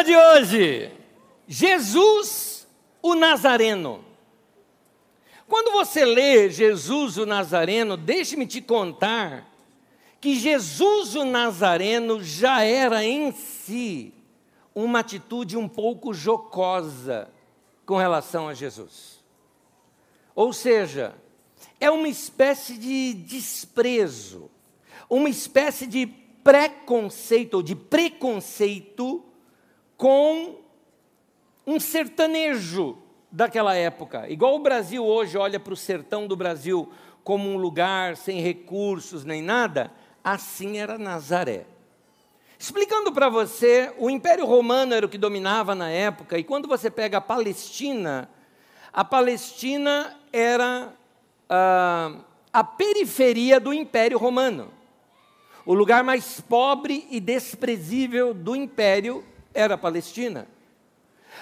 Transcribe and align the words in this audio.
tema 0.00 0.04
de 0.04 0.16
hoje: 0.16 0.90
Jesus, 1.46 2.66
o 3.02 3.14
Nazareno. 3.14 4.04
Quando 5.46 5.72
você 5.72 6.04
lê 6.04 6.48
Jesus 6.48 7.18
o 7.18 7.26
Nazareno, 7.26 7.96
deixe-me 7.96 8.46
te 8.46 8.60
contar 8.60 9.46
que 10.20 10.36
Jesus 10.36 11.16
o 11.16 11.24
Nazareno 11.24 12.22
já 12.22 12.62
era 12.62 13.04
em 13.04 13.32
si 13.32 14.14
uma 14.74 15.00
atitude 15.00 15.56
um 15.56 15.68
pouco 15.68 16.14
jocosa 16.14 17.28
com 17.84 17.96
relação 17.96 18.46
a 18.46 18.54
Jesus. 18.54 19.18
Ou 20.34 20.52
seja, 20.52 21.14
é 21.80 21.90
uma 21.90 22.08
espécie 22.08 22.74
de 22.74 23.12
desprezo, 23.14 24.48
uma 25.08 25.28
espécie 25.28 25.86
de 25.86 26.06
preconceito 26.06 27.54
ou 27.54 27.62
de 27.62 27.74
preconceito 27.74 29.24
com 30.00 30.56
um 31.66 31.78
sertanejo 31.78 32.96
daquela 33.30 33.74
época. 33.74 34.30
Igual 34.30 34.54
o 34.56 34.60
Brasil 34.60 35.04
hoje 35.04 35.36
olha 35.36 35.60
para 35.60 35.74
o 35.74 35.76
sertão 35.76 36.26
do 36.26 36.34
Brasil 36.34 36.90
como 37.22 37.50
um 37.50 37.58
lugar 37.58 38.16
sem 38.16 38.40
recursos 38.40 39.26
nem 39.26 39.42
nada, 39.42 39.92
assim 40.24 40.78
era 40.78 40.96
Nazaré. 40.96 41.66
Explicando 42.58 43.12
para 43.12 43.28
você, 43.28 43.92
o 43.98 44.08
Império 44.08 44.46
Romano 44.46 44.94
era 44.94 45.04
o 45.04 45.08
que 45.08 45.18
dominava 45.18 45.74
na 45.74 45.90
época, 45.90 46.38
e 46.38 46.44
quando 46.44 46.66
você 46.66 46.90
pega 46.90 47.18
a 47.18 47.20
Palestina, 47.20 48.26
a 48.90 49.04
Palestina 49.04 50.18
era 50.32 50.94
ah, 51.46 52.14
a 52.50 52.64
periferia 52.64 53.60
do 53.60 53.74
Império 53.74 54.16
Romano. 54.16 54.72
O 55.66 55.74
lugar 55.74 56.02
mais 56.02 56.40
pobre 56.40 57.06
e 57.10 57.20
desprezível 57.20 58.32
do 58.32 58.56
Império 58.56 59.22
era 59.54 59.74
a 59.74 59.78
Palestina. 59.78 60.46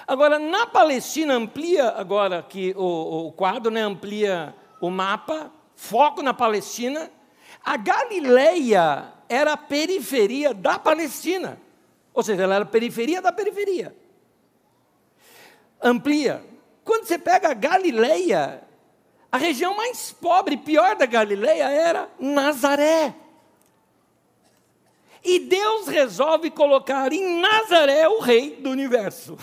Agora, 0.06 0.38
na 0.38 0.66
Palestina, 0.66 1.34
amplia 1.34 1.90
agora 1.90 2.42
que 2.42 2.74
o, 2.76 3.28
o 3.28 3.32
quadro, 3.32 3.70
né, 3.70 3.82
amplia 3.82 4.54
o 4.80 4.90
mapa, 4.90 5.50
foco 5.74 6.22
na 6.22 6.32
Palestina. 6.32 7.10
A 7.64 7.76
Galileia 7.76 9.12
era 9.28 9.52
a 9.52 9.56
periferia 9.56 10.54
da 10.54 10.78
Palestina. 10.78 11.60
Ou 12.14 12.22
seja, 12.22 12.42
ela 12.42 12.56
era 12.56 12.64
a 12.64 12.68
periferia 12.68 13.20
da 13.20 13.32
periferia. 13.32 13.94
Amplia. 15.82 16.44
Quando 16.84 17.04
você 17.04 17.18
pega 17.18 17.50
a 17.50 17.54
Galileia, 17.54 18.62
a 19.30 19.36
região 19.36 19.76
mais 19.76 20.10
pobre, 20.10 20.56
pior 20.56 20.96
da 20.96 21.06
Galileia 21.06 21.68
era 21.70 22.08
Nazaré. 22.18 23.14
E 25.28 25.40
Deus 25.40 25.86
resolve 25.86 26.50
colocar 26.50 27.12
em 27.12 27.38
Nazaré 27.38 28.08
o 28.08 28.18
rei 28.18 28.56
do 28.56 28.70
universo. 28.70 29.36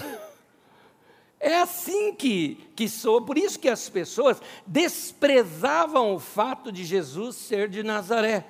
É 1.40 1.58
assim 1.58 2.12
que, 2.16 2.56
que 2.76 2.90
sou, 2.90 3.22
por 3.22 3.38
isso 3.38 3.60
que 3.60 3.70
as 3.70 3.88
pessoas 3.88 4.42
desprezavam 4.66 6.16
o 6.16 6.20
fato 6.20 6.72
de 6.72 6.84
Jesus 6.84 7.36
ser 7.36 7.70
de 7.70 7.84
Nazaré. 7.84 8.48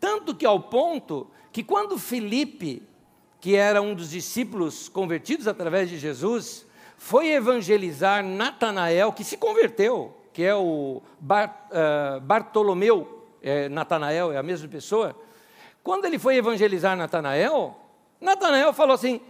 Tanto 0.00 0.34
que 0.34 0.46
ao 0.46 0.58
ponto 0.58 1.30
que 1.52 1.62
quando 1.62 1.98
Felipe, 1.98 2.82
que 3.38 3.54
era 3.54 3.82
um 3.82 3.94
dos 3.94 4.08
discípulos 4.08 4.88
convertidos 4.88 5.46
através 5.46 5.90
de 5.90 5.98
Jesus, 5.98 6.64
foi 6.96 7.32
evangelizar 7.32 8.24
Natanael, 8.24 9.12
que 9.12 9.24
se 9.24 9.36
converteu, 9.36 10.16
que 10.32 10.42
é 10.42 10.54
o 10.54 11.02
Bar, 11.20 11.68
uh, 11.68 12.18
Bartolomeu, 12.22 13.28
é, 13.42 13.68
Natanael 13.68 14.32
é 14.32 14.38
a 14.38 14.42
mesma 14.42 14.68
pessoa. 14.68 15.14
Quando 15.86 16.04
ele 16.04 16.18
foi 16.18 16.34
evangelizar 16.34 16.96
Natanael, 16.96 17.76
Natanael 18.20 18.72
falou 18.72 18.96
assim: 18.96 19.20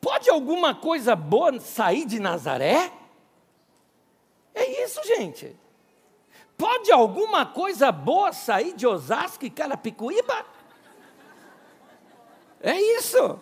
Pode 0.00 0.28
alguma 0.28 0.74
coisa 0.74 1.14
boa 1.14 1.60
sair 1.60 2.04
de 2.04 2.18
Nazaré? 2.18 2.90
É 4.52 4.82
isso, 4.82 5.00
gente. 5.04 5.56
Pode 6.58 6.90
alguma 6.90 7.46
coisa 7.46 7.92
boa 7.92 8.32
sair 8.32 8.72
de 8.72 8.88
Osasco 8.88 9.44
e 9.44 9.50
Carapicuíba? 9.50 10.44
É 12.60 12.74
isso. 12.98 13.38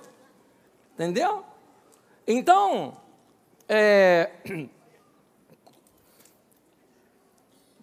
Entendeu? 0.93 1.43
Então, 2.27 3.01
é, 3.67 4.31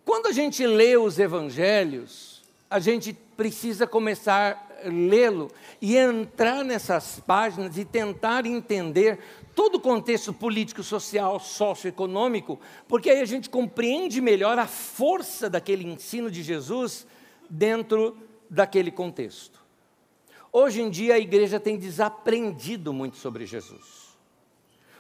quando 0.06 0.28
a 0.28 0.32
gente 0.32 0.64
lê 0.68 0.96
os 0.96 1.18
evangelhos, 1.18 2.44
a 2.70 2.78
gente 2.78 3.14
precisa 3.14 3.88
começar 3.88 4.75
lê-lo 4.90 5.52
e 5.82 5.98
entrar 5.98 6.64
nessas 6.64 7.20
páginas 7.20 7.78
e 7.78 7.86
tentar 7.86 8.46
entender 8.46 9.20
todo 9.56 9.76
o 9.76 9.80
contexto 9.80 10.34
político, 10.34 10.84
social, 10.84 11.40
socioeconômico, 11.40 12.60
porque 12.88 13.10
aí 13.10 13.22
a 13.22 13.26
gente 13.26 13.50
compreende 13.50 14.20
melhor 14.20 14.60
a 14.60 14.68
força 14.68 15.50
daquele 15.50 15.88
ensino 15.88 16.30
de 16.30 16.44
Jesus 16.44 17.08
dentro 17.50 18.18
daquele 18.50 18.92
contexto. 18.92 19.64
Hoje 20.52 20.82
em 20.82 20.90
dia 20.90 21.16
a 21.16 21.20
igreja 21.20 21.60
tem 21.60 21.78
desaprendido 21.78 22.94
muito 22.94 23.18
sobre 23.18 23.46
Jesus. 23.46 24.06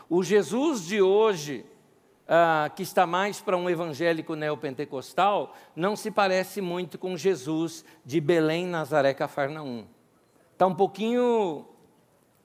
O 0.10 0.24
Jesus 0.24 0.86
de 0.86 1.02
hoje, 1.02 1.66
ah, 2.28 2.72
que 2.76 2.84
está 2.84 3.06
mais 3.06 3.40
para 3.40 3.58
um 3.58 3.70
evangélico 3.70 4.36
neopentecostal, 4.36 5.56
não 5.76 5.96
se 5.96 6.10
parece 6.10 6.62
muito 6.62 6.98
com 6.98 7.16
Jesus 7.16 7.86
de 8.06 8.20
Belém, 8.20 8.66
Nazaré, 8.66 9.14
Cafarnaum. 9.14 9.86
Está 10.54 10.68
um 10.68 10.76
pouquinho 10.76 11.66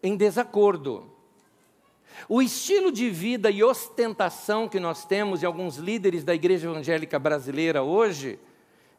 em 0.02 0.16
desacordo. 0.16 1.10
O 2.28 2.42
estilo 2.42 2.92
de 2.92 3.08
vida 3.08 3.50
e 3.50 3.62
ostentação 3.62 4.68
que 4.68 4.80
nós 4.80 5.04
temos 5.04 5.42
em 5.42 5.46
alguns 5.46 5.76
líderes 5.76 6.24
da 6.24 6.34
igreja 6.34 6.68
evangélica 6.68 7.18
brasileira 7.18 7.82
hoje 7.82 8.38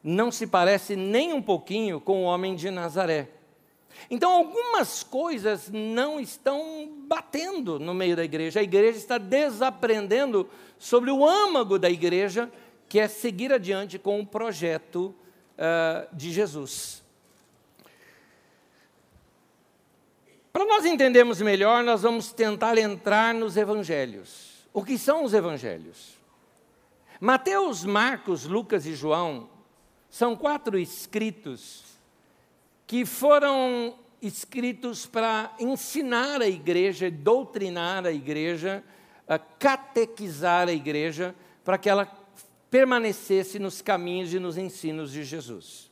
não 0.02 0.32
se 0.32 0.46
parece 0.46 0.96
nem 0.96 1.32
um 1.32 1.40
pouquinho 1.40 2.00
com 2.00 2.24
o 2.24 2.26
homem 2.26 2.56
de 2.56 2.70
Nazaré. 2.70 3.28
Então, 4.10 4.32
algumas 4.32 5.02
coisas 5.02 5.70
não 5.70 6.18
estão 6.18 6.60
batendo 7.12 7.78
no 7.78 7.92
meio 7.92 8.16
da 8.16 8.24
igreja. 8.24 8.60
A 8.60 8.62
igreja 8.62 8.96
está 8.96 9.18
desaprendendo 9.18 10.48
sobre 10.78 11.10
o 11.10 11.28
âmago 11.28 11.78
da 11.78 11.90
igreja, 11.90 12.50
que 12.88 12.98
é 12.98 13.06
seguir 13.06 13.52
adiante 13.52 13.98
com 13.98 14.18
o 14.18 14.26
projeto 14.26 15.14
uh, 15.58 16.16
de 16.16 16.32
Jesus. 16.32 17.02
Para 20.54 20.64
nós 20.64 20.86
entendermos 20.86 21.42
melhor, 21.42 21.84
nós 21.84 22.00
vamos 22.00 22.32
tentar 22.32 22.78
entrar 22.78 23.34
nos 23.34 23.58
evangelhos. 23.58 24.66
O 24.72 24.82
que 24.82 24.96
são 24.96 25.22
os 25.22 25.34
evangelhos? 25.34 26.16
Mateus, 27.20 27.84
Marcos, 27.84 28.46
Lucas 28.46 28.86
e 28.86 28.94
João 28.94 29.50
são 30.08 30.34
quatro 30.34 30.78
escritos 30.78 31.84
que 32.86 33.04
foram 33.04 33.98
escritos 34.22 35.04
para 35.04 35.52
ensinar 35.58 36.40
a 36.40 36.46
igreja, 36.46 37.10
doutrinar 37.10 38.06
a 38.06 38.12
igreja, 38.12 38.84
catequizar 39.58 40.68
a 40.68 40.72
igreja, 40.72 41.34
para 41.64 41.76
que 41.76 41.90
ela 41.90 42.06
permanecesse 42.70 43.58
nos 43.58 43.82
caminhos 43.82 44.32
e 44.32 44.38
nos 44.38 44.56
ensinos 44.56 45.10
de 45.10 45.24
Jesus. 45.24 45.90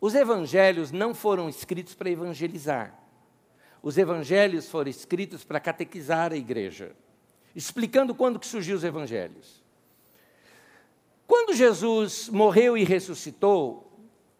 Os 0.00 0.14
evangelhos 0.14 0.92
não 0.92 1.12
foram 1.12 1.48
escritos 1.48 1.94
para 1.94 2.08
evangelizar. 2.08 2.96
Os 3.82 3.98
evangelhos 3.98 4.68
foram 4.68 4.88
escritos 4.88 5.44
para 5.44 5.58
catequizar 5.58 6.32
a 6.32 6.36
igreja, 6.36 6.92
explicando 7.54 8.14
quando 8.14 8.38
que 8.38 8.46
surgiu 8.46 8.76
os 8.76 8.84
evangelhos. 8.84 9.62
Quando 11.26 11.54
Jesus 11.54 12.28
morreu 12.28 12.78
e 12.78 12.84
ressuscitou, 12.84 13.87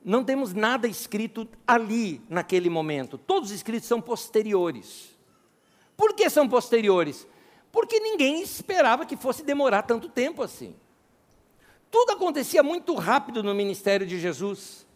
não 0.04 0.25
temos 0.25 0.54
nada 0.54 0.88
escrito 0.88 1.47
ali, 1.66 2.20
naquele 2.28 2.70
momento. 2.70 3.19
Todos 3.19 3.50
os 3.50 3.56
escritos 3.56 3.88
são 3.88 4.00
posteriores. 4.00 5.16
Por 5.97 6.14
que 6.14 6.31
são 6.31 6.48
posteriores? 6.48 7.26
Porque 7.70 8.00
ninguém 8.00 8.40
esperava 8.40 9.05
que 9.05 9.17
fosse 9.17 9.43
demorar 9.43 9.82
tanto 9.82 10.08
tempo 10.08 10.43
assim. 10.43 10.75
Tudo 11.90 12.12
acontecia 12.12 12.62
muito 12.62 12.94
rápido 12.94 13.43
no 13.43 13.55
ministério 13.55 14.06
de 14.06 14.19
Jesus. 14.19 14.87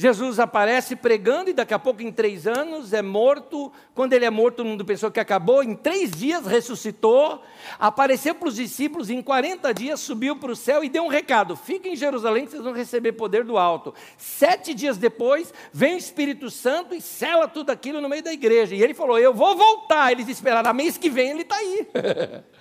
Jesus 0.00 0.40
aparece 0.40 0.96
pregando 0.96 1.50
e 1.50 1.52
daqui 1.52 1.74
a 1.74 1.78
pouco, 1.78 2.00
em 2.00 2.10
três 2.10 2.46
anos, 2.46 2.94
é 2.94 3.02
morto. 3.02 3.70
Quando 3.94 4.14
ele 4.14 4.24
é 4.24 4.30
morto, 4.30 4.56
todo 4.56 4.66
mundo 4.66 4.82
pensou 4.82 5.10
que 5.10 5.20
acabou. 5.20 5.62
Em 5.62 5.74
três 5.74 6.10
dias 6.10 6.46
ressuscitou, 6.46 7.42
apareceu 7.78 8.34
para 8.34 8.48
os 8.48 8.54
discípulos, 8.54 9.10
em 9.10 9.20
40 9.20 9.74
dias 9.74 10.00
subiu 10.00 10.36
para 10.36 10.52
o 10.52 10.56
céu 10.56 10.82
e 10.82 10.88
deu 10.88 11.04
um 11.04 11.08
recado: 11.08 11.54
fiquem 11.54 11.92
em 11.92 11.96
Jerusalém 11.96 12.46
que 12.46 12.52
vocês 12.52 12.64
vão 12.64 12.72
receber 12.72 13.12
poder 13.12 13.44
do 13.44 13.58
alto. 13.58 13.92
Sete 14.16 14.72
dias 14.72 14.96
depois, 14.96 15.52
vem 15.70 15.96
o 15.96 15.98
Espírito 15.98 16.48
Santo 16.48 16.94
e 16.94 17.00
sela 17.02 17.46
tudo 17.46 17.68
aquilo 17.68 18.00
no 18.00 18.08
meio 18.08 18.22
da 18.22 18.32
igreja. 18.32 18.74
E 18.74 18.82
ele 18.82 18.94
falou: 18.94 19.18
Eu 19.18 19.34
vou 19.34 19.54
voltar. 19.54 20.12
Eles 20.12 20.28
esperaram, 20.28 20.72
mês 20.72 20.96
que 20.96 21.10
vem 21.10 21.32
ele 21.32 21.42
está 21.42 21.56
aí. 21.56 21.86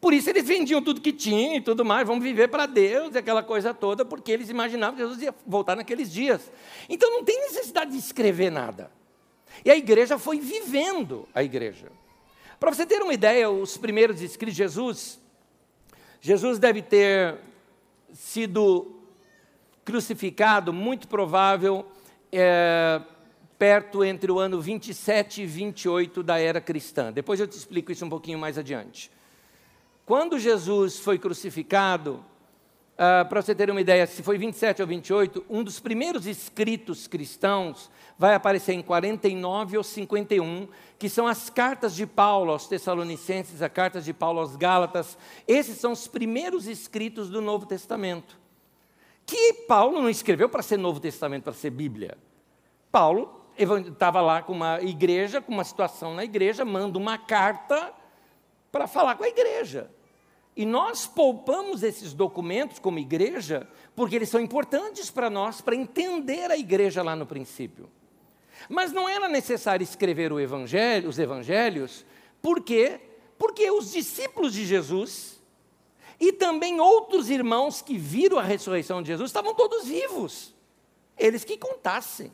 Por 0.00 0.12
isso 0.12 0.28
eles 0.28 0.46
vendiam 0.46 0.82
tudo 0.82 1.00
que 1.00 1.12
tinham 1.12 1.56
e 1.56 1.60
tudo 1.60 1.84
mais, 1.84 2.06
vamos 2.06 2.22
viver 2.22 2.48
para 2.48 2.66
Deus 2.66 3.16
aquela 3.16 3.42
coisa 3.42 3.72
toda, 3.72 4.04
porque 4.04 4.30
eles 4.30 4.50
imaginavam 4.50 4.96
que 4.96 5.02
Jesus 5.02 5.22
ia 5.22 5.34
voltar 5.46 5.74
naqueles 5.74 6.12
dias. 6.12 6.50
Então 6.88 7.10
não 7.10 7.24
tem 7.24 7.40
necessidade 7.40 7.90
de 7.92 7.98
escrever 7.98 8.50
nada. 8.50 8.90
E 9.64 9.70
a 9.70 9.76
igreja 9.76 10.18
foi 10.18 10.38
vivendo 10.38 11.26
a 11.34 11.42
igreja. 11.42 11.90
Para 12.60 12.72
você 12.72 12.86
ter 12.86 13.02
uma 13.02 13.12
ideia, 13.12 13.50
os 13.50 13.76
primeiros 13.76 14.20
escritos 14.20 14.54
de 14.54 14.62
Jesus, 14.62 15.20
Jesus 16.20 16.58
deve 16.58 16.82
ter 16.82 17.36
sido 18.12 18.96
crucificado, 19.84 20.72
muito 20.72 21.06
provável, 21.06 21.86
é, 22.32 23.00
perto 23.58 24.04
entre 24.04 24.30
o 24.30 24.38
ano 24.38 24.60
27 24.60 25.42
e 25.42 25.46
28 25.46 26.22
da 26.22 26.38
era 26.38 26.60
cristã. 26.60 27.12
Depois 27.12 27.40
eu 27.40 27.46
te 27.46 27.56
explico 27.56 27.92
isso 27.92 28.04
um 28.04 28.08
pouquinho 28.08 28.38
mais 28.38 28.58
adiante. 28.58 29.10
Quando 30.06 30.38
Jesus 30.38 30.98
foi 31.00 31.18
crucificado, 31.18 32.24
Uh, 32.96 33.28
para 33.28 33.42
você 33.42 33.54
ter 33.54 33.70
uma 33.70 33.82
ideia, 33.82 34.06
se 34.06 34.22
foi 34.22 34.38
27 34.38 34.80
ou 34.80 34.88
28, 34.88 35.44
um 35.50 35.62
dos 35.62 35.78
primeiros 35.78 36.26
escritos 36.26 37.06
cristãos 37.06 37.90
vai 38.18 38.34
aparecer 38.34 38.72
em 38.72 38.80
49 38.80 39.76
ou 39.76 39.84
51, 39.84 40.66
que 40.98 41.06
são 41.10 41.26
as 41.26 41.50
cartas 41.50 41.94
de 41.94 42.06
Paulo 42.06 42.52
aos 42.52 42.66
Tessalonicenses, 42.66 43.60
as 43.60 43.70
cartas 43.70 44.02
de 44.02 44.14
Paulo 44.14 44.40
aos 44.40 44.56
Gálatas. 44.56 45.18
Esses 45.46 45.76
são 45.76 45.92
os 45.92 46.08
primeiros 46.08 46.66
escritos 46.66 47.28
do 47.28 47.42
Novo 47.42 47.66
Testamento. 47.66 48.38
Que 49.26 49.52
Paulo 49.68 50.00
não 50.00 50.08
escreveu 50.08 50.48
para 50.48 50.62
ser 50.62 50.78
Novo 50.78 50.98
Testamento, 50.98 51.44
para 51.44 51.52
ser 51.52 51.68
Bíblia. 51.68 52.16
Paulo 52.90 53.42
estava 53.58 54.22
lá 54.22 54.40
com 54.40 54.54
uma 54.54 54.80
igreja, 54.80 55.42
com 55.42 55.52
uma 55.52 55.64
situação 55.64 56.14
na 56.14 56.24
igreja, 56.24 56.64
manda 56.64 56.98
uma 56.98 57.18
carta 57.18 57.92
para 58.72 58.86
falar 58.86 59.16
com 59.16 59.24
a 59.24 59.28
igreja. 59.28 59.90
E 60.56 60.64
nós 60.64 61.06
poupamos 61.06 61.82
esses 61.82 62.14
documentos 62.14 62.78
como 62.78 62.98
igreja, 62.98 63.68
porque 63.94 64.16
eles 64.16 64.30
são 64.30 64.40
importantes 64.40 65.10
para 65.10 65.28
nós, 65.28 65.60
para 65.60 65.76
entender 65.76 66.50
a 66.50 66.56
igreja 66.56 67.02
lá 67.02 67.14
no 67.14 67.26
princípio. 67.26 67.90
Mas 68.68 68.90
não 68.90 69.06
era 69.06 69.28
necessário 69.28 69.84
escrever 69.84 70.32
evangelho, 70.40 71.10
os 71.10 71.18
evangelhos, 71.18 72.06
por 72.40 72.62
quê? 72.62 73.00
Porque 73.38 73.70
os 73.70 73.92
discípulos 73.92 74.54
de 74.54 74.64
Jesus 74.64 75.36
e 76.18 76.32
também 76.32 76.80
outros 76.80 77.28
irmãos 77.28 77.82
que 77.82 77.98
viram 77.98 78.38
a 78.38 78.42
ressurreição 78.42 79.02
de 79.02 79.08
Jesus 79.08 79.28
estavam 79.28 79.54
todos 79.54 79.86
vivos. 79.86 80.54
Eles 81.18 81.44
que 81.44 81.58
contassem. 81.58 82.32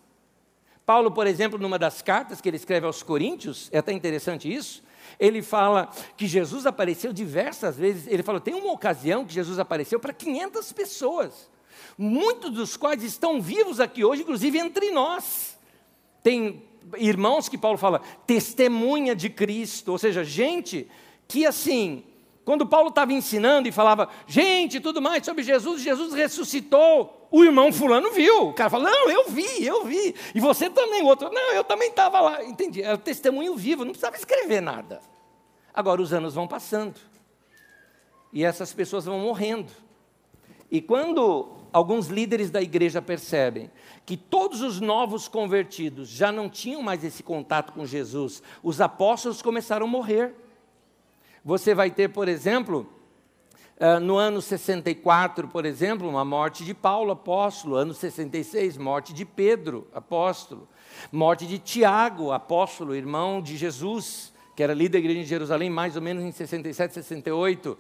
Paulo, 0.86 1.10
por 1.10 1.26
exemplo, 1.26 1.58
numa 1.58 1.78
das 1.78 2.02
cartas 2.02 2.40
que 2.40 2.48
ele 2.48 2.56
escreve 2.56 2.86
aos 2.86 3.02
Coríntios, 3.02 3.68
é 3.72 3.78
até 3.78 3.92
interessante 3.92 4.52
isso, 4.52 4.82
ele 5.18 5.42
fala 5.42 5.90
que 6.16 6.26
Jesus 6.26 6.66
apareceu 6.66 7.12
diversas 7.12 7.76
vezes. 7.76 8.06
Ele 8.06 8.22
fala: 8.22 8.40
tem 8.40 8.54
uma 8.54 8.72
ocasião 8.72 9.24
que 9.24 9.32
Jesus 9.32 9.58
apareceu 9.58 9.98
para 9.98 10.12
500 10.12 10.72
pessoas, 10.72 11.50
muitos 11.96 12.50
dos 12.50 12.76
quais 12.76 13.02
estão 13.02 13.40
vivos 13.40 13.80
aqui 13.80 14.04
hoje, 14.04 14.22
inclusive 14.22 14.58
entre 14.58 14.90
nós. 14.90 15.58
Tem 16.22 16.62
irmãos 16.96 17.48
que 17.48 17.58
Paulo 17.58 17.78
fala, 17.78 18.00
testemunha 18.26 19.14
de 19.14 19.30
Cristo, 19.30 19.92
ou 19.92 19.98
seja, 19.98 20.24
gente 20.24 20.88
que 21.28 21.46
assim, 21.46 22.04
quando 22.44 22.66
Paulo 22.66 22.88
estava 22.88 23.12
ensinando 23.12 23.68
e 23.68 23.72
falava, 23.72 24.08
gente, 24.26 24.80
tudo 24.80 25.00
mais 25.00 25.24
sobre 25.24 25.44
Jesus, 25.44 25.82
Jesus 25.82 26.12
ressuscitou. 26.12 27.28
O 27.30 27.44
irmão 27.44 27.72
fulano 27.72 28.10
viu. 28.12 28.48
O 28.48 28.52
cara 28.52 28.68
fala, 28.68 28.90
não, 28.90 29.10
eu 29.10 29.30
vi, 29.30 29.64
eu 29.64 29.84
vi. 29.84 30.14
E 30.34 30.40
você 30.40 30.68
também, 30.68 31.02
o 31.02 31.06
outro, 31.06 31.30
não, 31.32 31.52
eu 31.52 31.64
também 31.64 31.88
estava 31.88 32.20
lá. 32.20 32.44
Entendi. 32.44 32.82
É 32.82 32.92
o 32.92 32.98
testemunho 32.98 33.56
vivo, 33.56 33.84
não 33.84 33.92
precisava 33.92 34.16
escrever 34.16 34.60
nada. 34.60 35.00
Agora 35.72 36.02
os 36.02 36.12
anos 36.12 36.34
vão 36.34 36.48
passando. 36.48 36.96
E 38.32 38.44
essas 38.44 38.72
pessoas 38.72 39.04
vão 39.04 39.20
morrendo. 39.20 39.70
E 40.70 40.80
quando 40.80 41.48
alguns 41.72 42.08
líderes 42.08 42.50
da 42.50 42.60
igreja 42.60 43.00
percebem 43.00 43.70
que 44.04 44.16
todos 44.16 44.62
os 44.62 44.80
novos 44.80 45.28
convertidos 45.28 46.08
já 46.08 46.32
não 46.32 46.48
tinham 46.48 46.82
mais 46.82 47.04
esse 47.04 47.22
contato 47.22 47.72
com 47.72 47.86
Jesus, 47.86 48.42
os 48.62 48.80
apóstolos 48.80 49.40
começaram 49.40 49.86
a 49.86 49.88
morrer. 49.88 50.34
Você 51.44 51.74
vai 51.74 51.90
ter, 51.90 52.08
por 52.08 52.28
exemplo, 52.28 52.86
uh, 53.80 53.98
no 53.98 54.16
ano 54.16 54.40
64, 54.40 55.48
por 55.48 55.64
exemplo, 55.66 56.08
uma 56.08 56.24
morte 56.24 56.64
de 56.64 56.72
Paulo, 56.72 57.10
apóstolo. 57.10 57.74
Ano 57.74 57.92
66, 57.92 58.76
morte 58.76 59.12
de 59.12 59.24
Pedro, 59.24 59.88
apóstolo. 59.92 60.68
Morte 61.10 61.44
de 61.44 61.58
Tiago, 61.58 62.30
apóstolo, 62.30 62.94
irmão 62.94 63.42
de 63.42 63.56
Jesus, 63.56 64.32
que 64.54 64.62
era 64.62 64.72
líder 64.72 64.90
da 64.90 64.98
igreja 65.00 65.20
de 65.20 65.26
Jerusalém, 65.26 65.68
mais 65.68 65.96
ou 65.96 66.02
menos 66.02 66.22
em 66.22 66.30
67, 66.30 66.94
68. 66.94 67.76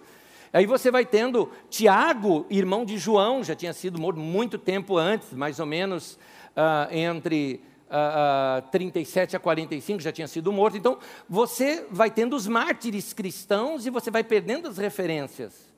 Aí 0.52 0.66
você 0.66 0.90
vai 0.90 1.06
tendo 1.06 1.48
Tiago, 1.70 2.44
irmão 2.50 2.84
de 2.84 2.98
João, 2.98 3.44
já 3.44 3.54
tinha 3.54 3.72
sido 3.72 4.00
morto 4.00 4.18
muito 4.18 4.58
tempo 4.58 4.98
antes, 4.98 5.32
mais 5.32 5.60
ou 5.60 5.66
menos 5.66 6.18
uh, 6.56 6.92
entre 6.92 7.60
uh, 7.92 8.66
uh, 8.66 8.70
37 8.70 9.36
a 9.36 9.40
45 9.40 10.00
já 10.00 10.10
tinha 10.10 10.26
sido 10.26 10.50
morto. 10.50 10.76
Então, 10.76 10.98
você 11.28 11.86
vai 11.90 12.10
tendo 12.10 12.34
os 12.34 12.46
mártires 12.46 13.12
cristãos 13.12 13.84
e 13.86 13.90
você 13.90 14.10
vai 14.10 14.24
perdendo 14.24 14.68
as 14.68 14.78
referências. 14.78 15.70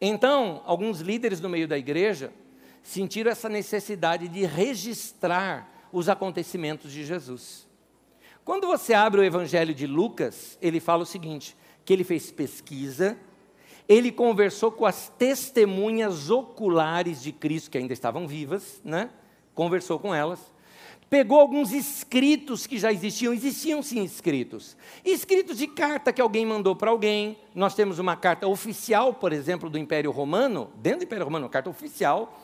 Então, 0.00 0.62
alguns 0.64 1.00
líderes 1.00 1.40
no 1.40 1.48
meio 1.48 1.66
da 1.66 1.76
igreja 1.76 2.32
sentiram 2.82 3.30
essa 3.30 3.48
necessidade 3.48 4.28
de 4.28 4.46
registrar 4.46 5.88
os 5.92 6.08
acontecimentos 6.08 6.92
de 6.92 7.04
Jesus. 7.04 7.66
Quando 8.44 8.66
você 8.66 8.94
abre 8.94 9.20
o 9.20 9.24
Evangelho 9.24 9.74
de 9.74 9.86
Lucas, 9.86 10.56
ele 10.62 10.80
fala 10.80 11.02
o 11.02 11.06
seguinte: 11.06 11.56
que 11.84 11.92
ele 11.92 12.04
fez 12.04 12.30
pesquisa, 12.30 13.18
ele 13.88 14.12
conversou 14.12 14.70
com 14.70 14.86
as 14.86 15.08
testemunhas 15.18 16.30
oculares 16.30 17.20
de 17.20 17.32
Cristo, 17.32 17.70
que 17.70 17.78
ainda 17.78 17.92
estavam 17.92 18.26
vivas, 18.26 18.80
né? 18.84 19.10
conversou 19.58 19.98
com 19.98 20.14
elas, 20.14 20.38
pegou 21.10 21.40
alguns 21.40 21.72
escritos 21.72 22.66
que 22.66 22.78
já 22.78 22.92
existiam, 22.92 23.32
existiam 23.32 23.82
sim 23.82 24.02
escritos. 24.04 24.76
Escritos 25.04 25.58
de 25.58 25.66
carta 25.66 26.12
que 26.12 26.20
alguém 26.20 26.44
mandou 26.44 26.76
para 26.76 26.90
alguém. 26.90 27.38
Nós 27.54 27.74
temos 27.74 27.98
uma 27.98 28.16
carta 28.16 28.46
oficial, 28.46 29.14
por 29.14 29.32
exemplo, 29.32 29.70
do 29.70 29.78
Império 29.78 30.10
Romano, 30.10 30.70
dentro 30.76 31.00
do 31.00 31.04
Império 31.04 31.24
Romano, 31.24 31.46
uma 31.46 31.50
carta 31.50 31.70
oficial, 31.70 32.38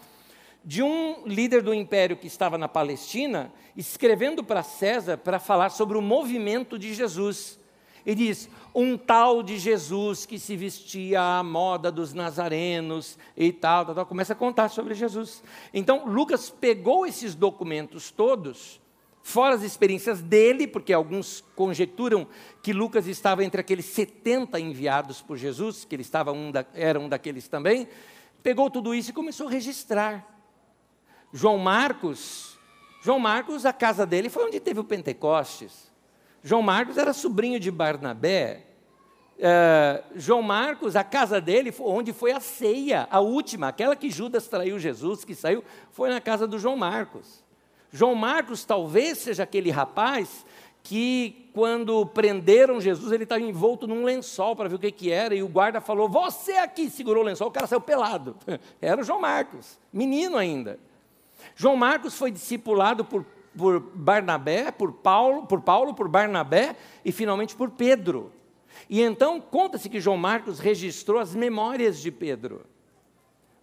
de 0.64 0.82
um 0.82 1.26
líder 1.26 1.62
do 1.62 1.74
império 1.74 2.16
que 2.16 2.26
estava 2.26 2.56
na 2.56 2.66
Palestina, 2.66 3.52
escrevendo 3.76 4.42
para 4.42 4.62
César 4.62 5.18
para 5.18 5.38
falar 5.38 5.68
sobre 5.68 5.98
o 5.98 6.02
movimento 6.02 6.78
de 6.78 6.94
Jesus. 6.94 7.58
E 8.06 8.14
diz: 8.14 8.48
um 8.74 8.98
tal 8.98 9.42
de 9.42 9.56
Jesus 9.56 10.26
que 10.26 10.38
se 10.38 10.56
vestia 10.56 11.38
à 11.38 11.42
moda 11.42 11.92
dos 11.92 12.12
nazarenos 12.12 13.16
e 13.36 13.52
tal, 13.52 13.86
tal, 13.86 13.94
tal, 13.94 14.06
começa 14.06 14.32
a 14.32 14.36
contar 14.36 14.68
sobre 14.68 14.94
Jesus. 14.94 15.42
Então, 15.72 16.06
Lucas 16.06 16.50
pegou 16.50 17.06
esses 17.06 17.34
documentos 17.34 18.10
todos, 18.10 18.80
fora 19.22 19.54
as 19.54 19.62
experiências 19.62 20.20
dele, 20.20 20.66
porque 20.66 20.92
alguns 20.92 21.42
conjecturam 21.54 22.26
que 22.62 22.72
Lucas 22.72 23.06
estava 23.06 23.44
entre 23.44 23.60
aqueles 23.60 23.84
70 23.86 24.58
enviados 24.58 25.22
por 25.22 25.36
Jesus, 25.36 25.84
que 25.84 25.94
ele 25.94 26.02
estava 26.02 26.32
um 26.32 26.50
da, 26.50 26.66
era 26.74 26.98
um 26.98 27.08
daqueles 27.08 27.46
também, 27.46 27.88
pegou 28.42 28.68
tudo 28.68 28.94
isso 28.94 29.10
e 29.10 29.14
começou 29.14 29.46
a 29.46 29.50
registrar. 29.50 30.26
João 31.32 31.58
Marcos, 31.58 32.58
João 33.02 33.18
Marcos, 33.18 33.64
a 33.64 33.72
casa 33.72 34.04
dele 34.04 34.28
foi 34.28 34.44
onde 34.44 34.58
teve 34.58 34.80
o 34.80 34.84
Pentecostes. 34.84 35.93
João 36.46 36.60
Marcos 36.60 36.98
era 36.98 37.14
sobrinho 37.14 37.58
de 37.58 37.70
Barnabé. 37.70 38.66
Uh, 39.38 40.04
João 40.14 40.42
Marcos, 40.42 40.94
a 40.94 41.02
casa 41.02 41.40
dele, 41.40 41.74
onde 41.80 42.12
foi 42.12 42.32
a 42.32 42.38
ceia, 42.38 43.08
a 43.10 43.18
última, 43.18 43.68
aquela 43.68 43.96
que 43.96 44.10
Judas 44.10 44.46
traiu 44.46 44.78
Jesus, 44.78 45.24
que 45.24 45.34
saiu, 45.34 45.64
foi 45.90 46.10
na 46.10 46.20
casa 46.20 46.46
do 46.46 46.58
João 46.58 46.76
Marcos. 46.76 47.42
João 47.90 48.14
Marcos 48.14 48.62
talvez 48.62 49.18
seja 49.18 49.44
aquele 49.44 49.70
rapaz 49.70 50.44
que, 50.82 51.48
quando 51.54 52.04
prenderam 52.04 52.78
Jesus, 52.78 53.10
ele 53.10 53.24
estava 53.24 53.40
envolto 53.40 53.86
num 53.86 54.04
lençol 54.04 54.54
para 54.54 54.68
ver 54.68 54.74
o 54.74 54.78
que, 54.78 54.92
que 54.92 55.10
era, 55.10 55.34
e 55.34 55.42
o 55.42 55.48
guarda 55.48 55.80
falou: 55.80 56.10
Você 56.10 56.52
aqui 56.58 56.90
segurou 56.90 57.22
o 57.22 57.26
lençol, 57.26 57.48
o 57.48 57.52
cara 57.52 57.66
saiu 57.66 57.80
pelado. 57.80 58.36
Era 58.82 59.00
o 59.00 59.04
João 59.04 59.18
Marcos, 59.18 59.78
menino 59.90 60.36
ainda. 60.36 60.78
João 61.56 61.74
Marcos 61.74 62.18
foi 62.18 62.30
discipulado 62.30 63.02
por 63.02 63.24
por 63.56 63.80
Barnabé, 63.80 64.70
por 64.70 64.92
Paulo, 64.92 65.46
por 65.46 65.60
Paulo, 65.60 65.94
por 65.94 66.08
Barnabé 66.08 66.76
e 67.04 67.12
finalmente 67.12 67.54
por 67.54 67.70
Pedro. 67.70 68.32
E 68.88 69.00
então 69.00 69.40
conta-se 69.40 69.88
que 69.88 70.00
João 70.00 70.16
Marcos 70.16 70.58
registrou 70.58 71.20
as 71.20 71.34
memórias 71.34 72.00
de 72.00 72.10
Pedro. 72.10 72.66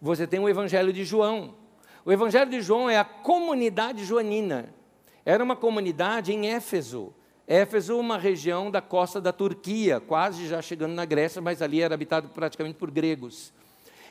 Você 0.02 0.26
tem 0.26 0.40
o 0.40 0.50
Evangelho 0.50 0.92
de 0.92 1.04
João. 1.04 1.56
O 2.04 2.12
Evangelho 2.12 2.50
de 2.50 2.62
João 2.62 2.90
é 2.90 2.98
a 2.98 3.04
comunidade 3.04 4.04
joanina. 4.04 4.74
Era 5.24 5.44
uma 5.44 5.56
comunidade 5.56 6.34
em 6.34 6.50
Éfeso. 6.50 7.14
Éfeso, 7.48 7.98
uma 7.98 8.18
região 8.18 8.72
da 8.72 8.82
costa 8.82 9.20
da 9.20 9.32
Turquia, 9.32 10.00
quase 10.00 10.48
já 10.48 10.62
chegando 10.62 10.94
na 10.94 11.06
Grécia, 11.06 11.42
mas 11.42 11.62
ali 11.62 11.82
era 11.82 11.94
habitado 11.94 12.30
praticamente 12.30 12.78
por 12.78 12.90
gregos. 12.90 13.54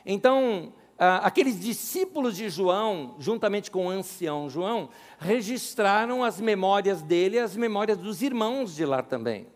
Então, 0.05 0.71
aqueles 1.03 1.59
discípulos 1.59 2.37
de 2.37 2.47
João, 2.47 3.15
juntamente 3.17 3.71
com 3.71 3.87
o 3.87 3.89
ancião 3.89 4.47
João, 4.47 4.89
registraram 5.17 6.23
as 6.23 6.39
memórias 6.39 7.01
dele 7.01 7.37
e 7.37 7.39
as 7.39 7.55
memórias 7.55 7.97
dos 7.97 8.21
irmãos 8.21 8.75
de 8.75 8.85
lá 8.85 9.01
também. 9.01 9.47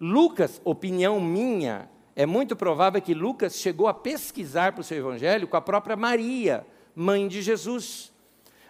Lucas, 0.00 0.60
opinião 0.64 1.20
minha, 1.20 1.90
é 2.14 2.24
muito 2.24 2.54
provável 2.54 3.02
que 3.02 3.12
Lucas 3.12 3.56
chegou 3.56 3.88
a 3.88 3.94
pesquisar 3.94 4.72
para 4.72 4.82
o 4.82 4.84
seu 4.84 4.98
evangelho 4.98 5.48
com 5.48 5.56
a 5.56 5.60
própria 5.60 5.96
Maria, 5.96 6.64
mãe 6.94 7.26
de 7.26 7.42
Jesus. 7.42 8.12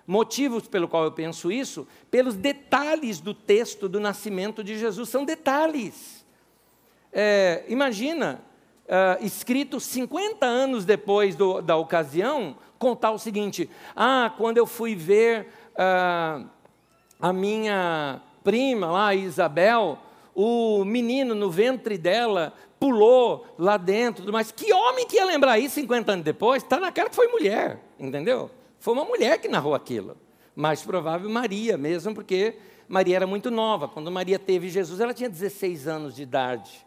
Motivos 0.07 0.67
pelo 0.67 0.89
qual 0.89 1.05
eu 1.05 1.13
penso 1.13 1.53
isso? 1.53 1.87
Pelos 2.11 2.37
detalhes 2.37 3.21
do 3.21 3.35
texto 3.35 3.87
do 3.87 4.01
nascimento 4.01 4.65
de 4.65 4.79
Jesus, 4.79 5.11
são 5.11 5.27
detalhes. 5.27 6.25
é, 7.13 7.65
imagina, 7.69 8.43
uh, 8.89 9.25
escrito 9.25 9.79
50 9.79 10.45
anos 10.45 10.85
depois 10.85 11.37
do, 11.37 11.61
da 11.61 11.77
ocasião, 11.77 12.57
contar 12.79 13.13
o 13.13 13.19
seguinte: 13.19 13.69
ah, 13.95 14.33
quando 14.37 14.59
eu 14.59 14.67
fui 14.67 14.95
ver 14.95 15.49
uh, 15.75 16.49
a 17.21 17.33
minha 17.33 18.21
prima 18.43 18.91
lá, 18.91 19.15
Isabel, 19.15 19.99
o 20.35 20.85
menino 20.85 21.35
no 21.35 21.51
ventre 21.51 21.99
dela 21.99 22.55
pulou 22.79 23.45
lá 23.59 23.77
dentro, 23.77 24.33
mas 24.33 24.53
que 24.53 24.73
homem 24.73 25.07
que 25.07 25.17
ia 25.17 25.25
lembrar 25.25 25.59
isso 25.59 25.75
50 25.75 26.13
anos 26.13 26.25
depois? 26.25 26.63
Está 26.63 26.79
na 26.79 26.93
cara 26.93 27.11
que 27.11 27.17
foi 27.17 27.29
mulher, 27.29 27.81
entendeu? 27.99 28.51
Foi 28.79 28.95
uma 28.95 29.05
mulher 29.05 29.39
que 29.39 29.49
narrou 29.49 29.75
aquilo. 29.75 30.17
Mais 30.55 30.83
provável 30.83 31.29
Maria 31.29 31.77
mesmo, 31.77 32.15
porque 32.15 32.57
Maria 32.89 33.17
era 33.17 33.27
muito 33.27 33.51
nova. 33.51 33.89
Quando 33.89 34.11
Maria 34.11 34.39
teve 34.39 34.69
Jesus, 34.69 35.01
ela 35.01 35.13
tinha 35.13 35.29
16 35.29 35.89
anos 35.89 36.15
de 36.15 36.23
idade. 36.23 36.87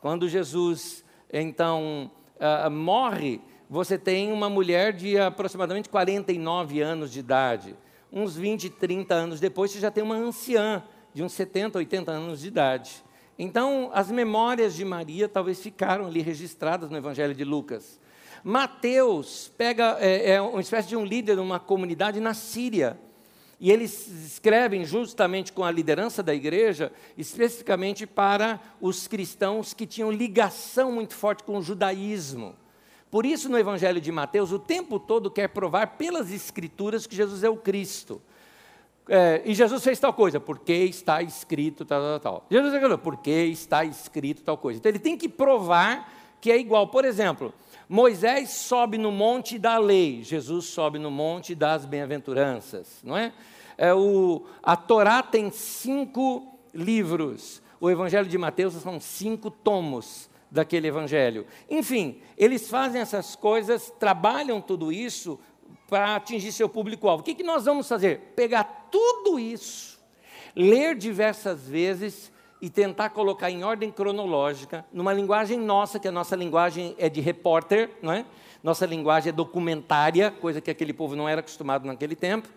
Quando 0.00 0.28
Jesus, 0.28 1.01
então, 1.32 2.10
uh, 2.36 2.70
morre, 2.70 3.40
você 3.68 3.96
tem 3.96 4.30
uma 4.30 4.50
mulher 4.50 4.92
de 4.92 5.18
aproximadamente 5.18 5.88
49 5.88 6.82
anos 6.82 7.10
de 7.10 7.20
idade. 7.20 7.74
Uns 8.12 8.36
20, 8.36 8.68
30 8.68 9.14
anos 9.14 9.40
depois, 9.40 9.70
você 9.70 9.80
já 9.80 9.90
tem 9.90 10.04
uma 10.04 10.16
anciã 10.16 10.82
de 11.14 11.22
uns 11.22 11.32
70, 11.32 11.78
80 11.78 12.10
anos 12.10 12.40
de 12.40 12.48
idade. 12.48 13.02
Então, 13.38 13.90
as 13.94 14.10
memórias 14.10 14.74
de 14.74 14.84
Maria 14.84 15.28
talvez 15.28 15.60
ficaram 15.60 16.06
ali 16.06 16.20
registradas 16.20 16.90
no 16.90 16.96
Evangelho 16.96 17.34
de 17.34 17.44
Lucas. 17.44 17.98
Mateus 18.44 19.50
pega, 19.56 19.96
é, 20.00 20.32
é 20.32 20.42
uma 20.42 20.60
espécie 20.60 20.88
de 20.88 20.96
um 20.96 21.04
líder 21.04 21.36
de 21.36 21.40
uma 21.40 21.58
comunidade 21.58 22.20
na 22.20 22.34
Síria. 22.34 22.98
E 23.62 23.70
eles 23.70 24.08
escrevem 24.08 24.84
justamente 24.84 25.52
com 25.52 25.62
a 25.62 25.70
liderança 25.70 26.20
da 26.20 26.34
igreja, 26.34 26.90
especificamente 27.16 28.08
para 28.08 28.60
os 28.80 29.06
cristãos 29.06 29.72
que 29.72 29.86
tinham 29.86 30.10
ligação 30.10 30.90
muito 30.90 31.14
forte 31.14 31.44
com 31.44 31.56
o 31.56 31.62
judaísmo. 31.62 32.56
Por 33.08 33.24
isso, 33.24 33.48
no 33.48 33.56
Evangelho 33.56 34.00
de 34.00 34.10
Mateus, 34.10 34.50
o 34.50 34.58
tempo 34.58 34.98
todo 34.98 35.30
quer 35.30 35.46
provar 35.46 35.96
pelas 35.96 36.32
Escrituras 36.32 37.06
que 37.06 37.14
Jesus 37.14 37.44
é 37.44 37.48
o 37.48 37.56
Cristo. 37.56 38.20
É, 39.08 39.42
e 39.44 39.54
Jesus 39.54 39.84
fez 39.84 40.00
tal 40.00 40.12
coisa, 40.12 40.40
porque 40.40 40.72
está 40.72 41.22
escrito 41.22 41.84
tal, 41.84 42.00
tal, 42.00 42.20
tal. 42.20 42.46
Jesus 42.50 42.80
falou, 42.80 42.98
porque 42.98 43.30
está 43.30 43.84
escrito 43.84 44.42
tal 44.42 44.58
coisa. 44.58 44.80
Então 44.80 44.90
ele 44.90 44.98
tem 44.98 45.16
que 45.16 45.28
provar 45.28 46.12
que 46.40 46.50
é 46.50 46.58
igual. 46.58 46.88
Por 46.88 47.04
exemplo, 47.04 47.54
Moisés 47.92 48.48
sobe 48.48 48.96
no 48.96 49.12
monte 49.12 49.58
da 49.58 49.76
lei, 49.76 50.24
Jesus 50.24 50.64
sobe 50.64 50.98
no 50.98 51.10
monte 51.10 51.54
das 51.54 51.84
bem-aventuranças, 51.84 52.88
não 53.04 53.14
é? 53.14 53.34
é 53.76 53.92
o, 53.92 54.46
a 54.62 54.74
Torá 54.74 55.22
tem 55.22 55.50
cinco 55.50 56.58
livros, 56.72 57.60
o 57.78 57.90
Evangelho 57.90 58.26
de 58.26 58.38
Mateus 58.38 58.72
são 58.76 58.98
cinco 58.98 59.50
tomos 59.50 60.30
daquele 60.50 60.88
Evangelho. 60.88 61.46
Enfim, 61.68 62.22
eles 62.38 62.66
fazem 62.66 62.98
essas 62.98 63.36
coisas, 63.36 63.92
trabalham 64.00 64.58
tudo 64.58 64.90
isso 64.90 65.38
para 65.86 66.16
atingir 66.16 66.50
seu 66.50 66.70
público-alvo. 66.70 67.20
O 67.20 67.24
que, 67.26 67.34
que 67.34 67.42
nós 67.42 67.66
vamos 67.66 67.86
fazer? 67.86 68.32
Pegar 68.34 68.88
tudo 68.90 69.38
isso, 69.38 70.00
ler 70.56 70.96
diversas 70.96 71.68
vezes 71.68 72.31
e 72.62 72.70
tentar 72.70 73.10
colocar 73.10 73.50
em 73.50 73.64
ordem 73.64 73.90
cronológica, 73.90 74.84
numa 74.92 75.12
linguagem 75.12 75.58
nossa, 75.58 75.98
que 75.98 76.06
a 76.06 76.12
nossa 76.12 76.36
linguagem 76.36 76.94
é 76.96 77.08
de 77.08 77.20
repórter, 77.20 77.90
não 78.00 78.12
é? 78.12 78.24
Nossa 78.62 78.86
linguagem 78.86 79.30
é 79.30 79.32
documentária, 79.32 80.30
coisa 80.30 80.60
que 80.60 80.70
aquele 80.70 80.92
povo 80.92 81.16
não 81.16 81.28
era 81.28 81.40
acostumado 81.40 81.84
naquele 81.84 82.14
tempo, 82.14 82.48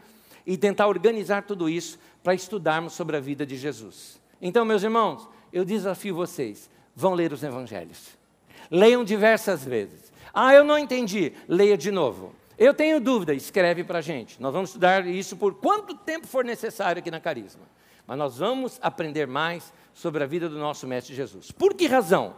e 0.45 0.55
tentar 0.57 0.87
organizar 0.87 1.41
tudo 1.41 1.67
isso 1.67 1.97
para 2.23 2.35
estudarmos 2.35 2.93
sobre 2.93 3.17
a 3.17 3.19
vida 3.19 3.47
de 3.47 3.57
Jesus. 3.57 4.21
Então, 4.39 4.63
meus 4.63 4.83
irmãos, 4.83 5.27
eu 5.51 5.65
desafio 5.65 6.13
vocês, 6.13 6.69
vão 6.95 7.15
ler 7.15 7.33
os 7.33 7.41
evangelhos. 7.41 8.15
Leiam 8.69 9.03
diversas 9.03 9.65
vezes. 9.65 10.13
Ah, 10.31 10.53
eu 10.53 10.63
não 10.63 10.77
entendi. 10.77 11.33
Leia 11.47 11.75
de 11.75 11.89
novo. 11.89 12.31
Eu 12.59 12.75
tenho 12.75 12.99
dúvida, 12.99 13.33
escreve 13.33 13.83
para 13.83 13.99
a 13.99 14.01
gente. 14.01 14.39
Nós 14.39 14.53
vamos 14.53 14.69
estudar 14.69 15.07
isso 15.07 15.35
por 15.35 15.55
quanto 15.55 15.95
tempo 15.95 16.27
for 16.27 16.45
necessário 16.45 16.99
aqui 16.99 17.09
na 17.09 17.19
Carisma. 17.19 17.63
Mas 18.05 18.17
nós 18.17 18.37
vamos 18.37 18.77
aprender 18.81 19.25
mais 19.25 19.73
sobre 19.95 20.21
a 20.21 20.27
vida 20.27 20.49
do 20.49 20.59
nosso 20.59 20.85
Mestre 20.85 21.15
Jesus. 21.15 21.51
Por 21.51 21.73
que 21.73 21.87
razão? 21.87 22.35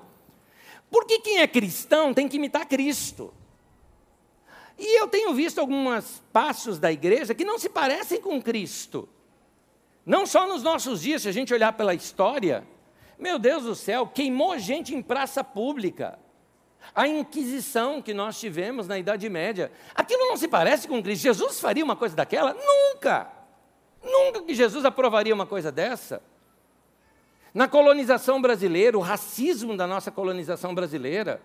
Porque 0.91 1.19
quem 1.19 1.39
é 1.39 1.47
cristão 1.47 2.13
tem 2.13 2.29
que 2.29 2.37
imitar 2.37 2.67
Cristo. 2.67 3.33
E 4.77 5.01
eu 5.01 5.07
tenho 5.07 5.33
visto 5.33 5.59
alguns 5.59 6.23
passos 6.31 6.77
da 6.77 6.91
igreja 6.91 7.33
que 7.33 7.43
não 7.43 7.57
se 7.57 7.67
parecem 7.67 8.21
com 8.21 8.39
Cristo. 8.39 9.09
Não 10.05 10.27
só 10.27 10.47
nos 10.47 10.61
nossos 10.61 11.01
dias, 11.01 11.23
se 11.23 11.29
a 11.29 11.31
gente 11.31 11.51
olhar 11.51 11.73
pela 11.73 11.95
história, 11.95 12.65
meu 13.17 13.39
Deus 13.39 13.63
do 13.63 13.73
céu, 13.73 14.05
queimou 14.05 14.57
gente 14.59 14.93
em 14.93 15.01
praça 15.01 15.43
pública. 15.43 16.19
A 16.93 17.07
Inquisição 17.07 18.03
que 18.03 18.13
nós 18.13 18.39
tivemos 18.39 18.87
na 18.87 18.99
Idade 18.99 19.27
Média, 19.27 19.71
aquilo 19.95 20.27
não 20.27 20.37
se 20.37 20.47
parece 20.47 20.87
com 20.87 21.01
Cristo. 21.01 21.23
Jesus 21.23 21.59
faria 21.59 21.83
uma 21.83 21.95
coisa 21.95 22.15
daquela? 22.15 22.53
Nunca! 22.53 23.31
Nunca 24.03 24.43
que 24.43 24.53
Jesus 24.53 24.85
aprovaria 24.85 25.33
uma 25.33 25.47
coisa 25.47 25.71
dessa. 25.71 26.21
Na 27.53 27.67
colonização 27.67 28.41
brasileira, 28.41 28.97
o 28.97 29.01
racismo 29.01 29.75
da 29.75 29.87
nossa 29.87 30.11
colonização 30.11 30.75
brasileira, 30.75 31.41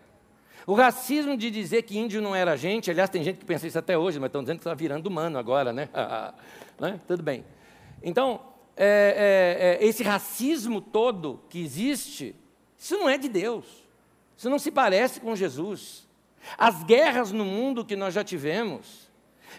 o 0.66 0.74
racismo 0.74 1.36
de 1.36 1.50
dizer 1.50 1.82
que 1.82 1.98
índio 1.98 2.20
não 2.22 2.34
era 2.34 2.56
gente, 2.56 2.90
aliás, 2.90 3.10
tem 3.10 3.24
gente 3.24 3.38
que 3.38 3.44
pensa 3.44 3.66
isso 3.66 3.78
até 3.78 3.96
hoje, 3.96 4.20
mas 4.20 4.28
estão 4.28 4.42
dizendo 4.42 4.58
que 4.58 4.62
está 4.62 4.74
virando 4.74 5.06
humano 5.06 5.38
agora, 5.38 5.72
né? 5.72 5.88
né? 6.78 7.00
Tudo 7.06 7.22
bem. 7.22 7.44
Então, 8.02 8.40
é, 8.76 9.78
é, 9.80 9.84
é, 9.84 9.88
esse 9.88 10.02
racismo 10.02 10.80
todo 10.80 11.40
que 11.48 11.62
existe, 11.62 12.34
isso 12.78 12.96
não 12.96 13.08
é 13.08 13.18
de 13.18 13.28
Deus. 13.28 13.64
Isso 14.36 14.50
não 14.50 14.58
se 14.58 14.70
parece 14.70 15.20
com 15.20 15.36
Jesus. 15.36 16.08
As 16.58 16.82
guerras 16.82 17.30
no 17.30 17.44
mundo 17.44 17.84
que 17.84 17.94
nós 17.94 18.14
já 18.14 18.24
tivemos, 18.24 19.08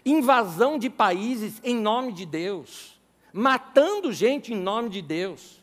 invasão 0.06 0.78
de 0.78 0.90
países 0.90 1.62
em 1.64 1.76
nome 1.76 2.12
de 2.12 2.26
Deus, 2.26 3.00
matando 3.32 4.12
gente 4.12 4.54
em 4.54 4.58
nome 4.58 4.90
de 4.90 5.02
Deus, 5.02 5.63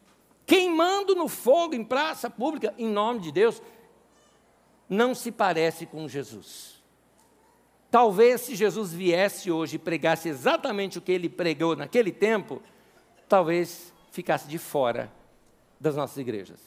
queimando 0.50 1.14
no 1.14 1.28
fogo 1.28 1.76
em 1.76 1.84
praça 1.84 2.28
pública 2.28 2.74
em 2.76 2.88
nome 2.88 3.20
de 3.20 3.30
Deus, 3.30 3.62
não 4.88 5.14
se 5.14 5.30
parece 5.30 5.86
com 5.86 6.08
Jesus. 6.08 6.82
Talvez 7.88 8.40
se 8.40 8.56
Jesus 8.56 8.92
viesse 8.92 9.48
hoje 9.48 9.76
e 9.76 9.78
pregasse 9.78 10.28
exatamente 10.28 10.98
o 10.98 11.00
que 11.00 11.12
ele 11.12 11.28
pregou 11.28 11.76
naquele 11.76 12.10
tempo, 12.10 12.60
talvez 13.28 13.94
ficasse 14.10 14.48
de 14.48 14.58
fora 14.58 15.12
das 15.78 15.94
nossas 15.94 16.18
igrejas. 16.18 16.58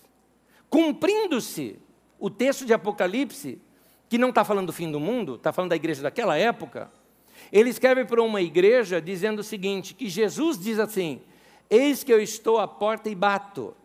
Cumprindo-se 0.69 1.77
o 2.17 2.29
texto 2.29 2.65
de 2.65 2.73
Apocalipse, 2.73 3.61
que 4.07 4.17
não 4.17 4.29
está 4.29 4.45
falando 4.45 4.67
do 4.67 4.73
fim 4.73 4.89
do 4.89 4.99
mundo, 4.99 5.35
está 5.35 5.51
falando 5.51 5.71
da 5.71 5.75
igreja 5.75 6.01
daquela 6.01 6.37
época, 6.37 6.89
ele 7.51 7.69
escreve 7.69 8.05
para 8.05 8.23
uma 8.23 8.41
igreja 8.41 9.01
dizendo 9.01 9.39
o 9.39 9.43
seguinte: 9.43 9.93
que 9.93 10.07
Jesus 10.07 10.57
diz 10.57 10.79
assim: 10.79 11.21
Eis 11.69 12.03
que 12.03 12.13
eu 12.13 12.21
estou 12.21 12.59
à 12.59 12.67
porta 12.67 13.09
e 13.09 13.15
bato. 13.15 13.75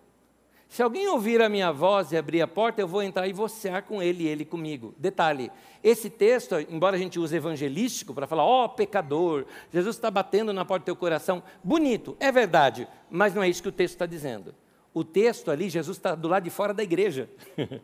Se 0.68 0.82
alguém 0.82 1.08
ouvir 1.08 1.40
a 1.40 1.48
minha 1.48 1.72
voz 1.72 2.12
e 2.12 2.16
abrir 2.16 2.42
a 2.42 2.46
porta, 2.46 2.80
eu 2.80 2.86
vou 2.86 3.02
entrar 3.02 3.26
e 3.26 3.32
vou 3.32 3.48
cear 3.48 3.82
com 3.82 4.02
ele 4.02 4.24
e 4.24 4.28
ele 4.28 4.44
comigo. 4.44 4.94
Detalhe: 4.98 5.50
esse 5.82 6.10
texto, 6.10 6.54
embora 6.68 6.96
a 6.96 6.98
gente 6.98 7.18
use 7.18 7.34
evangelístico 7.34 8.12
para 8.12 8.26
falar, 8.26 8.44
ó 8.44 8.64
oh, 8.64 8.68
pecador, 8.68 9.46
Jesus 9.72 9.96
está 9.96 10.10
batendo 10.10 10.52
na 10.52 10.64
porta 10.64 10.82
do 10.82 10.86
teu 10.86 10.96
coração, 10.96 11.42
bonito, 11.64 12.16
é 12.20 12.30
verdade, 12.30 12.86
mas 13.10 13.34
não 13.34 13.42
é 13.42 13.48
isso 13.48 13.62
que 13.62 13.68
o 13.68 13.72
texto 13.72 13.94
está 13.94 14.06
dizendo. 14.06 14.54
O 14.92 15.02
texto 15.02 15.50
ali, 15.50 15.70
Jesus 15.70 15.96
está 15.96 16.14
do 16.14 16.28
lado 16.28 16.44
de 16.44 16.50
fora 16.50 16.74
da 16.74 16.82
igreja. 16.82 17.30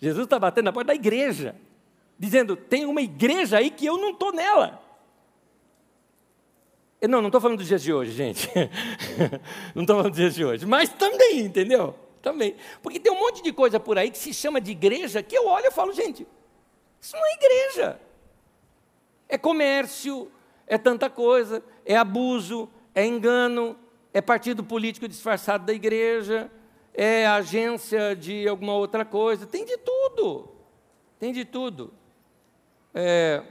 Jesus 0.00 0.24
está 0.24 0.38
batendo 0.38 0.66
na 0.66 0.72
porta 0.72 0.88
da 0.88 0.94
igreja, 0.94 1.56
dizendo: 2.16 2.54
tem 2.54 2.86
uma 2.86 3.02
igreja 3.02 3.58
aí 3.58 3.70
que 3.70 3.86
eu 3.86 3.98
não 3.98 4.10
estou 4.10 4.32
nela. 4.32 4.80
Não, 7.02 7.20
não 7.20 7.28
estou 7.28 7.40
falando 7.40 7.58
dos 7.58 7.68
dias 7.68 7.82
de 7.82 7.92
hoje, 7.92 8.10
gente. 8.10 8.50
não 9.74 9.82
estou 9.82 9.96
falando 9.96 10.10
dos 10.10 10.16
dias 10.18 10.34
de 10.34 10.44
hoje. 10.44 10.66
Mas 10.66 10.88
também, 10.88 11.40
entendeu? 11.40 11.94
Também. 12.20 12.56
Porque 12.82 12.98
tem 12.98 13.12
um 13.12 13.20
monte 13.20 13.42
de 13.42 13.52
coisa 13.52 13.78
por 13.78 13.96
aí 13.96 14.10
que 14.10 14.18
se 14.18 14.34
chama 14.34 14.60
de 14.60 14.72
igreja 14.72 15.22
que 15.22 15.36
eu 15.36 15.46
olho 15.46 15.66
e 15.66 15.70
falo, 15.70 15.92
gente, 15.92 16.26
isso 17.00 17.16
não 17.16 17.24
é 17.24 17.34
igreja. 17.34 18.00
É 19.28 19.38
comércio, 19.38 20.30
é 20.66 20.76
tanta 20.76 21.08
coisa, 21.08 21.62
é 21.86 21.96
abuso, 21.96 22.68
é 22.94 23.06
engano, 23.06 23.76
é 24.12 24.20
partido 24.20 24.64
político 24.64 25.06
disfarçado 25.06 25.64
da 25.66 25.72
igreja, 25.72 26.50
é 26.92 27.26
agência 27.26 28.16
de 28.16 28.48
alguma 28.48 28.74
outra 28.74 29.04
coisa, 29.04 29.46
tem 29.46 29.64
de 29.64 29.76
tudo, 29.78 30.48
tem 31.20 31.32
de 31.32 31.44
tudo. 31.44 31.92
É, 32.92 33.44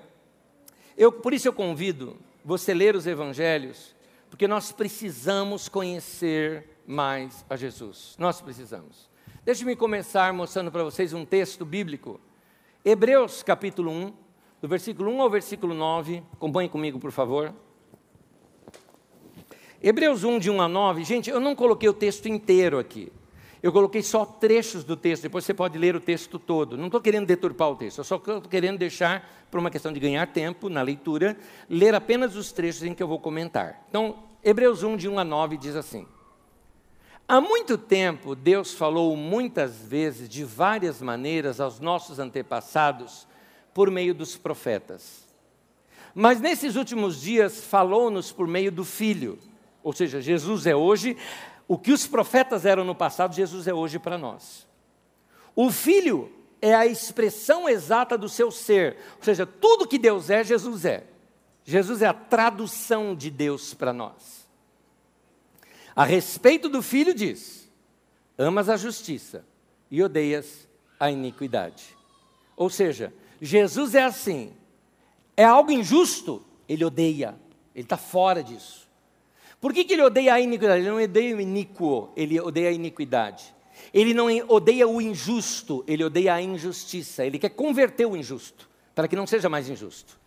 eu, 0.98 1.12
por 1.12 1.34
isso 1.34 1.48
eu 1.48 1.54
convido 1.54 2.18
você 2.48 2.74
ler 2.74 2.96
os 2.96 3.06
evangelhos, 3.06 3.94
porque 4.30 4.48
nós 4.48 4.72
precisamos 4.72 5.68
conhecer 5.68 6.80
mais 6.88 7.46
a 7.50 7.58
Jesus, 7.58 8.16
nós 8.18 8.40
precisamos. 8.40 9.10
Deixe-me 9.44 9.76
começar 9.76 10.32
mostrando 10.32 10.72
para 10.72 10.82
vocês 10.82 11.12
um 11.12 11.26
texto 11.26 11.66
bíblico, 11.66 12.22
Hebreus 12.86 13.44
capítulo 13.44 13.92
1, 13.92 14.14
do 14.62 14.68
versículo 14.70 15.12
1 15.12 15.22
ao 15.22 15.30
versículo 15.30 15.74
9, 15.74 16.24
acompanhe 16.32 16.70
comigo, 16.70 16.98
por 16.98 17.12
favor. 17.12 17.54
Hebreus 19.84 20.24
1, 20.24 20.40
de 20.40 20.50
1 20.50 20.62
a 20.62 20.70
9, 20.70 21.04
gente, 21.04 21.30
eu 21.30 21.42
não 21.42 21.54
coloquei 21.54 21.90
o 21.90 21.94
texto 21.94 22.28
inteiro 22.30 22.80
aqui. 22.80 23.12
Eu 23.62 23.72
coloquei 23.72 24.04
só 24.04 24.26
trechos 24.26 24.84
do 24.84 24.96
texto, 24.96 25.24
depois 25.24 25.44
você 25.44 25.54
pode 25.54 25.78
ler 25.78 25.96
o 25.96 26.00
texto 26.00 26.38
todo. 26.38 26.78
Não 26.78 26.86
estou 26.86 27.02
querendo 27.02 27.26
deturpar 27.26 27.70
o 27.70 27.76
texto, 27.76 28.00
eu 28.00 28.04
só 28.04 28.18
estou 28.18 28.42
querendo 28.42 28.78
deixar, 28.78 29.48
por 29.50 29.60
uma 29.60 29.72
questão 29.72 29.92
de 29.92 30.00
ganhar 30.00 30.28
tempo 30.28 30.70
na 30.70 30.82
leitura, 30.82 31.38
ler 31.70 31.96
apenas 31.96 32.36
os 32.36 32.52
trechos 32.52 32.84
em 32.84 32.94
que 32.94 33.02
eu 33.02 33.08
vou 33.08 33.20
comentar. 33.20 33.86
Então, 33.90 34.24
Hebreus 34.44 34.84
1, 34.84 34.98
de 34.98 35.10
1 35.10 35.20
a 35.20 35.24
9, 35.24 35.58
diz 35.58 35.76
assim: 35.76 36.06
Há 37.28 37.42
muito 37.42 37.78
tempo, 37.78 38.36
Deus 38.36 38.74
falou 38.74 39.16
muitas 39.18 39.82
vezes, 39.82 40.30
de 40.30 40.44
várias 40.44 41.02
maneiras, 41.02 41.60
aos 41.60 41.80
nossos 41.80 42.20
antepassados, 42.20 43.28
por 43.74 43.90
meio 43.90 44.14
dos 44.14 44.38
profetas. 44.38 45.28
Mas 46.16 46.40
nesses 46.40 46.76
últimos 46.76 47.22
dias, 47.22 47.64
falou-nos 47.64 48.32
por 48.32 48.48
meio 48.48 48.72
do 48.72 48.86
Filho, 48.86 49.38
ou 49.84 49.94
seja, 49.94 50.22
Jesus 50.22 50.66
é 50.66 50.76
hoje 50.76 51.18
o 51.68 51.78
que 51.78 51.92
os 51.92 52.08
profetas 52.08 52.66
eram 52.66 52.84
no 52.84 52.96
passado, 52.96 53.36
Jesus 53.36 53.68
é 53.68 53.74
hoje 53.74 54.00
para 54.00 54.18
nós. 54.18 54.66
O 55.56 55.72
Filho 55.72 56.32
é 56.62 56.74
a 56.74 56.86
expressão 56.86 57.68
exata 57.68 58.18
do 58.18 58.30
seu 58.30 58.50
ser, 58.50 58.98
ou 59.18 59.24
seja, 59.24 59.46
tudo 59.46 59.88
que 59.88 59.98
Deus 59.98 60.30
é, 60.30 60.44
Jesus 60.44 60.86
é. 60.86 61.04
Jesus 61.64 62.02
é 62.02 62.08
a 62.08 62.14
tradução 62.14 63.14
de 63.14 63.30
Deus 63.30 63.74
para 63.74 63.92
nós. 63.92 64.48
A 65.94 66.06
respeito 66.06 66.70
do 66.70 66.82
Filho, 66.82 67.14
diz: 67.14 67.70
Amas 68.38 68.70
a 68.70 68.78
justiça 68.78 69.44
e 69.92 70.02
odeias 70.02 70.68
a 71.00 71.12
iniquidade. 71.12 71.98
Ou 72.56 72.70
seja, 72.70 73.14
Jesus 73.42 73.96
é 73.96 74.04
assim. 74.04 74.54
É 75.36 75.44
algo 75.44 75.72
injusto, 75.72 76.44
ele 76.70 76.86
odeia, 76.86 77.38
ele 77.76 77.84
está 77.84 77.98
fora 77.98 78.44
disso. 78.44 78.87
Por 79.60 79.74
que, 79.74 79.84
que 79.84 79.94
ele 79.94 80.04
odeia 80.04 80.36
a 80.36 80.40
iniquidade? 80.40 80.82
Ele 80.82 80.90
não 80.90 81.02
odeia 81.02 81.36
o 81.36 81.42
iníquo, 81.42 82.10
ele 82.16 82.40
odeia 82.40 82.70
a 82.70 82.72
iniquidade. 82.72 83.56
Ele 83.94 84.14
não 84.14 84.28
odeia 84.48 84.88
o 84.88 85.02
injusto, 85.02 85.84
ele 85.88 86.04
odeia 86.04 86.36
a 86.36 86.42
injustiça. 86.42 87.26
Ele 87.26 87.40
quer 87.40 87.50
converter 87.50 88.06
o 88.06 88.16
injusto, 88.16 88.70
para 88.94 89.08
que 89.08 89.16
não 89.16 89.26
seja 89.26 89.50
mais 89.50 89.70
injusto. 89.70 90.20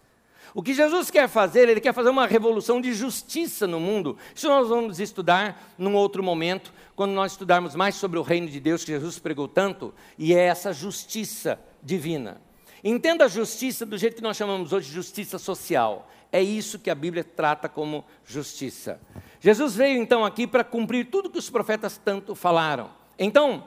O 0.52 0.62
que 0.62 0.74
Jesus 0.74 1.10
quer 1.10 1.28
fazer, 1.28 1.68
ele 1.68 1.80
quer 1.80 1.94
fazer 1.94 2.08
uma 2.08 2.26
revolução 2.26 2.80
de 2.80 2.92
justiça 2.92 3.68
no 3.68 3.78
mundo. 3.78 4.16
Isso 4.34 4.48
nós 4.48 4.68
vamos 4.68 4.98
estudar 4.98 5.74
num 5.78 5.94
outro 5.94 6.22
momento, 6.22 6.72
quando 6.96 7.12
nós 7.12 7.32
estudarmos 7.32 7.76
mais 7.76 7.94
sobre 7.94 8.18
o 8.18 8.22
reino 8.22 8.48
de 8.48 8.58
Deus 8.58 8.84
que 8.84 8.90
Jesus 8.90 9.18
pregou 9.18 9.46
tanto, 9.46 9.94
e 10.18 10.34
é 10.34 10.46
essa 10.46 10.72
justiça 10.72 11.60
divina. 11.80 12.40
Entenda 12.82 13.26
a 13.26 13.28
justiça 13.28 13.86
do 13.86 13.96
jeito 13.96 14.16
que 14.16 14.22
nós 14.22 14.36
chamamos 14.36 14.72
hoje 14.72 14.88
de 14.88 14.94
justiça 14.94 15.38
social. 15.38 16.08
É 16.32 16.40
isso 16.40 16.78
que 16.78 16.90
a 16.90 16.94
Bíblia 16.94 17.24
trata 17.24 17.68
como 17.68 18.04
justiça. 18.24 19.00
Jesus 19.40 19.74
veio 19.74 20.00
então 20.00 20.24
aqui 20.24 20.46
para 20.46 20.62
cumprir 20.62 21.10
tudo 21.10 21.30
que 21.30 21.38
os 21.38 21.50
profetas 21.50 22.00
tanto 22.02 22.34
falaram. 22.34 22.90
Então, 23.18 23.64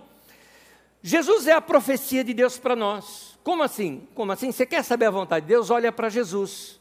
Jesus 1.01 1.47
é 1.47 1.51
a 1.51 1.61
profecia 1.61 2.23
de 2.23 2.33
Deus 2.33 2.57
para 2.57 2.75
nós. 2.75 3.37
Como 3.43 3.61
assim? 3.61 4.07
Como 4.15 4.31
assim? 4.31 4.51
Você 4.51 4.65
quer 4.65 4.83
saber 4.83 5.07
a 5.07 5.11
vontade 5.11 5.45
de 5.45 5.49
Deus? 5.49 5.69
Olha 5.69 5.91
para 5.91 6.07
Jesus. 6.07 6.79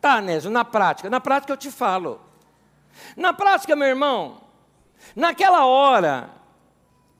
Tá, 0.00 0.20
Nésio, 0.20 0.50
na 0.50 0.64
prática. 0.64 1.08
Na 1.08 1.20
prática 1.20 1.52
eu 1.52 1.56
te 1.56 1.70
falo. 1.70 2.20
Na 3.16 3.32
prática, 3.32 3.74
meu 3.74 3.88
irmão, 3.88 4.42
naquela 5.16 5.64
hora 5.64 6.30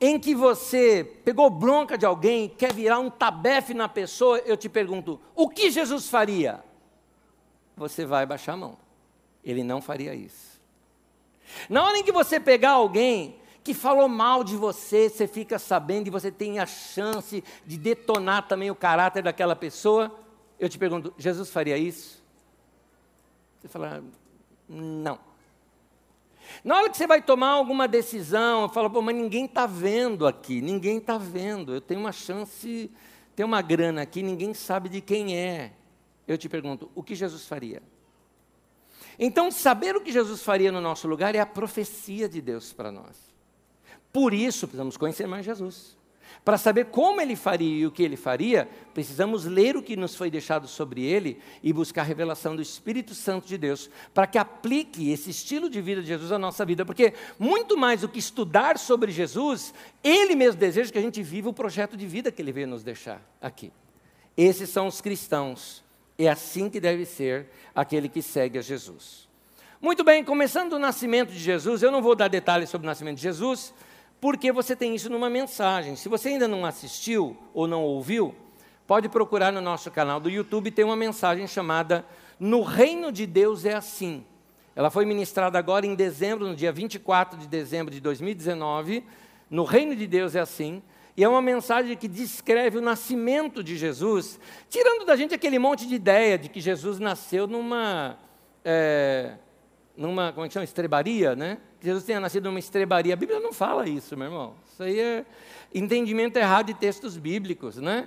em 0.00 0.18
que 0.18 0.34
você 0.34 1.20
pegou 1.24 1.48
bronca 1.50 1.96
de 1.96 2.04
alguém, 2.06 2.48
quer 2.48 2.72
virar 2.72 2.98
um 2.98 3.10
tabefe 3.10 3.72
na 3.72 3.88
pessoa, 3.88 4.38
eu 4.40 4.56
te 4.56 4.68
pergunto: 4.68 5.20
o 5.34 5.48
que 5.48 5.70
Jesus 5.70 6.08
faria? 6.08 6.62
Você 7.78 8.04
vai 8.04 8.26
baixar 8.26 8.54
a 8.54 8.56
mão. 8.56 8.76
Ele 9.44 9.62
não 9.62 9.80
faria 9.80 10.14
isso. 10.14 10.60
Na 11.68 11.84
hora 11.84 11.98
em 11.98 12.04
que 12.04 12.12
você 12.12 12.38
pegar 12.38 12.72
alguém 12.72 13.36
que 13.64 13.72
falou 13.72 14.08
mal 14.08 14.42
de 14.42 14.56
você, 14.56 15.08
você 15.08 15.26
fica 15.26 15.58
sabendo 15.58 16.08
e 16.08 16.10
você 16.10 16.30
tem 16.30 16.58
a 16.58 16.66
chance 16.66 17.42
de 17.66 17.78
detonar 17.78 18.48
também 18.48 18.70
o 18.70 18.74
caráter 18.74 19.22
daquela 19.22 19.54
pessoa, 19.54 20.14
eu 20.58 20.68
te 20.68 20.78
pergunto, 20.78 21.14
Jesus 21.16 21.50
faria 21.50 21.76
isso? 21.76 22.22
Você 23.60 23.68
fala, 23.68 24.02
não. 24.68 25.18
Na 26.64 26.76
hora 26.76 26.90
que 26.90 26.96
você 26.96 27.06
vai 27.06 27.20
tomar 27.20 27.50
alguma 27.50 27.86
decisão, 27.86 28.68
fala, 28.68 28.88
pô, 28.88 29.02
mas 29.02 29.14
ninguém 29.14 29.44
está 29.44 29.66
vendo 29.66 30.26
aqui, 30.26 30.60
ninguém 30.60 30.98
está 30.98 31.18
vendo, 31.18 31.74
eu 31.74 31.80
tenho 31.80 32.00
uma 32.00 32.12
chance, 32.12 32.90
tem 33.36 33.44
uma 33.44 33.60
grana 33.60 34.02
aqui, 34.02 34.22
ninguém 34.22 34.54
sabe 34.54 34.88
de 34.88 35.00
quem 35.00 35.36
é 35.36 35.72
eu 36.28 36.36
te 36.36 36.48
pergunto, 36.48 36.90
o 36.94 37.02
que 37.02 37.14
Jesus 37.14 37.46
faria? 37.46 37.82
Então, 39.18 39.50
saber 39.50 39.96
o 39.96 40.00
que 40.00 40.12
Jesus 40.12 40.42
faria 40.42 40.70
no 40.70 40.80
nosso 40.80 41.08
lugar 41.08 41.34
é 41.34 41.40
a 41.40 41.46
profecia 41.46 42.28
de 42.28 42.40
Deus 42.40 42.72
para 42.72 42.92
nós. 42.92 43.16
Por 44.12 44.32
isso, 44.32 44.68
precisamos 44.68 44.96
conhecer 44.96 45.26
mais 45.26 45.44
Jesus. 45.44 45.96
Para 46.44 46.58
saber 46.58 46.86
como 46.86 47.20
ele 47.20 47.34
faria 47.34 47.80
e 47.80 47.86
o 47.86 47.90
que 47.90 48.02
ele 48.02 48.16
faria, 48.16 48.68
precisamos 48.94 49.44
ler 49.44 49.76
o 49.76 49.82
que 49.82 49.96
nos 49.96 50.14
foi 50.14 50.30
deixado 50.30 50.68
sobre 50.68 51.02
ele 51.02 51.40
e 51.62 51.72
buscar 51.72 52.02
a 52.02 52.04
revelação 52.04 52.54
do 52.54 52.62
Espírito 52.62 53.14
Santo 53.14 53.48
de 53.48 53.58
Deus, 53.58 53.90
para 54.14 54.26
que 54.26 54.38
aplique 54.38 55.10
esse 55.10 55.30
estilo 55.30 55.68
de 55.68 55.80
vida 55.80 56.00
de 56.00 56.08
Jesus 56.08 56.30
à 56.30 56.38
nossa 56.38 56.64
vida. 56.64 56.84
Porque, 56.84 57.14
muito 57.38 57.76
mais 57.76 58.02
do 58.02 58.08
que 58.08 58.18
estudar 58.18 58.78
sobre 58.78 59.10
Jesus, 59.10 59.74
ele 60.04 60.36
mesmo 60.36 60.60
deseja 60.60 60.92
que 60.92 60.98
a 60.98 61.02
gente 61.02 61.22
viva 61.22 61.48
o 61.48 61.54
projeto 61.54 61.96
de 61.96 62.06
vida 62.06 62.30
que 62.30 62.40
ele 62.40 62.52
veio 62.52 62.68
nos 62.68 62.84
deixar 62.84 63.20
aqui. 63.40 63.72
Esses 64.36 64.68
são 64.68 64.86
os 64.86 65.00
cristãos 65.00 65.82
é 66.18 66.28
assim 66.28 66.68
que 66.68 66.80
deve 66.80 67.04
ser 67.04 67.46
aquele 67.72 68.08
que 68.08 68.20
segue 68.20 68.58
a 68.58 68.62
Jesus. 68.62 69.28
Muito 69.80 70.02
bem, 70.02 70.24
começando 70.24 70.72
o 70.72 70.78
nascimento 70.78 71.32
de 71.32 71.38
Jesus, 71.38 71.80
eu 71.82 71.92
não 71.92 72.02
vou 72.02 72.16
dar 72.16 72.26
detalhes 72.26 72.68
sobre 72.68 72.84
o 72.86 72.90
nascimento 72.90 73.16
de 73.16 73.22
Jesus, 73.22 73.72
porque 74.20 74.50
você 74.50 74.74
tem 74.74 74.96
isso 74.96 75.08
numa 75.08 75.30
mensagem. 75.30 75.94
Se 75.94 76.08
você 76.08 76.30
ainda 76.30 76.48
não 76.48 76.66
assistiu 76.66 77.36
ou 77.54 77.68
não 77.68 77.84
ouviu, 77.84 78.34
pode 78.84 79.08
procurar 79.08 79.52
no 79.52 79.60
nosso 79.60 79.88
canal 79.92 80.18
do 80.18 80.28
YouTube, 80.28 80.72
tem 80.72 80.84
uma 80.84 80.96
mensagem 80.96 81.46
chamada 81.46 82.04
No 82.40 82.62
Reino 82.62 83.12
de 83.12 83.24
Deus 83.24 83.64
é 83.64 83.74
Assim. 83.74 84.24
Ela 84.74 84.90
foi 84.90 85.04
ministrada 85.04 85.56
agora 85.56 85.86
em 85.86 85.94
dezembro, 85.94 86.48
no 86.48 86.56
dia 86.56 86.72
24 86.72 87.38
de 87.38 87.46
dezembro 87.46 87.94
de 87.94 88.00
2019. 88.00 89.04
No 89.48 89.62
Reino 89.62 89.94
de 89.94 90.06
Deus 90.08 90.34
é 90.34 90.40
Assim. 90.40 90.82
E 91.18 91.24
é 91.24 91.28
uma 91.28 91.42
mensagem 91.42 91.96
que 91.96 92.06
descreve 92.06 92.78
o 92.78 92.80
nascimento 92.80 93.60
de 93.60 93.76
Jesus, 93.76 94.38
tirando 94.70 95.04
da 95.04 95.16
gente 95.16 95.34
aquele 95.34 95.58
monte 95.58 95.84
de 95.84 95.96
ideia 95.96 96.38
de 96.38 96.48
que 96.48 96.60
Jesus 96.60 97.00
nasceu 97.00 97.48
numa. 97.48 98.16
É, 98.64 99.32
numa, 99.96 100.32
como 100.32 100.46
é 100.46 100.48
que 100.48 100.54
chama? 100.54 100.62
Estrebaria, 100.62 101.34
né? 101.34 101.58
Que 101.80 101.86
Jesus 101.86 102.04
tenha 102.04 102.20
nascido 102.20 102.44
numa 102.44 102.60
estrebaria. 102.60 103.14
A 103.14 103.16
Bíblia 103.16 103.40
não 103.40 103.52
fala 103.52 103.88
isso, 103.88 104.16
meu 104.16 104.28
irmão. 104.28 104.54
Isso 104.72 104.80
aí 104.80 105.00
é 105.00 105.26
entendimento 105.74 106.36
errado 106.36 106.66
de 106.66 106.74
textos 106.74 107.16
bíblicos, 107.16 107.78
né? 107.78 108.06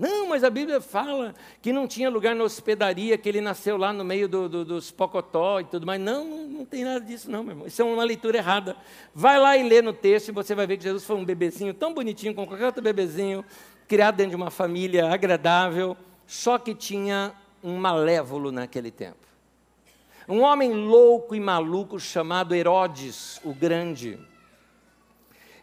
Não, 0.00 0.26
mas 0.30 0.42
a 0.42 0.48
Bíblia 0.48 0.80
fala 0.80 1.34
que 1.60 1.74
não 1.74 1.86
tinha 1.86 2.08
lugar 2.08 2.34
na 2.34 2.42
hospedaria, 2.42 3.18
que 3.18 3.28
ele 3.28 3.42
nasceu 3.42 3.76
lá 3.76 3.92
no 3.92 4.02
meio 4.02 4.26
do, 4.26 4.48
do, 4.48 4.64
dos 4.64 4.90
pocotó 4.90 5.60
e 5.60 5.64
tudo 5.64 5.86
mais. 5.86 6.00
Não, 6.00 6.24
não, 6.24 6.48
não, 6.48 6.64
tem 6.64 6.84
nada 6.84 7.04
disso, 7.04 7.30
não, 7.30 7.44
meu 7.44 7.52
irmão. 7.52 7.66
Isso 7.66 7.82
é 7.82 7.84
uma 7.84 8.02
leitura 8.02 8.38
errada. 8.38 8.78
Vai 9.14 9.38
lá 9.38 9.58
e 9.58 9.68
lê 9.68 9.82
no 9.82 9.92
texto 9.92 10.30
e 10.30 10.32
você 10.32 10.54
vai 10.54 10.66
ver 10.66 10.78
que 10.78 10.84
Jesus 10.84 11.04
foi 11.04 11.16
um 11.16 11.24
bebezinho 11.24 11.74
tão 11.74 11.92
bonitinho 11.92 12.34
como 12.34 12.46
qualquer 12.46 12.64
outro 12.64 12.82
bebezinho, 12.82 13.44
criado 13.86 14.16
dentro 14.16 14.30
de 14.30 14.36
uma 14.36 14.50
família 14.50 15.12
agradável, 15.12 15.94
só 16.26 16.56
que 16.56 16.74
tinha 16.74 17.34
um 17.62 17.76
malévolo 17.76 18.50
naquele 18.50 18.90
tempo. 18.90 19.28
Um 20.26 20.40
homem 20.40 20.72
louco 20.72 21.34
e 21.34 21.40
maluco 21.40 22.00
chamado 22.00 22.54
Herodes 22.54 23.38
o 23.44 23.52
Grande. 23.52 24.18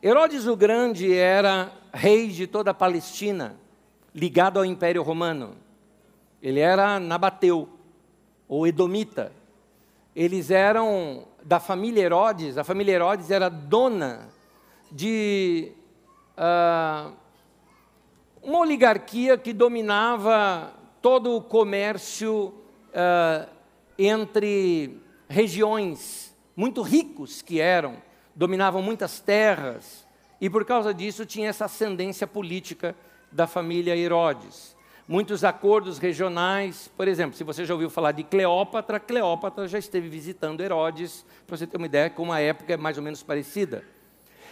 Herodes 0.03 0.45
o 0.45 0.55
Grande 0.55 1.11
era 1.11 1.71
rei 1.91 2.27
de 2.27 2.45
toda 2.45 2.69
a 2.69 2.73
Palestina 2.75 3.57
ligado 4.13 4.57
ao 4.57 4.65
Império 4.65 5.03
Romano. 5.03 5.55
Ele 6.41 6.59
era 6.59 6.99
nabateu, 6.99 7.69
ou 8.47 8.65
edomita. 8.65 9.31
Eles 10.15 10.49
eram 10.49 11.25
da 11.43 11.59
família 11.59 12.03
Herodes, 12.03 12.57
a 12.57 12.63
família 12.63 12.93
Herodes 12.93 13.31
era 13.31 13.49
dona 13.49 14.29
de 14.91 15.71
uh, 16.37 17.13
uma 18.41 18.59
oligarquia 18.59 19.37
que 19.37 19.53
dominava 19.53 20.73
todo 21.01 21.35
o 21.35 21.41
comércio 21.41 22.53
uh, 22.89 23.49
entre 23.97 24.99
regiões 25.29 26.35
muito 26.55 26.81
ricos 26.81 27.41
que 27.41 27.59
eram, 27.59 27.97
dominavam 28.35 28.81
muitas 28.81 29.19
terras, 29.19 30.05
e 30.39 30.49
por 30.49 30.65
causa 30.65 30.93
disso 30.93 31.25
tinha 31.25 31.49
essa 31.49 31.65
ascendência 31.65 32.25
política 32.25 32.95
da 33.31 33.47
família 33.47 33.95
Herodes. 33.95 34.75
Muitos 35.07 35.43
acordos 35.43 35.99
regionais, 35.99 36.91
por 36.97 37.07
exemplo, 37.07 37.37
se 37.37 37.43
você 37.43 37.63
já 37.63 37.73
ouviu 37.73 37.89
falar 37.89 38.11
de 38.11 38.23
Cleópatra, 38.23 38.99
Cleópatra 38.99 39.67
já 39.67 39.79
esteve 39.79 40.09
visitando 40.09 40.59
Herodes, 40.59 41.25
para 41.45 41.55
você 41.55 41.65
ter 41.65 41.77
uma 41.77 41.85
ideia 41.85 42.09
como 42.09 42.33
a 42.33 42.41
época 42.41 42.73
é 42.73 42.77
mais 42.77 42.97
ou 42.97 43.03
menos 43.03 43.23
parecida. 43.23 43.83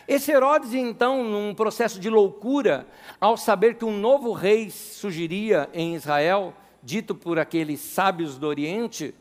Esse 0.07 0.31
Herodes, 0.31 0.73
então, 0.73 1.23
num 1.23 1.53
processo 1.53 1.99
de 1.99 2.09
loucura, 2.09 2.87
ao 3.19 3.35
saber 3.35 3.75
que 3.75 3.83
um 3.83 3.97
novo 3.97 4.31
rei 4.31 4.69
surgiria 4.69 5.69
em 5.73 5.95
Israel, 5.95 6.53
dito 6.81 7.15
por 7.15 7.39
aqueles 7.39 7.81
sábios 7.81 8.37
do 8.37 8.47
Oriente, 8.47 9.13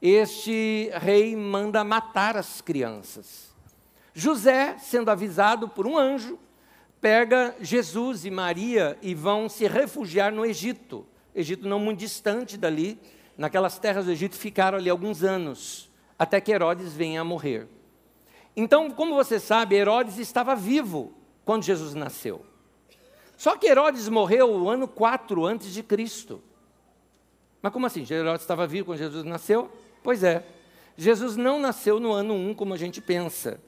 este 0.00 0.90
rei 0.94 1.36
manda 1.36 1.84
matar 1.84 2.36
as 2.36 2.60
crianças. 2.60 3.54
José, 4.14 4.76
sendo 4.78 5.10
avisado 5.10 5.68
por 5.68 5.86
um 5.86 5.96
anjo, 5.96 6.38
pega 7.02 7.56
Jesus 7.60 8.24
e 8.24 8.30
Maria 8.30 8.96
e 9.02 9.12
vão 9.12 9.48
se 9.48 9.66
refugiar 9.66 10.32
no 10.32 10.46
Egito. 10.46 11.04
Egito 11.34 11.68
não 11.68 11.80
muito 11.80 11.98
distante 11.98 12.56
dali, 12.56 12.96
naquelas 13.36 13.76
terras 13.76 14.04
do 14.06 14.12
Egito 14.12 14.36
ficaram 14.36 14.78
ali 14.78 14.88
alguns 14.88 15.24
anos, 15.24 15.90
até 16.16 16.40
que 16.40 16.52
Herodes 16.52 16.94
venha 16.94 17.20
a 17.20 17.24
morrer. 17.24 17.66
Então, 18.56 18.88
como 18.88 19.16
você 19.16 19.40
sabe, 19.40 19.74
Herodes 19.74 20.18
estava 20.18 20.54
vivo 20.54 21.12
quando 21.44 21.64
Jesus 21.64 21.92
nasceu. 21.92 22.46
Só 23.36 23.56
que 23.56 23.66
Herodes 23.66 24.08
morreu 24.08 24.48
o 24.52 24.70
ano 24.70 24.86
4 24.86 25.44
antes 25.44 25.72
de 25.72 25.82
Cristo. 25.82 26.40
Mas 27.60 27.72
como 27.72 27.86
assim? 27.86 28.06
Herodes 28.08 28.42
estava 28.42 28.64
vivo 28.64 28.86
quando 28.86 28.98
Jesus 28.98 29.24
nasceu? 29.24 29.72
Pois 30.04 30.22
é. 30.22 30.46
Jesus 30.96 31.36
não 31.36 31.58
nasceu 31.58 31.98
no 31.98 32.12
ano 32.12 32.34
1 32.34 32.54
como 32.54 32.74
a 32.74 32.76
gente 32.76 33.00
pensa. 33.00 33.60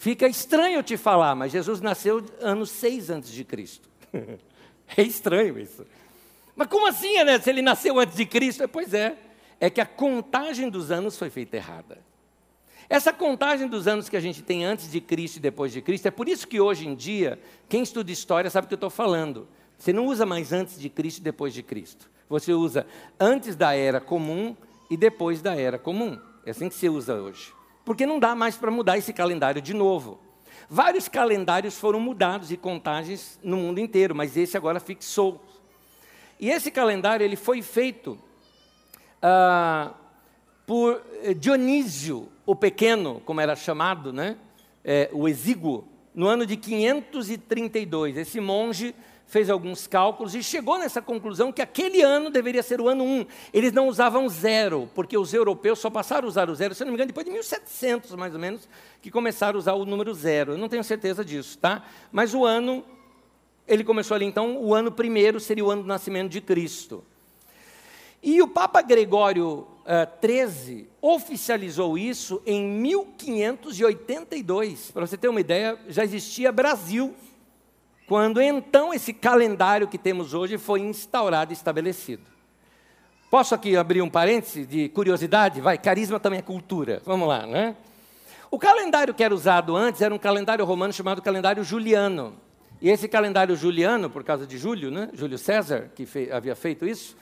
Fica 0.00 0.26
estranho 0.26 0.82
te 0.82 0.96
falar, 0.96 1.34
mas 1.34 1.52
Jesus 1.52 1.82
nasceu 1.82 2.24
ano 2.40 2.64
6 2.64 3.10
antes 3.10 3.30
de 3.30 3.44
Cristo. 3.44 3.86
é 4.96 5.02
estranho 5.02 5.58
isso. 5.58 5.84
Mas 6.56 6.68
como 6.68 6.88
assim, 6.88 7.22
né? 7.22 7.38
Se 7.38 7.50
ele 7.50 7.60
nasceu 7.60 7.98
antes 7.98 8.16
de 8.16 8.24
Cristo? 8.24 8.66
Pois 8.66 8.94
é. 8.94 9.14
É 9.60 9.68
que 9.68 9.78
a 9.78 9.84
contagem 9.84 10.70
dos 10.70 10.90
anos 10.90 11.18
foi 11.18 11.28
feita 11.28 11.58
errada. 11.58 11.98
Essa 12.88 13.12
contagem 13.12 13.68
dos 13.68 13.86
anos 13.86 14.08
que 14.08 14.16
a 14.16 14.20
gente 14.20 14.40
tem 14.40 14.64
antes 14.64 14.90
de 14.90 15.02
Cristo 15.02 15.36
e 15.36 15.40
depois 15.40 15.70
de 15.70 15.82
Cristo, 15.82 16.08
é 16.08 16.10
por 16.10 16.30
isso 16.30 16.48
que 16.48 16.58
hoje 16.58 16.88
em 16.88 16.94
dia, 16.94 17.38
quem 17.68 17.82
estuda 17.82 18.10
história 18.10 18.48
sabe 18.48 18.64
o 18.64 18.68
que 18.68 18.74
eu 18.74 18.76
estou 18.76 18.88
falando. 18.88 19.46
Você 19.76 19.92
não 19.92 20.06
usa 20.06 20.24
mais 20.24 20.50
antes 20.50 20.80
de 20.80 20.88
Cristo 20.88 21.18
e 21.18 21.24
depois 21.24 21.52
de 21.52 21.62
Cristo. 21.62 22.08
Você 22.26 22.54
usa 22.54 22.86
antes 23.20 23.54
da 23.54 23.74
era 23.74 24.00
comum 24.00 24.56
e 24.88 24.96
depois 24.96 25.42
da 25.42 25.54
era 25.54 25.78
comum. 25.78 26.18
É 26.46 26.52
assim 26.52 26.70
que 26.70 26.74
se 26.74 26.88
usa 26.88 27.16
hoje. 27.16 27.59
Porque 27.90 28.06
não 28.06 28.20
dá 28.20 28.36
mais 28.36 28.54
para 28.54 28.70
mudar 28.70 28.98
esse 28.98 29.12
calendário 29.12 29.60
de 29.60 29.74
novo. 29.74 30.20
Vários 30.68 31.08
calendários 31.08 31.76
foram 31.76 31.98
mudados 31.98 32.52
e 32.52 32.56
contagens 32.56 33.36
no 33.42 33.56
mundo 33.56 33.80
inteiro, 33.80 34.14
mas 34.14 34.36
esse 34.36 34.56
agora 34.56 34.78
fixou. 34.78 35.44
E 36.38 36.50
esse 36.50 36.70
calendário 36.70 37.24
ele 37.24 37.34
foi 37.34 37.62
feito 37.62 38.16
ah, 39.20 39.92
por 40.64 41.02
Dionísio, 41.36 42.28
o 42.46 42.54
pequeno, 42.54 43.20
como 43.24 43.40
era 43.40 43.56
chamado, 43.56 44.12
né? 44.12 44.36
É, 44.84 45.10
o 45.12 45.26
exíguo, 45.26 45.88
no 46.14 46.28
ano 46.28 46.46
de 46.46 46.56
532. 46.56 48.18
Esse 48.18 48.38
monge 48.38 48.94
fez 49.30 49.48
alguns 49.48 49.86
cálculos 49.86 50.34
e 50.34 50.42
chegou 50.42 50.76
nessa 50.76 51.00
conclusão 51.00 51.52
que 51.52 51.62
aquele 51.62 52.02
ano 52.02 52.30
deveria 52.30 52.64
ser 52.64 52.80
o 52.80 52.88
ano 52.88 53.04
1. 53.04 53.26
Eles 53.54 53.72
não 53.72 53.86
usavam 53.86 54.28
zero, 54.28 54.90
porque 54.92 55.16
os 55.16 55.32
europeus 55.32 55.78
só 55.78 55.88
passaram 55.88 56.26
a 56.26 56.28
usar 56.28 56.50
o 56.50 56.54
zero, 56.54 56.74
se 56.74 56.84
não 56.84 56.90
me 56.90 56.96
engano, 56.96 57.06
depois 57.06 57.24
de 57.24 57.30
1700, 57.30 58.16
mais 58.16 58.34
ou 58.34 58.40
menos, 58.40 58.68
que 59.00 59.08
começaram 59.08 59.56
a 59.56 59.60
usar 59.60 59.74
o 59.74 59.86
número 59.86 60.12
zero. 60.12 60.54
Eu 60.54 60.58
não 60.58 60.68
tenho 60.68 60.82
certeza 60.82 61.24
disso, 61.24 61.56
tá? 61.58 61.84
Mas 62.10 62.34
o 62.34 62.44
ano, 62.44 62.84
ele 63.68 63.84
começou 63.84 64.16
ali, 64.16 64.24
então, 64.24 64.56
o 64.56 64.74
ano 64.74 64.90
primeiro 64.90 65.38
seria 65.38 65.64
o 65.64 65.70
ano 65.70 65.82
do 65.82 65.88
nascimento 65.88 66.28
de 66.28 66.40
Cristo. 66.40 67.04
E 68.20 68.42
o 68.42 68.48
Papa 68.48 68.82
Gregório 68.82 69.64
XIII 70.20 70.82
uh, 70.82 70.88
oficializou 71.00 71.96
isso 71.96 72.42
em 72.44 72.64
1582. 72.64 74.90
Para 74.90 75.06
você 75.06 75.16
ter 75.16 75.28
uma 75.28 75.40
ideia, 75.40 75.78
já 75.88 76.02
existia 76.02 76.50
Brasil, 76.50 77.14
quando 78.10 78.42
então 78.42 78.92
esse 78.92 79.12
calendário 79.12 79.86
que 79.86 79.96
temos 79.96 80.34
hoje 80.34 80.58
foi 80.58 80.80
instaurado 80.80 81.52
e 81.52 81.54
estabelecido. 81.54 82.24
Posso 83.30 83.54
aqui 83.54 83.76
abrir 83.76 84.02
um 84.02 84.10
parêntese 84.10 84.66
de 84.66 84.88
curiosidade? 84.88 85.60
Vai, 85.60 85.78
carisma 85.78 86.18
também 86.18 86.40
é 86.40 86.42
cultura. 86.42 87.00
Vamos 87.06 87.28
lá, 87.28 87.46
né? 87.46 87.76
O 88.50 88.58
calendário 88.58 89.14
que 89.14 89.22
era 89.22 89.32
usado 89.32 89.76
antes 89.76 90.02
era 90.02 90.12
um 90.12 90.18
calendário 90.18 90.64
romano 90.64 90.92
chamado 90.92 91.22
calendário 91.22 91.62
juliano. 91.62 92.34
E 92.82 92.90
esse 92.90 93.06
calendário 93.06 93.54
juliano, 93.54 94.10
por 94.10 94.24
causa 94.24 94.44
de 94.44 94.58
Júlio, 94.58 94.90
né? 94.90 95.08
Júlio 95.12 95.38
César, 95.38 95.92
que 95.94 96.04
havia 96.32 96.56
feito 96.56 96.84
isso, 96.84 97.16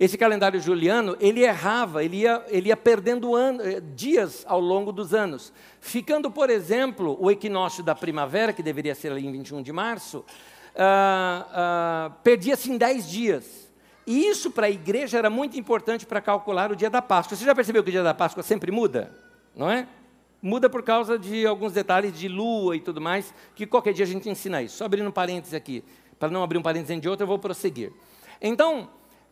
esse 0.00 0.16
calendário 0.16 0.58
juliano, 0.58 1.14
ele 1.20 1.42
errava, 1.42 2.02
ele 2.02 2.20
ia, 2.22 2.42
ele 2.48 2.70
ia 2.70 2.76
perdendo 2.76 3.36
eh, 3.36 3.82
dias 3.94 4.46
ao 4.48 4.58
longo 4.58 4.92
dos 4.92 5.12
anos. 5.12 5.52
Ficando, 5.78 6.30
por 6.30 6.48
exemplo, 6.48 7.18
o 7.20 7.30
equinócio 7.30 7.84
da 7.84 7.94
primavera, 7.94 8.50
que 8.50 8.62
deveria 8.62 8.94
ser 8.94 9.12
ali 9.12 9.26
em 9.26 9.30
21 9.30 9.60
de 9.60 9.70
março, 9.74 10.24
ah, 10.74 11.46
ah, 11.52 12.12
perdia-se 12.24 12.72
em 12.72 12.78
10 12.78 13.10
dias. 13.10 13.70
E 14.06 14.26
isso 14.26 14.50
para 14.50 14.68
a 14.68 14.70
igreja 14.70 15.18
era 15.18 15.28
muito 15.28 15.58
importante 15.58 16.06
para 16.06 16.22
calcular 16.22 16.72
o 16.72 16.76
dia 16.76 16.88
da 16.88 17.02
Páscoa. 17.02 17.36
Você 17.36 17.44
já 17.44 17.54
percebeu 17.54 17.82
que 17.84 17.90
o 17.90 17.92
dia 17.92 18.02
da 18.02 18.14
Páscoa 18.14 18.42
sempre 18.42 18.72
muda? 18.72 19.12
Não 19.54 19.70
é? 19.70 19.86
Muda 20.40 20.70
por 20.70 20.82
causa 20.82 21.18
de 21.18 21.46
alguns 21.46 21.74
detalhes 21.74 22.18
de 22.18 22.26
lua 22.26 22.74
e 22.74 22.80
tudo 22.80 23.02
mais, 23.02 23.34
que 23.54 23.66
qualquer 23.66 23.92
dia 23.92 24.06
a 24.06 24.08
gente 24.08 24.30
ensina 24.30 24.62
isso. 24.62 24.78
Só 24.78 24.86
abrindo 24.86 25.08
um 25.10 25.12
parênteses 25.12 25.52
aqui, 25.52 25.84
para 26.18 26.30
não 26.30 26.42
abrir 26.42 26.56
um 26.56 26.62
parênteses 26.62 26.98
de 26.98 27.06
outro, 27.06 27.24
eu 27.24 27.28
vou 27.28 27.38
prosseguir. 27.38 27.92
Então, 28.40 28.88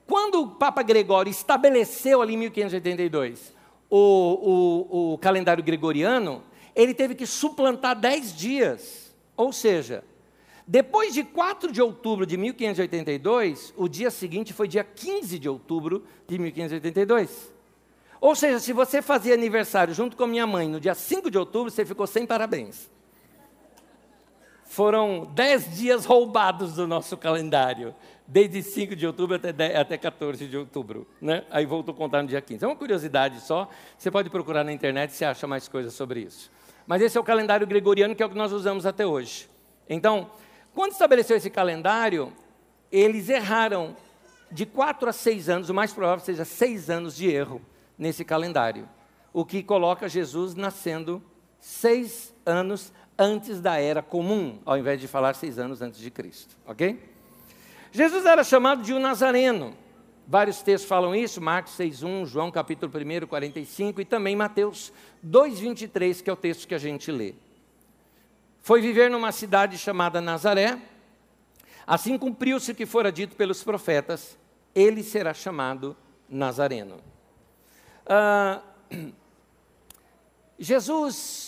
quando 0.08 0.40
o 0.40 0.46
Papa 0.48 0.82
Gregório 0.82 1.30
estabeleceu 1.30 2.22
ali 2.22 2.32
em 2.32 2.38
1582 2.38 3.52
o, 3.90 3.98
o, 4.90 5.12
o 5.12 5.18
calendário 5.18 5.62
gregoriano, 5.62 6.42
ele 6.74 6.94
teve 6.94 7.14
que 7.14 7.26
suplantar 7.26 7.94
10 7.94 8.34
dias. 8.34 9.14
Ou 9.36 9.52
seja, 9.52 10.02
depois 10.66 11.12
de 11.12 11.22
4 11.22 11.70
de 11.70 11.82
outubro 11.82 12.24
de 12.24 12.38
1582, 12.38 13.74
o 13.76 13.86
dia 13.86 14.10
seguinte 14.10 14.54
foi 14.54 14.66
dia 14.66 14.82
15 14.82 15.38
de 15.38 15.46
outubro 15.46 16.02
de 16.26 16.38
1582. 16.38 17.52
Ou 18.18 18.34
seja, 18.34 18.58
se 18.58 18.72
você 18.72 19.02
fazia 19.02 19.34
aniversário 19.34 19.92
junto 19.92 20.16
com 20.16 20.26
minha 20.26 20.46
mãe 20.46 20.68
no 20.68 20.80
dia 20.80 20.94
5 20.94 21.30
de 21.30 21.36
outubro, 21.36 21.70
você 21.70 21.84
ficou 21.84 22.06
sem 22.06 22.26
parabéns. 22.26 22.90
Foram 24.68 25.24
10 25.34 25.76
dias 25.78 26.04
roubados 26.04 26.74
do 26.74 26.86
nosso 26.86 27.16
calendário 27.16 27.94
desde 28.26 28.62
5 28.62 28.94
de 28.94 29.06
outubro 29.06 29.36
até, 29.36 29.50
10, 29.50 29.76
até 29.76 29.96
14 29.96 30.46
de 30.46 30.56
outubro. 30.58 31.06
Né? 31.22 31.42
Aí 31.50 31.64
voltou 31.64 31.94
a 31.94 31.96
contar 31.96 32.20
no 32.20 32.28
dia 32.28 32.42
15. 32.42 32.62
É 32.62 32.68
uma 32.68 32.76
curiosidade 32.76 33.40
só, 33.40 33.66
você 33.96 34.10
pode 34.10 34.28
procurar 34.28 34.62
na 34.64 34.72
internet 34.72 35.14
se 35.14 35.24
acha 35.24 35.46
mais 35.46 35.66
coisas 35.68 35.94
sobre 35.94 36.20
isso. 36.20 36.52
Mas 36.86 37.00
esse 37.00 37.16
é 37.16 37.20
o 37.20 37.24
calendário 37.24 37.66
gregoriano 37.66 38.14
que 38.14 38.22
é 38.22 38.26
o 38.26 38.28
que 38.28 38.36
nós 38.36 38.52
usamos 38.52 38.84
até 38.84 39.06
hoje. 39.06 39.48
Então, 39.88 40.30
quando 40.74 40.92
estabeleceu 40.92 41.38
esse 41.38 41.48
calendário, 41.48 42.30
eles 42.92 43.30
erraram 43.30 43.96
de 44.52 44.66
4 44.66 45.08
a 45.08 45.12
6 45.14 45.48
anos, 45.48 45.70
o 45.70 45.74
mais 45.74 45.94
provável 45.94 46.22
seja 46.22 46.44
6 46.44 46.90
anos 46.90 47.16
de 47.16 47.30
erro 47.30 47.62
nesse 47.96 48.22
calendário. 48.22 48.86
O 49.32 49.46
que 49.46 49.62
coloca 49.62 50.10
Jesus 50.10 50.54
nascendo 50.54 51.22
seis 51.60 52.34
anos 52.46 52.92
antes 53.18 53.60
da 53.60 53.80
era 53.80 54.00
comum, 54.00 54.60
ao 54.64 54.78
invés 54.78 55.00
de 55.00 55.08
falar 55.08 55.34
seis 55.34 55.58
anos 55.58 55.82
antes 55.82 55.98
de 55.98 56.10
Cristo. 56.10 56.56
Ok? 56.64 57.02
Jesus 57.90 58.24
era 58.24 58.44
chamado 58.44 58.82
de 58.82 58.94
um 58.94 59.00
nazareno. 59.00 59.74
Vários 60.26 60.60
textos 60.60 60.86
falam 60.86 61.14
isso, 61.14 61.40
Marcos 61.40 61.72
6:1, 61.72 62.26
João 62.26 62.50
capítulo 62.50 62.92
1, 62.94 63.26
45 63.26 64.02
e 64.02 64.04
também 64.04 64.36
Mateus 64.36 64.92
2:23, 65.22 66.20
que 66.20 66.28
é 66.28 66.32
o 66.32 66.36
texto 66.36 66.68
que 66.68 66.74
a 66.74 66.78
gente 66.78 67.10
lê. 67.10 67.34
Foi 68.60 68.82
viver 68.82 69.10
numa 69.10 69.32
cidade 69.32 69.78
chamada 69.78 70.20
Nazaré. 70.20 70.78
Assim 71.86 72.18
cumpriu-se 72.18 72.72
o 72.72 72.74
que 72.74 72.84
fora 72.84 73.10
dito 73.10 73.34
pelos 73.34 73.64
profetas, 73.64 74.36
ele 74.74 75.02
será 75.02 75.32
chamado 75.32 75.96
Nazareno. 76.28 77.00
Ah, 78.06 78.60
Jesus, 80.58 81.47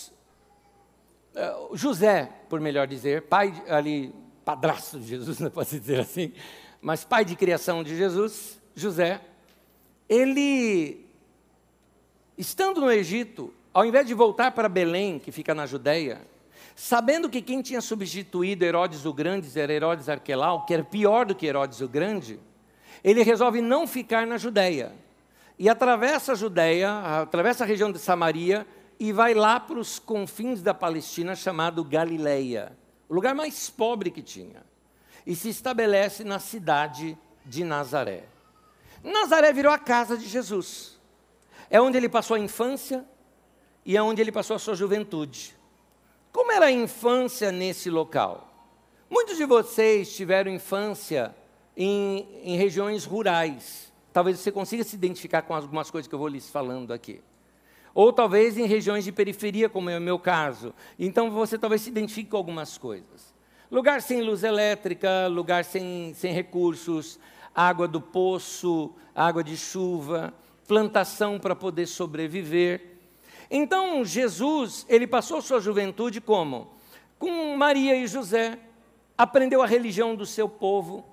José, 1.73 2.29
por 2.49 2.59
melhor 2.59 2.87
dizer, 2.87 3.23
pai 3.23 3.53
ali 3.67 4.13
padrasto 4.43 4.99
de 4.99 5.07
Jesus, 5.07 5.39
não 5.39 5.49
pode 5.49 5.79
dizer 5.79 5.99
assim, 5.99 6.33
mas 6.81 7.03
pai 7.03 7.23
de 7.23 7.35
criação 7.35 7.83
de 7.83 7.95
Jesus, 7.95 8.59
José, 8.75 9.21
ele, 10.09 11.05
estando 12.37 12.81
no 12.81 12.91
Egito, 12.91 13.53
ao 13.73 13.85
invés 13.85 14.05
de 14.05 14.13
voltar 14.13 14.51
para 14.51 14.67
Belém, 14.67 15.19
que 15.19 15.31
fica 15.31 15.55
na 15.55 15.65
Judéia, 15.65 16.21
sabendo 16.75 17.29
que 17.29 17.41
quem 17.41 17.61
tinha 17.61 17.79
substituído 17.79 18.65
Herodes 18.65 19.05
o 19.05 19.13
Grande 19.13 19.47
era 19.57 19.71
Herodes 19.71 20.09
Arquelau, 20.09 20.65
que 20.65 20.73
era 20.73 20.83
pior 20.83 21.25
do 21.25 21.35
que 21.35 21.45
Herodes 21.45 21.79
o 21.79 21.87
Grande, 21.87 22.39
ele 23.03 23.23
resolve 23.23 23.61
não 23.61 23.87
ficar 23.87 24.27
na 24.27 24.37
Judéia. 24.37 24.91
E 25.57 25.69
atravessa 25.69 26.33
a 26.33 26.35
Judéia, 26.35 27.21
atravessa 27.21 27.63
a 27.63 27.67
região 27.67 27.91
de 27.91 27.99
Samaria 27.99 28.65
e 29.01 29.11
vai 29.11 29.33
lá 29.33 29.59
para 29.59 29.79
os 29.79 29.97
confins 29.97 30.61
da 30.61 30.75
Palestina, 30.75 31.35
chamado 31.35 31.83
Galileia 31.83 32.77
o 33.09 33.15
lugar 33.15 33.33
mais 33.33 33.67
pobre 33.67 34.11
que 34.11 34.21
tinha, 34.21 34.63
e 35.25 35.35
se 35.35 35.49
estabelece 35.49 36.23
na 36.23 36.37
cidade 36.37 37.17
de 37.43 37.63
Nazaré. 37.63 38.25
Nazaré 39.03 39.51
virou 39.51 39.73
a 39.73 39.79
casa 39.79 40.15
de 40.15 40.27
Jesus. 40.27 40.99
É 41.67 41.81
onde 41.81 41.97
ele 41.97 42.07
passou 42.07 42.35
a 42.35 42.39
infância 42.39 43.03
e 43.83 43.97
é 43.97 44.03
onde 44.03 44.21
ele 44.21 44.31
passou 44.31 44.55
a 44.55 44.59
sua 44.59 44.75
juventude. 44.75 45.57
Como 46.31 46.51
era 46.51 46.67
a 46.67 46.71
infância 46.71 47.51
nesse 47.51 47.89
local? 47.89 48.47
Muitos 49.09 49.35
de 49.35 49.45
vocês 49.45 50.15
tiveram 50.15 50.51
infância 50.51 51.35
em, 51.75 52.27
em 52.43 52.55
regiões 52.55 53.03
rurais. 53.03 53.91
Talvez 54.13 54.39
você 54.39 54.51
consiga 54.51 54.83
se 54.83 54.95
identificar 54.95 55.41
com 55.41 55.55
algumas 55.55 55.89
coisas 55.89 56.07
que 56.07 56.13
eu 56.13 56.19
vou 56.19 56.27
lhes 56.27 56.49
falando 56.51 56.93
aqui. 56.93 57.21
Ou 57.93 58.13
talvez 58.13 58.57
em 58.57 58.65
regiões 58.65 59.03
de 59.03 59.11
periferia, 59.11 59.69
como 59.69 59.89
é 59.89 59.97
o 59.97 60.01
meu 60.01 60.17
caso. 60.17 60.73
Então 60.97 61.29
você 61.29 61.57
talvez 61.57 61.81
se 61.81 61.89
identifique 61.89 62.29
com 62.29 62.37
algumas 62.37 62.77
coisas. 62.77 63.33
Lugar 63.69 64.01
sem 64.01 64.21
luz 64.21 64.43
elétrica, 64.43 65.27
lugar 65.27 65.63
sem, 65.63 66.13
sem 66.13 66.33
recursos, 66.33 67.19
água 67.55 67.87
do 67.87 68.01
poço, 68.01 68.93
água 69.15 69.43
de 69.43 69.57
chuva, 69.57 70.33
plantação 70.67 71.39
para 71.39 71.55
poder 71.55 71.85
sobreviver. 71.85 72.97
Então 73.49 74.03
Jesus, 74.05 74.85
ele 74.87 75.05
passou 75.05 75.41
sua 75.41 75.59
juventude 75.59 76.21
como? 76.21 76.71
Com 77.19 77.55
Maria 77.55 77.95
e 77.95 78.07
José, 78.07 78.57
aprendeu 79.17 79.61
a 79.61 79.67
religião 79.67 80.15
do 80.15 80.25
seu 80.25 80.47
povo, 80.49 81.05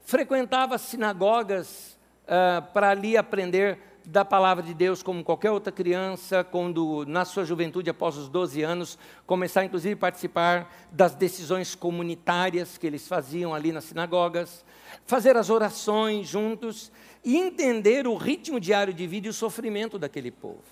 frequentava 0.00 0.78
sinagogas 0.78 1.98
uh, 2.24 2.72
para 2.72 2.90
ali 2.90 3.16
aprender 3.16 3.78
da 4.04 4.24
palavra 4.24 4.62
de 4.62 4.74
Deus 4.74 5.02
como 5.02 5.22
qualquer 5.24 5.50
outra 5.50 5.72
criança, 5.72 6.44
quando 6.44 7.04
na 7.06 7.24
sua 7.24 7.44
juventude, 7.44 7.90
após 7.90 8.16
os 8.16 8.28
12 8.28 8.62
anos, 8.62 8.98
começar 9.26 9.64
inclusive 9.64 9.94
a 9.94 9.96
participar 9.96 10.72
das 10.90 11.14
decisões 11.14 11.74
comunitárias 11.74 12.76
que 12.76 12.86
eles 12.86 13.06
faziam 13.08 13.54
ali 13.54 13.72
nas 13.72 13.84
sinagogas, 13.84 14.64
fazer 15.06 15.36
as 15.36 15.50
orações 15.50 16.28
juntos 16.28 16.92
e 17.24 17.36
entender 17.36 18.06
o 18.06 18.16
ritmo 18.16 18.58
diário 18.58 18.92
de 18.92 19.06
vida 19.06 19.26
e 19.26 19.30
o 19.30 19.34
sofrimento 19.34 19.98
daquele 19.98 20.30
povo. 20.30 20.62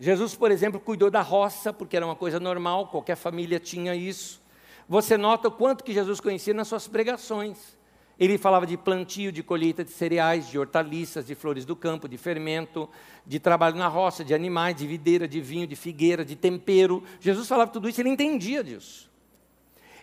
Jesus, 0.00 0.34
por 0.34 0.50
exemplo, 0.50 0.78
cuidou 0.78 1.10
da 1.10 1.22
roça, 1.22 1.72
porque 1.72 1.96
era 1.96 2.06
uma 2.06 2.16
coisa 2.16 2.38
normal, 2.38 2.88
qualquer 2.88 3.16
família 3.16 3.58
tinha 3.58 3.94
isso. 3.94 4.40
Você 4.88 5.16
nota 5.16 5.48
o 5.48 5.52
quanto 5.52 5.84
que 5.84 5.92
Jesus 5.92 6.20
conhecia 6.20 6.54
nas 6.54 6.68
suas 6.68 6.88
pregações. 6.88 7.77
Ele 8.18 8.36
falava 8.36 8.66
de 8.66 8.76
plantio, 8.76 9.30
de 9.30 9.42
colheita 9.42 9.84
de 9.84 9.90
cereais, 9.90 10.48
de 10.48 10.58
hortaliças, 10.58 11.26
de 11.26 11.34
flores 11.34 11.64
do 11.64 11.76
campo, 11.76 12.08
de 12.08 12.18
fermento, 12.18 12.88
de 13.26 13.38
trabalho 13.38 13.76
na 13.76 13.86
roça, 13.88 14.24
de 14.24 14.34
animais, 14.34 14.76
de 14.76 14.86
videira, 14.86 15.28
de 15.28 15.40
vinho, 15.40 15.66
de 15.66 15.76
figueira, 15.76 16.24
de 16.24 16.34
tempero. 16.34 17.02
Jesus 17.20 17.46
falava 17.46 17.70
tudo 17.70 17.88
isso, 17.88 18.00
ele 18.00 18.08
entendia 18.08 18.64
disso. 18.64 19.08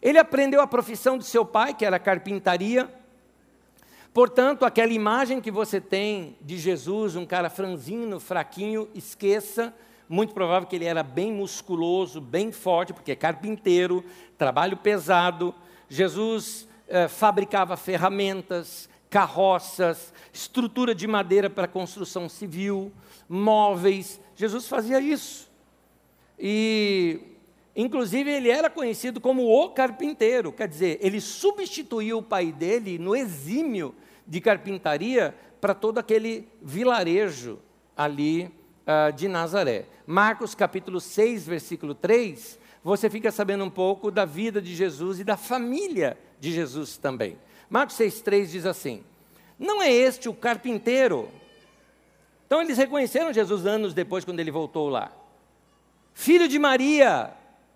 Ele 0.01 0.17
aprendeu 0.17 0.61
a 0.61 0.67
profissão 0.67 1.17
de 1.17 1.25
seu 1.25 1.43
pai, 1.43 1.73
que 1.73 1.83
era 1.83 1.99
carpintaria, 1.99 2.89
Portanto, 4.15 4.63
aquela 4.63 4.93
imagem 4.93 5.41
que 5.41 5.51
você 5.51 5.81
tem 5.81 6.37
de 6.39 6.57
Jesus, 6.57 7.17
um 7.17 7.25
cara 7.25 7.49
franzino, 7.49 8.17
fraquinho, 8.17 8.87
esqueça. 8.95 9.73
Muito 10.07 10.33
provável 10.33 10.69
que 10.69 10.75
ele 10.77 10.85
era 10.85 11.03
bem 11.03 11.33
musculoso, 11.33 12.21
bem 12.21 12.49
forte, 12.49 12.93
porque 12.93 13.11
é 13.11 13.15
carpinteiro, 13.17 14.05
trabalho 14.37 14.77
pesado. 14.77 15.53
Jesus 15.89 16.65
eh, 16.87 17.07
fabricava 17.07 17.75
ferramentas, 17.75 18.89
carroças, 19.09 20.13
estrutura 20.33 20.93
de 20.93 21.07
madeira 21.07 21.49
para 21.49 21.67
construção 21.67 22.27
civil, 22.27 22.91
móveis. 23.29 24.19
Jesus 24.35 24.67
fazia 24.67 24.99
isso. 24.99 25.49
E, 26.37 27.19
inclusive, 27.75 28.29
ele 28.29 28.49
era 28.49 28.69
conhecido 28.69 29.21
como 29.21 29.47
o 29.47 29.69
carpinteiro, 29.69 30.51
quer 30.51 30.67
dizer, 30.67 30.99
ele 31.01 31.21
substituiu 31.21 32.17
o 32.17 32.23
pai 32.23 32.51
dele 32.51 32.99
no 32.99 33.15
exímio 33.15 33.95
de 34.27 34.41
carpintaria 34.41 35.33
para 35.61 35.73
todo 35.73 35.97
aquele 35.97 36.47
vilarejo 36.61 37.59
ali 37.95 38.51
uh, 38.85 39.11
de 39.13 39.27
Nazaré. 39.27 39.85
Marcos 40.05 40.53
capítulo 40.53 40.99
6, 40.99 41.47
versículo 41.47 41.95
3, 41.95 42.59
você 42.83 43.09
fica 43.09 43.31
sabendo 43.31 43.63
um 43.63 43.69
pouco 43.69 44.11
da 44.11 44.25
vida 44.25 44.61
de 44.61 44.75
Jesus 44.75 45.19
e 45.19 45.23
da 45.23 45.37
família 45.37 46.17
de 46.39 46.51
Jesus 46.51 46.97
também. 46.97 47.37
Marcos 47.69 47.97
6,3 47.97 48.47
diz 48.47 48.65
assim: 48.65 49.03
Não 49.57 49.81
é 49.81 49.91
este 49.91 50.29
o 50.29 50.33
carpinteiro? 50.33 51.29
Então 52.45 52.61
eles 52.61 52.77
reconheceram 52.77 53.33
Jesus 53.33 53.65
anos 53.65 53.93
depois, 53.93 54.23
quando 54.23 54.39
ele 54.39 54.51
voltou 54.51 54.89
lá. 54.89 55.11
Filho 56.13 56.47
de 56.47 56.59
Maria. 56.59 57.31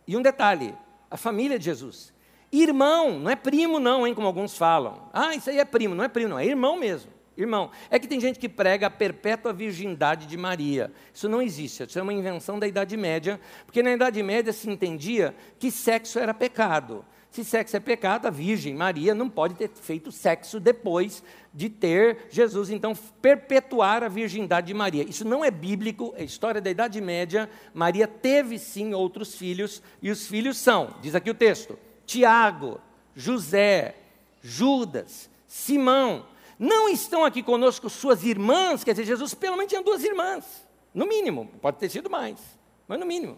E 0.08 0.15
um 0.15 0.22
detalhe: 0.22 0.74
a 1.10 1.17
família 1.17 1.60
de 1.60 1.65
Jesus. 1.65 2.13
Irmão, 2.52 3.19
não 3.19 3.30
é 3.30 3.36
primo, 3.36 3.80
não, 3.80 4.08
hein, 4.08 4.13
como 4.13 4.26
alguns 4.26 4.58
falam. 4.58 5.08
Ah, 5.13 5.36
isso 5.36 5.50
aí 5.50 5.60
é 5.60 5.65
primo, 5.65 5.93
não 5.93 6.04
é 6.04 6.08
primo, 6.08 6.30
não, 6.30 6.39
é 6.39 6.45
irmão 6.45 6.78
mesmo. 6.78 7.12
Irmão, 7.38 7.72
é 7.89 7.98
que 7.98 8.08
tem 8.08 8.19
gente 8.19 8.38
que 8.38 8.50
prega 8.50 8.88
a 8.88 8.89
perpétua 8.89 9.54
virgindade 9.54 10.26
de 10.26 10.36
Maria. 10.36 10.91
Isso 11.13 11.30
não 11.30 11.41
existe, 11.41 11.84
isso 11.84 11.98
é 11.98 12.02
uma 12.02 12.12
invenção 12.12 12.60
da 12.60 12.67
Idade 12.67 12.98
Média, 12.98 13.39
porque 13.65 13.82
na 13.82 13.93
Idade 13.93 14.22
Média 14.22 14.52
se 14.52 14.69
entendia 14.69 15.34
que 15.58 15.72
sexo 15.72 16.19
era 16.19 16.34
pecado. 16.34 17.06
Se 17.32 17.46
sexo 17.46 17.78
é 17.78 17.80
pecado, 17.80 18.26
a 18.26 18.32
Virgem 18.32 18.74
Maria 18.74 19.13
não 19.13 19.30
pode 19.30 19.54
ter 19.54 19.70
feito 19.70 20.12
sexo 20.12 20.60
depois 20.60 21.24
de 21.54 21.70
ter 21.70 22.28
Jesus, 22.32 22.72
então 22.72 22.94
perpetuar 23.22 24.04
a 24.04 24.08
virgindade 24.08 24.68
de 24.68 24.74
Maria. 24.74 25.04
Isso 25.04 25.24
não 25.24 25.46
é 25.46 25.52
bíblico, 25.52 26.13
é 26.18 26.24
história 26.24 26.60
da 26.60 26.72
Idade 26.72 27.00
Média. 27.00 27.48
Maria 27.72 28.08
teve 28.08 28.58
sim 28.58 28.96
outros 28.96 29.36
filhos, 29.36 29.82
e 30.02 30.10
os 30.10 30.26
filhos 30.28 30.58
são, 30.58 30.96
diz 31.02 31.13
aqui 31.13 31.30
o 31.30 31.36
texto, 31.36 31.78
Tiago, 32.04 32.82
José, 33.15 33.96
Judas, 34.42 35.30
Simão, 35.48 36.26
não 36.58 36.89
estão 36.89 37.24
aqui 37.24 37.44
conosco 37.44 37.89
suas 37.89 38.24
irmãs, 38.24 38.84
quer 38.84 38.92
dizer, 38.92 39.06
Jesus 39.06 39.36
pelo 39.36 39.56
menos 39.56 39.70
tinha 39.70 39.84
duas 39.84 40.04
irmãs, 40.04 40.68
no 40.94 41.06
mínimo, 41.06 41.48
pode 41.62 41.78
ter 41.78 41.89
sido 41.89 42.10
mais, 42.10 42.39
mas 42.88 43.00
no 43.00 43.06
mínimo. 43.06 43.38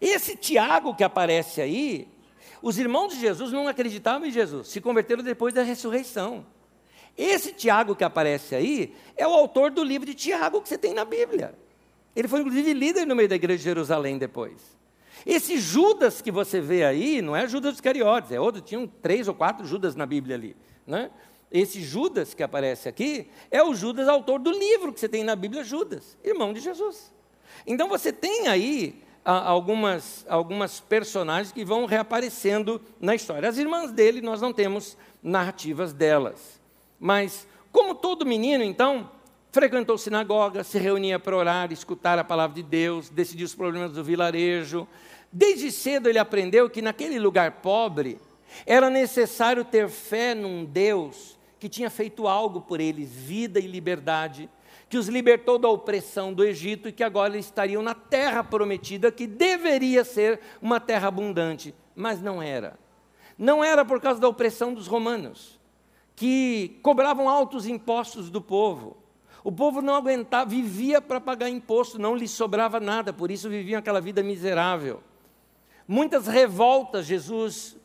Esse 0.00 0.36
Tiago 0.36 0.96
que 0.96 1.04
aparece 1.04 1.60
aí, 1.60 2.08
os 2.62 2.78
irmãos 2.78 3.12
de 3.12 3.20
Jesus 3.20 3.52
não 3.52 3.66
acreditavam 3.66 4.26
em 4.26 4.30
Jesus, 4.30 4.68
se 4.68 4.80
converteram 4.80 5.22
depois 5.22 5.52
da 5.52 5.62
ressurreição. 5.62 6.46
Esse 7.18 7.52
Tiago 7.52 7.94
que 7.94 8.04
aparece 8.04 8.54
aí 8.54 8.94
é 9.16 9.26
o 9.26 9.32
autor 9.32 9.70
do 9.70 9.82
livro 9.82 10.06
de 10.06 10.14
Tiago 10.14 10.62
que 10.62 10.68
você 10.68 10.78
tem 10.78 10.94
na 10.94 11.04
Bíblia. 11.04 11.54
Ele 12.14 12.28
foi 12.28 12.40
inclusive 12.40 12.72
líder 12.72 13.06
no 13.06 13.16
meio 13.16 13.28
da 13.28 13.34
igreja 13.34 13.58
de 13.58 13.64
Jerusalém 13.64 14.16
depois. 14.16 14.78
Esse 15.26 15.58
Judas 15.58 16.22
que 16.22 16.30
você 16.30 16.60
vê 16.60 16.84
aí, 16.84 17.20
não 17.20 17.36
é 17.36 17.46
Judas 17.46 17.74
Iscariotes, 17.74 18.32
é 18.32 18.40
outro, 18.40 18.60
tinham 18.60 18.86
três 18.86 19.28
ou 19.28 19.34
quatro 19.34 19.66
Judas 19.66 19.94
na 19.94 20.06
Bíblia 20.06 20.36
ali. 20.36 20.56
Né? 20.86 21.10
Esse 21.50 21.82
Judas 21.82 22.32
que 22.32 22.42
aparece 22.42 22.88
aqui 22.88 23.28
é 23.50 23.62
o 23.62 23.74
Judas, 23.74 24.08
autor 24.08 24.38
do 24.40 24.50
livro 24.50 24.92
que 24.92 24.98
você 24.98 25.08
tem 25.08 25.22
na 25.22 25.36
Bíblia, 25.36 25.62
Judas, 25.62 26.16
irmão 26.24 26.52
de 26.52 26.60
Jesus. 26.60 27.12
Então 27.66 27.88
você 27.88 28.12
tem 28.12 28.48
aí 28.48 29.02
algumas, 29.24 30.26
algumas 30.28 30.80
personagens 30.80 31.52
que 31.52 31.64
vão 31.64 31.86
reaparecendo 31.86 32.80
na 33.00 33.14
história. 33.14 33.48
As 33.48 33.58
irmãs 33.58 33.92
dele, 33.92 34.20
nós 34.20 34.40
não 34.40 34.52
temos 34.52 34.96
narrativas 35.22 35.92
delas. 35.92 36.60
Mas, 36.98 37.46
como 37.70 37.94
todo 37.94 38.26
menino, 38.26 38.64
então, 38.64 39.10
frequentou 39.50 39.96
sinagoga, 39.96 40.64
se 40.64 40.78
reunia 40.78 41.18
para 41.18 41.36
orar, 41.36 41.72
escutar 41.72 42.18
a 42.18 42.24
palavra 42.24 42.56
de 42.56 42.62
Deus, 42.62 43.08
decidir 43.08 43.44
os 43.44 43.54
problemas 43.54 43.92
do 43.92 44.02
vilarejo, 44.02 44.86
Desde 45.32 45.72
cedo 45.72 46.10
ele 46.10 46.18
aprendeu 46.18 46.68
que 46.68 46.82
naquele 46.82 47.18
lugar 47.18 47.52
pobre 47.62 48.18
era 48.66 48.90
necessário 48.90 49.64
ter 49.64 49.88
fé 49.88 50.34
num 50.34 50.62
Deus 50.62 51.38
que 51.58 51.70
tinha 51.70 51.88
feito 51.88 52.28
algo 52.28 52.60
por 52.60 52.80
eles, 52.80 53.10
vida 53.10 53.58
e 53.58 53.66
liberdade, 53.66 54.50
que 54.92 54.98
os 54.98 55.08
libertou 55.08 55.58
da 55.58 55.70
opressão 55.70 56.34
do 56.34 56.44
Egito 56.44 56.86
e 56.86 56.92
que 56.92 57.02
agora 57.02 57.32
eles 57.32 57.46
estariam 57.46 57.82
na 57.82 57.94
terra 57.94 58.44
prometida, 58.44 59.10
que 59.10 59.26
deveria 59.26 60.04
ser 60.04 60.38
uma 60.60 60.78
terra 60.78 61.08
abundante, 61.08 61.74
mas 61.96 62.20
não 62.20 62.42
era. 62.42 62.78
Não 63.38 63.64
era 63.64 63.86
por 63.86 64.02
causa 64.02 64.20
da 64.20 64.28
opressão 64.28 64.74
dos 64.74 64.86
romanos, 64.86 65.58
que 66.14 66.78
cobravam 66.82 67.26
altos 67.26 67.66
impostos 67.66 68.28
do 68.28 68.42
povo. 68.42 68.98
O 69.42 69.50
povo 69.50 69.80
não 69.80 69.94
aguentava, 69.94 70.50
vivia 70.50 71.00
para 71.00 71.18
pagar 71.18 71.48
imposto, 71.48 71.98
não 71.98 72.14
lhe 72.14 72.28
sobrava 72.28 72.78
nada, 72.78 73.14
por 73.14 73.30
isso 73.30 73.48
viviam 73.48 73.78
aquela 73.78 73.98
vida 73.98 74.22
miserável. 74.22 75.02
Muitas 75.88 76.26
revoltas 76.26 77.06
Jesus 77.06 77.78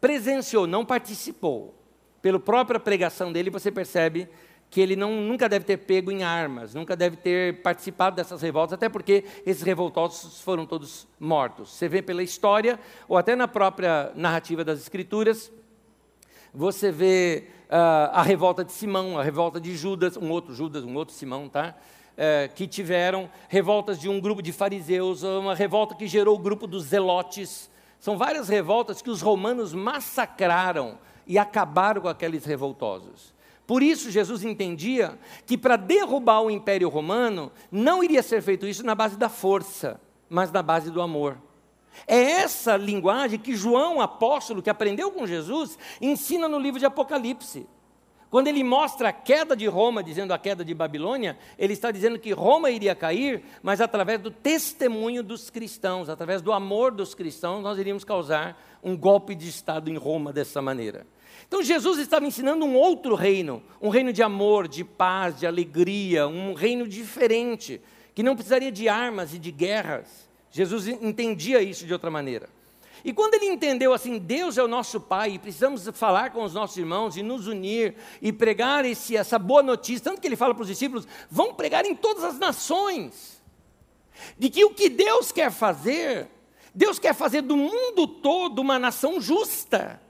presenciou, 0.00 0.66
não 0.66 0.82
participou. 0.82 1.74
Pela 2.22 2.40
própria 2.40 2.80
pregação 2.80 3.30
dele, 3.30 3.50
você 3.50 3.70
percebe 3.70 4.30
que 4.74 4.80
ele 4.80 4.96
não, 4.96 5.12
nunca 5.20 5.48
deve 5.48 5.64
ter 5.64 5.76
pego 5.76 6.10
em 6.10 6.24
armas, 6.24 6.74
nunca 6.74 6.96
deve 6.96 7.16
ter 7.16 7.62
participado 7.62 8.16
dessas 8.16 8.42
revoltas, 8.42 8.72
até 8.72 8.88
porque 8.88 9.22
esses 9.46 9.62
revoltosos 9.62 10.40
foram 10.40 10.66
todos 10.66 11.06
mortos. 11.20 11.70
Você 11.70 11.88
vê 11.88 12.02
pela 12.02 12.24
história, 12.24 12.76
ou 13.08 13.16
até 13.16 13.36
na 13.36 13.46
própria 13.46 14.10
narrativa 14.16 14.64
das 14.64 14.80
Escrituras, 14.80 15.52
você 16.52 16.90
vê 16.90 17.44
uh, 17.70 18.10
a 18.14 18.22
revolta 18.24 18.64
de 18.64 18.72
Simão, 18.72 19.16
a 19.16 19.22
revolta 19.22 19.60
de 19.60 19.76
Judas, 19.76 20.16
um 20.16 20.28
outro 20.28 20.52
Judas, 20.52 20.82
um 20.82 20.96
outro 20.96 21.14
Simão, 21.14 21.48
tá? 21.48 21.76
é, 22.16 22.50
que 22.52 22.66
tiveram 22.66 23.30
revoltas 23.48 24.00
de 24.00 24.08
um 24.08 24.20
grupo 24.20 24.42
de 24.42 24.50
fariseus, 24.50 25.22
uma 25.22 25.54
revolta 25.54 25.94
que 25.94 26.08
gerou 26.08 26.34
o 26.34 26.42
grupo 26.42 26.66
dos 26.66 26.86
zelotes. 26.86 27.70
São 28.00 28.18
várias 28.18 28.48
revoltas 28.48 29.00
que 29.00 29.08
os 29.08 29.22
romanos 29.22 29.72
massacraram 29.72 30.98
e 31.28 31.38
acabaram 31.38 32.02
com 32.02 32.08
aqueles 32.08 32.44
revoltosos. 32.44 33.33
Por 33.66 33.82
isso, 33.82 34.10
Jesus 34.10 34.44
entendia 34.44 35.18
que 35.46 35.56
para 35.56 35.76
derrubar 35.76 36.42
o 36.42 36.50
Império 36.50 36.88
Romano, 36.88 37.50
não 37.70 38.04
iria 38.04 38.22
ser 38.22 38.42
feito 38.42 38.66
isso 38.66 38.84
na 38.84 38.94
base 38.94 39.16
da 39.16 39.28
força, 39.28 40.00
mas 40.28 40.50
na 40.52 40.62
base 40.62 40.90
do 40.90 41.00
amor. 41.00 41.38
É 42.06 42.20
essa 42.20 42.76
linguagem 42.76 43.38
que 43.38 43.56
João, 43.56 44.00
apóstolo, 44.00 44.60
que 44.60 44.68
aprendeu 44.68 45.10
com 45.12 45.26
Jesus, 45.26 45.78
ensina 46.00 46.48
no 46.48 46.58
livro 46.58 46.78
de 46.78 46.86
Apocalipse. 46.86 47.66
Quando 48.34 48.48
ele 48.48 48.64
mostra 48.64 49.10
a 49.10 49.12
queda 49.12 49.56
de 49.56 49.66
Roma, 49.68 50.02
dizendo 50.02 50.34
a 50.34 50.38
queda 50.38 50.64
de 50.64 50.74
Babilônia, 50.74 51.38
ele 51.56 51.72
está 51.72 51.92
dizendo 51.92 52.18
que 52.18 52.32
Roma 52.32 52.68
iria 52.68 52.92
cair, 52.92 53.44
mas 53.62 53.80
através 53.80 54.20
do 54.20 54.28
testemunho 54.28 55.22
dos 55.22 55.50
cristãos, 55.50 56.08
através 56.08 56.42
do 56.42 56.52
amor 56.52 56.90
dos 56.90 57.14
cristãos, 57.14 57.62
nós 57.62 57.78
iríamos 57.78 58.02
causar 58.02 58.60
um 58.82 58.96
golpe 58.96 59.36
de 59.36 59.48
Estado 59.48 59.88
em 59.88 59.96
Roma 59.96 60.32
dessa 60.32 60.60
maneira. 60.60 61.06
Então 61.46 61.62
Jesus 61.62 61.98
estava 61.98 62.26
ensinando 62.26 62.64
um 62.64 62.74
outro 62.74 63.14
reino, 63.14 63.62
um 63.80 63.88
reino 63.88 64.12
de 64.12 64.22
amor, 64.22 64.66
de 64.66 64.84
paz, 64.84 65.38
de 65.38 65.46
alegria, 65.46 66.26
um 66.26 66.54
reino 66.54 66.88
diferente, 66.88 67.80
que 68.14 68.22
não 68.22 68.34
precisaria 68.34 68.72
de 68.72 68.88
armas 68.88 69.34
e 69.34 69.38
de 69.38 69.50
guerras. 69.50 70.28
Jesus 70.50 70.86
entendia 70.88 71.60
isso 71.60 71.86
de 71.86 71.92
outra 71.92 72.10
maneira. 72.10 72.48
E 73.04 73.12
quando 73.12 73.34
ele 73.34 73.46
entendeu 73.46 73.92
assim, 73.92 74.18
Deus 74.18 74.56
é 74.56 74.62
o 74.62 74.68
nosso 74.68 74.98
Pai, 74.98 75.32
e 75.32 75.38
precisamos 75.38 75.86
falar 75.92 76.30
com 76.30 76.42
os 76.42 76.54
nossos 76.54 76.76
irmãos 76.78 77.16
e 77.16 77.22
nos 77.22 77.46
unir 77.46 77.94
e 78.22 78.32
pregar 78.32 78.84
esse, 78.86 79.14
essa 79.14 79.38
boa 79.38 79.62
notícia, 79.62 80.04
tanto 80.04 80.22
que 80.22 80.26
ele 80.26 80.36
fala 80.36 80.54
para 80.54 80.62
os 80.62 80.68
discípulos: 80.68 81.06
vão 81.30 81.52
pregar 81.52 81.84
em 81.84 81.94
todas 81.94 82.24
as 82.24 82.38
nações, 82.38 83.42
de 84.38 84.48
que 84.48 84.64
o 84.64 84.70
que 84.70 84.88
Deus 84.88 85.30
quer 85.30 85.50
fazer, 85.50 86.28
Deus 86.74 86.98
quer 86.98 87.14
fazer 87.14 87.42
do 87.42 87.56
mundo 87.56 88.06
todo 88.06 88.60
uma 88.60 88.78
nação 88.78 89.20
justa. 89.20 90.00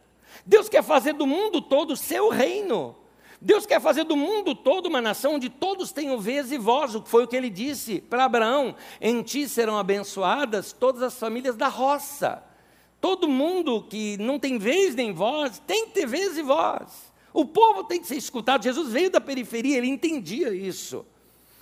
Deus 0.47 0.69
quer 0.69 0.83
fazer 0.83 1.15
do 1.15 1.27
mundo 1.27 1.61
todo 1.61 1.93
o 1.93 1.97
seu 1.97 2.29
reino. 2.29 2.97
Deus 3.41 3.67
quer 3.67 3.81
fazer 3.81 4.05
do 4.05 4.17
mundo 4.17 4.55
todo 4.55 4.87
uma 4.87 5.03
nação 5.03 5.35
onde 5.35 5.51
todos 5.51 5.93
tenham 5.93 6.19
vez 6.19 6.51
e 6.51 6.57
voz, 6.57 6.95
o 6.95 7.03
que 7.03 7.11
foi 7.11 7.25
o 7.25 7.29
que 7.29 7.37
ele 7.37 7.51
disse 7.51 8.01
para 8.01 8.25
Abraão: 8.25 8.75
em 9.01 9.23
ti 9.23 9.49
serão 9.49 9.79
abençoadas 9.79 10.73
todas 10.73 11.03
as 11.03 11.19
famílias 11.19 11.57
da 11.57 11.69
roça. 11.69 12.43
Todo 13.01 13.29
mundo 13.29 13.83
que 13.83 14.17
não 14.17 14.39
tem 14.39 14.57
vez 14.57 14.95
nem 14.95 15.13
voz 15.13 15.59
tem 15.67 15.87
que 15.87 15.93
ter 15.93 16.07
vez 16.07 16.39
e 16.39 16.43
voz. 16.43 17.13
O 17.35 17.45
povo 17.45 17.85
tem 17.85 18.01
que 18.01 18.07
ser 18.07 18.17
escutado. 18.17 18.63
Jesus 18.63 18.91
veio 18.91 19.11
da 19.11 19.21
periferia, 19.21 19.77
ele 19.77 19.89
entendia 19.89 20.55
isso. 20.55 21.05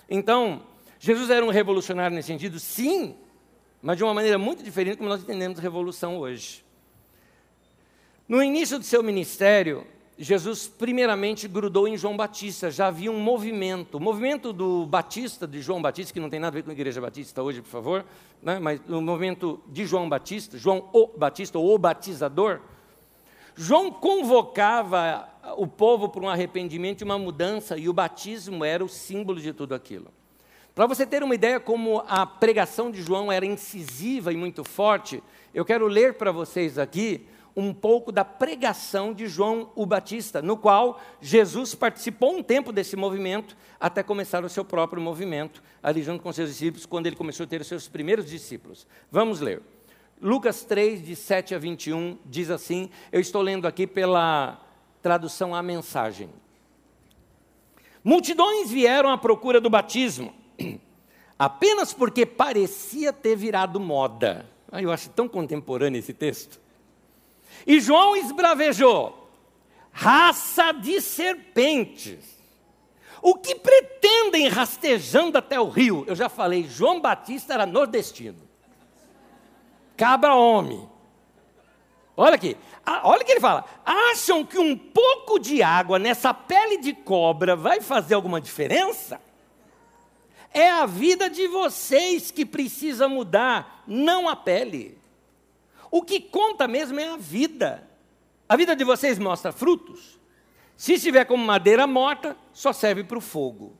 Então, 0.08 0.62
Jesus 1.00 1.30
era 1.30 1.44
um 1.44 1.48
revolucionário 1.48 2.14
nesse 2.14 2.28
sentido, 2.28 2.60
sim, 2.60 3.16
mas 3.82 3.96
de 3.96 4.04
uma 4.04 4.14
maneira 4.14 4.38
muito 4.38 4.62
diferente 4.62 4.98
como 4.98 5.08
nós 5.08 5.22
entendemos 5.22 5.58
revolução 5.58 6.16
hoje. 6.18 6.64
No 8.32 8.42
início 8.42 8.78
do 8.78 8.84
seu 8.86 9.02
ministério, 9.02 9.86
Jesus 10.16 10.66
primeiramente 10.66 11.46
grudou 11.46 11.86
em 11.86 11.98
João 11.98 12.16
Batista, 12.16 12.70
já 12.70 12.86
havia 12.86 13.12
um 13.12 13.20
movimento, 13.20 13.98
o 13.98 14.00
movimento 14.00 14.54
do 14.54 14.86
Batista, 14.86 15.46
de 15.46 15.60
João 15.60 15.82
Batista, 15.82 16.14
que 16.14 16.18
não 16.18 16.30
tem 16.30 16.40
nada 16.40 16.54
a 16.54 16.56
ver 16.56 16.62
com 16.62 16.70
a 16.70 16.72
Igreja 16.72 16.98
Batista 16.98 17.42
hoje, 17.42 17.60
por 17.60 17.68
favor, 17.68 18.06
né? 18.42 18.58
mas 18.58 18.80
o 18.88 19.02
movimento 19.02 19.60
de 19.66 19.84
João 19.84 20.08
Batista, 20.08 20.56
João 20.56 20.88
o 20.94 21.08
Batista, 21.08 21.58
ou 21.58 21.74
o 21.74 21.78
batizador, 21.78 22.60
João 23.54 23.90
convocava 23.90 25.28
o 25.58 25.66
povo 25.66 26.08
para 26.08 26.22
um 26.22 26.28
arrependimento 26.30 27.02
e 27.02 27.04
uma 27.04 27.18
mudança, 27.18 27.76
e 27.76 27.86
o 27.86 27.92
batismo 27.92 28.64
era 28.64 28.82
o 28.82 28.88
símbolo 28.88 29.42
de 29.42 29.52
tudo 29.52 29.74
aquilo. 29.74 30.06
Para 30.74 30.86
você 30.86 31.04
ter 31.04 31.22
uma 31.22 31.34
ideia 31.34 31.60
como 31.60 32.02
a 32.08 32.24
pregação 32.24 32.90
de 32.90 33.02
João 33.02 33.30
era 33.30 33.44
incisiva 33.44 34.32
e 34.32 34.38
muito 34.38 34.64
forte, 34.64 35.22
eu 35.52 35.66
quero 35.66 35.86
ler 35.86 36.14
para 36.14 36.32
vocês 36.32 36.78
aqui 36.78 37.26
um 37.56 37.72
pouco 37.72 38.10
da 38.10 38.24
pregação 38.24 39.12
de 39.12 39.26
João 39.26 39.70
o 39.74 39.84
Batista, 39.84 40.40
no 40.40 40.56
qual 40.56 41.00
Jesus 41.20 41.74
participou 41.74 42.36
um 42.36 42.42
tempo 42.42 42.72
desse 42.72 42.96
movimento 42.96 43.56
até 43.78 44.02
começar 44.02 44.44
o 44.44 44.48
seu 44.48 44.64
próprio 44.64 45.02
movimento, 45.02 45.62
ali 45.82 46.02
junto 46.02 46.22
com 46.22 46.32
seus 46.32 46.50
discípulos, 46.50 46.86
quando 46.86 47.06
ele 47.06 47.16
começou 47.16 47.44
a 47.44 47.46
ter 47.46 47.60
os 47.60 47.66
seus 47.66 47.88
primeiros 47.88 48.26
discípulos. 48.26 48.86
Vamos 49.10 49.40
ler. 49.40 49.60
Lucas 50.20 50.64
3, 50.64 51.04
de 51.04 51.16
7 51.16 51.54
a 51.54 51.58
21, 51.58 52.16
diz 52.24 52.48
assim: 52.48 52.88
eu 53.10 53.20
estou 53.20 53.42
lendo 53.42 53.66
aqui 53.66 53.86
pela 53.86 54.60
tradução 55.02 55.54
à 55.54 55.62
mensagem. 55.62 56.30
Multidões 58.04 58.70
vieram 58.70 59.10
à 59.10 59.18
procura 59.18 59.60
do 59.60 59.68
batismo, 59.68 60.32
apenas 61.38 61.92
porque 61.92 62.24
parecia 62.24 63.12
ter 63.12 63.36
virado 63.36 63.78
moda. 63.78 64.46
Ah, 64.70 64.80
eu 64.80 64.90
acho 64.90 65.10
tão 65.10 65.28
contemporâneo 65.28 65.98
esse 65.98 66.14
texto. 66.14 66.60
E 67.66 67.80
João 67.80 68.16
esbravejou: 68.16 69.30
raça 69.92 70.72
de 70.72 71.00
serpentes. 71.00 72.32
O 73.20 73.36
que 73.36 73.54
pretendem 73.54 74.48
rastejando 74.48 75.38
até 75.38 75.60
o 75.60 75.68
rio? 75.68 76.04
Eu 76.08 76.16
já 76.16 76.28
falei, 76.28 76.64
João 76.64 77.00
Batista 77.00 77.54
era 77.54 77.64
nordestino. 77.64 78.48
Cabra 79.96 80.34
homem. 80.34 80.88
Olha 82.16 82.34
aqui, 82.34 82.56
olha 83.04 83.22
o 83.22 83.24
que 83.24 83.30
ele 83.30 83.40
fala. 83.40 83.64
Acham 83.86 84.44
que 84.44 84.58
um 84.58 84.76
pouco 84.76 85.38
de 85.38 85.62
água 85.62 85.98
nessa 85.98 86.34
pele 86.34 86.78
de 86.78 86.92
cobra 86.92 87.54
vai 87.54 87.80
fazer 87.80 88.14
alguma 88.14 88.40
diferença? 88.40 89.20
É 90.52 90.70
a 90.70 90.84
vida 90.84 91.30
de 91.30 91.46
vocês 91.46 92.30
que 92.30 92.44
precisa 92.44 93.08
mudar, 93.08 93.84
não 93.86 94.28
a 94.28 94.36
pele. 94.36 95.01
O 95.92 96.00
que 96.00 96.18
conta 96.18 96.66
mesmo 96.66 96.98
é 96.98 97.10
a 97.10 97.18
vida. 97.18 97.86
A 98.48 98.56
vida 98.56 98.74
de 98.74 98.82
vocês 98.82 99.18
mostra 99.18 99.52
frutos. 99.52 100.18
Se 100.74 100.94
estiver 100.94 101.26
como 101.26 101.44
madeira 101.44 101.86
morta, 101.86 102.34
só 102.50 102.72
serve 102.72 103.04
para 103.04 103.18
o 103.18 103.20
fogo. 103.20 103.76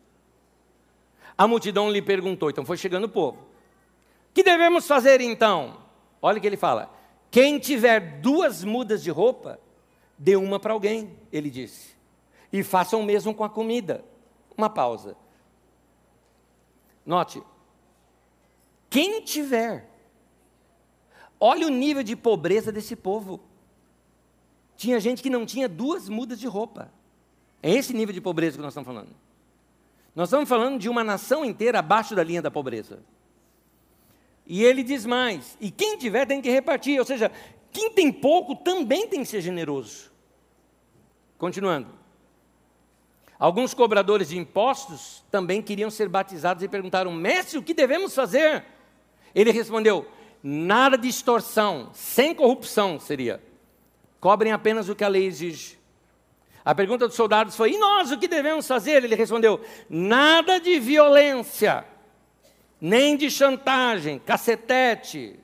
A 1.39 1.49
multidão 1.49 1.91
lhe 1.91 2.03
perguntou, 2.03 2.51
então 2.51 2.67
foi 2.67 2.77
chegando 2.77 3.05
o 3.05 3.09
povo. 3.09 3.49
Que 4.35 4.43
devemos 4.43 4.87
fazer 4.87 5.23
então? 5.23 5.79
Olha 6.21 6.37
o 6.37 6.41
que 6.41 6.47
ele 6.47 6.59
fala. 6.59 6.95
Quem 7.31 7.59
tiver 7.59 8.21
duas 8.21 8.63
mudas 8.63 9.03
de 9.03 9.11
roupa, 9.11 9.59
dê 10.19 10.37
uma 10.37 10.61
para 10.61 10.75
alguém, 10.75 11.17
ele 11.33 11.49
disse. 11.49 11.97
E 12.53 12.63
façam 12.63 13.01
o 13.01 13.05
mesmo 13.05 13.35
com 13.35 13.43
a 13.43 13.49
comida. 13.49 14.05
Uma 14.55 14.69
pausa. 14.69 15.17
Note, 17.07 17.43
quem 18.91 19.23
tiver 19.23 19.89
Olha 21.45 21.67
o 21.67 21.71
nível 21.71 22.05
de 22.05 22.15
pobreza 22.15 22.71
desse 22.71 22.95
povo. 22.95 23.41
Tinha 24.77 25.01
gente 25.01 25.21
que 25.21 25.29
não 25.29 25.45
tinha 25.45 25.69
duas 25.69 26.09
mudas 26.09 26.39
de 26.39 26.47
roupa. 26.47 26.89
É 27.61 27.69
esse 27.69 27.93
nível 27.93 28.15
de 28.15 28.21
pobreza 28.21 28.59
que 28.59 28.63
nós 28.63 28.73
estamos 28.73 28.87
falando. 28.87 29.11
Nós 30.15 30.29
estamos 30.29 30.49
falando 30.49 30.79
de 30.79 30.89
uma 30.89 31.03
nação 31.03 31.45
inteira 31.45 31.81
abaixo 31.81 32.15
da 32.15 32.23
linha 32.23 32.41
da 32.41 32.49
pobreza. 32.49 33.01
E 34.47 34.63
ele 34.63 34.85
diz 34.85 35.05
mais: 35.05 35.59
e 35.61 35.69
quem 35.69 35.99
tiver 35.99 36.27
tem 36.27 36.41
que 36.41 36.49
repartir, 36.49 37.01
ou 37.01 37.05
seja, 37.05 37.29
quem 37.73 37.91
tem 37.91 38.13
pouco 38.13 38.55
também 38.55 39.09
tem 39.09 39.23
que 39.23 39.27
ser 39.27 39.41
generoso. 39.41 40.13
Continuando. 41.39 41.89
Alguns 43.37 43.75
cobradores 43.75 44.29
de 44.29 44.39
impostos 44.39 45.25
também 45.29 45.61
queriam 45.61 45.91
ser 45.91 46.09
batizados 46.09 46.63
e 46.63 46.69
perguntaram: 46.69 47.11
Mestre, 47.11 47.59
o 47.59 47.63
que 47.65 47.75
devemos 47.75 48.15
fazer? 48.15 48.65
Ele 49.35 49.51
respondeu: 49.51 50.07
nada 50.43 50.99
de 50.99 51.09
extorsão, 51.09 51.91
sem 51.93 52.35
corrupção 52.35 52.99
seria. 52.99 53.43
Cobrem 54.21 54.53
apenas 54.53 54.89
o 54.89 54.95
que 54.95 55.05
a 55.05 55.09
lei 55.09 55.27
exige. 55.27 55.79
A 56.65 56.75
pergunta 56.75 57.07
dos 57.07 57.17
soldados 57.17 57.57
foi: 57.57 57.73
e 57.73 57.79
nós 57.79 58.11
o 58.11 58.19
que 58.19 58.29
devemos 58.29 58.67
fazer? 58.67 59.05
Ele 59.05 59.15
respondeu: 59.15 59.61
nada 59.89 60.59
de 60.59 60.79
violência, 60.79 61.85
nem 62.81 63.17
de 63.17 63.31
chantagem, 63.31 64.19
cacetete, 64.19 65.39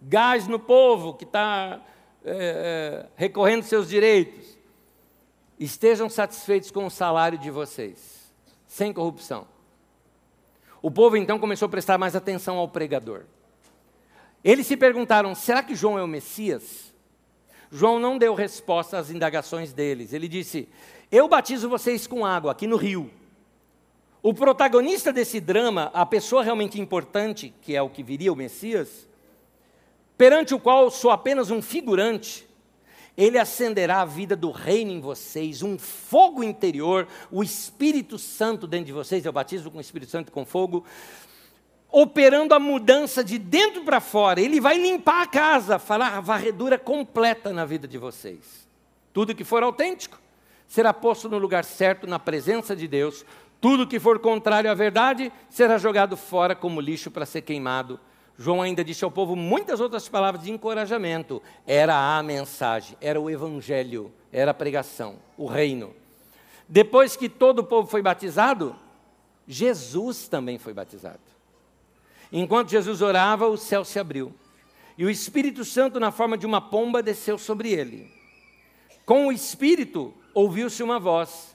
gás 0.00 0.46
no 0.48 0.58
povo 0.58 1.14
que 1.14 1.24
está 1.24 1.80
é, 2.24 3.04
é, 3.04 3.06
recorrendo 3.16 3.64
seus 3.64 3.88
direitos. 3.88 4.58
Estejam 5.58 6.08
satisfeitos 6.08 6.70
com 6.70 6.86
o 6.86 6.90
salário 6.90 7.38
de 7.38 7.50
vocês, 7.50 8.32
sem 8.66 8.92
corrupção. 8.92 9.46
O 10.80 10.90
povo 10.90 11.16
então 11.16 11.38
começou 11.38 11.66
a 11.66 11.68
prestar 11.68 11.98
mais 11.98 12.16
atenção 12.16 12.56
ao 12.56 12.66
pregador. 12.66 13.24
Eles 14.44 14.66
se 14.66 14.76
perguntaram: 14.76 15.34
será 15.34 15.62
que 15.62 15.74
João 15.74 15.98
é 15.98 16.02
o 16.02 16.08
Messias? 16.08 16.92
João 17.70 17.98
não 17.98 18.18
deu 18.18 18.34
resposta 18.34 18.98
às 18.98 19.10
indagações 19.10 19.72
deles. 19.72 20.12
Ele 20.12 20.28
disse: 20.28 20.68
Eu 21.10 21.28
batizo 21.28 21.68
vocês 21.68 22.06
com 22.06 22.24
água 22.24 22.52
aqui 22.52 22.66
no 22.66 22.76
rio. 22.76 23.10
O 24.22 24.32
protagonista 24.32 25.12
desse 25.12 25.40
drama, 25.40 25.90
a 25.92 26.06
pessoa 26.06 26.44
realmente 26.44 26.80
importante, 26.80 27.52
que 27.62 27.74
é 27.74 27.82
o 27.82 27.90
que 27.90 28.04
viria 28.04 28.32
o 28.32 28.36
Messias, 28.36 29.08
perante 30.16 30.54
o 30.54 30.60
qual 30.60 30.90
sou 30.90 31.10
apenas 31.10 31.50
um 31.50 31.60
figurante, 31.60 32.46
ele 33.16 33.36
acenderá 33.36 34.00
a 34.00 34.04
vida 34.04 34.36
do 34.36 34.52
reino 34.52 34.92
em 34.92 35.00
vocês, 35.00 35.62
um 35.62 35.76
fogo 35.76 36.44
interior, 36.44 37.08
o 37.32 37.42
Espírito 37.42 38.16
Santo 38.16 38.66
dentro 38.66 38.86
de 38.86 38.92
vocês, 38.92 39.24
eu 39.26 39.32
batizo 39.32 39.70
com 39.70 39.78
o 39.78 39.80
Espírito 39.80 40.10
Santo 40.10 40.30
com 40.30 40.44
fogo, 40.44 40.84
operando 41.92 42.54
a 42.54 42.58
mudança 42.58 43.22
de 43.22 43.38
dentro 43.38 43.84
para 43.84 44.00
fora. 44.00 44.40
Ele 44.40 44.60
vai 44.60 44.78
limpar 44.78 45.22
a 45.22 45.26
casa, 45.26 45.78
falar 45.78 46.16
a 46.16 46.20
varredura 46.20 46.78
completa 46.78 47.52
na 47.52 47.66
vida 47.66 47.86
de 47.86 47.98
vocês. 47.98 48.66
Tudo 49.12 49.34
que 49.34 49.44
for 49.44 49.62
autêntico 49.62 50.18
será 50.66 50.94
posto 50.94 51.28
no 51.28 51.36
lugar 51.36 51.64
certo, 51.64 52.06
na 52.06 52.18
presença 52.18 52.74
de 52.74 52.88
Deus. 52.88 53.26
Tudo 53.60 53.86
que 53.86 54.00
for 54.00 54.18
contrário 54.18 54.70
à 54.70 54.74
verdade 54.74 55.30
será 55.50 55.76
jogado 55.76 56.16
fora 56.16 56.56
como 56.56 56.80
lixo 56.80 57.10
para 57.10 57.26
ser 57.26 57.42
queimado. 57.42 58.00
João 58.38 58.62
ainda 58.62 58.82
disse 58.82 59.04
ao 59.04 59.10
povo 59.10 59.36
muitas 59.36 59.78
outras 59.78 60.08
palavras 60.08 60.42
de 60.42 60.50
encorajamento. 60.50 61.42
Era 61.66 62.16
a 62.16 62.22
mensagem, 62.22 62.96
era 63.00 63.20
o 63.20 63.28
evangelho, 63.28 64.10
era 64.32 64.50
a 64.50 64.54
pregação, 64.54 65.16
o 65.36 65.46
reino. 65.46 65.94
Depois 66.66 67.16
que 67.16 67.28
todo 67.28 67.58
o 67.58 67.64
povo 67.64 67.86
foi 67.86 68.00
batizado, 68.00 68.74
Jesus 69.46 70.26
também 70.26 70.58
foi 70.58 70.72
batizado. 70.72 71.31
Enquanto 72.32 72.70
Jesus 72.70 73.02
orava, 73.02 73.46
o 73.46 73.58
céu 73.58 73.84
se 73.84 73.98
abriu. 73.98 74.34
E 74.96 75.04
o 75.04 75.10
Espírito 75.10 75.64
Santo, 75.64 76.00
na 76.00 76.10
forma 76.10 76.38
de 76.38 76.46
uma 76.46 76.60
pomba, 76.60 77.02
desceu 77.02 77.36
sobre 77.36 77.72
ele. 77.72 78.10
Com 79.04 79.26
o 79.26 79.32
Espírito, 79.32 80.14
ouviu-se 80.32 80.82
uma 80.82 80.98
voz: 80.98 81.54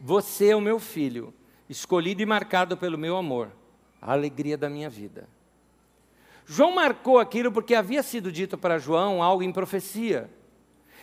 Você 0.00 0.48
é 0.48 0.56
o 0.56 0.60
meu 0.60 0.80
filho, 0.80 1.32
escolhido 1.68 2.22
e 2.22 2.26
marcado 2.26 2.76
pelo 2.76 2.98
meu 2.98 3.16
amor, 3.16 3.52
a 4.02 4.12
alegria 4.12 4.56
da 4.56 4.68
minha 4.68 4.90
vida. 4.90 5.28
João 6.44 6.74
marcou 6.74 7.18
aquilo 7.18 7.52
porque 7.52 7.74
havia 7.74 8.02
sido 8.02 8.30
dito 8.30 8.58
para 8.58 8.78
João 8.78 9.22
algo 9.22 9.42
em 9.42 9.52
profecia, 9.52 10.30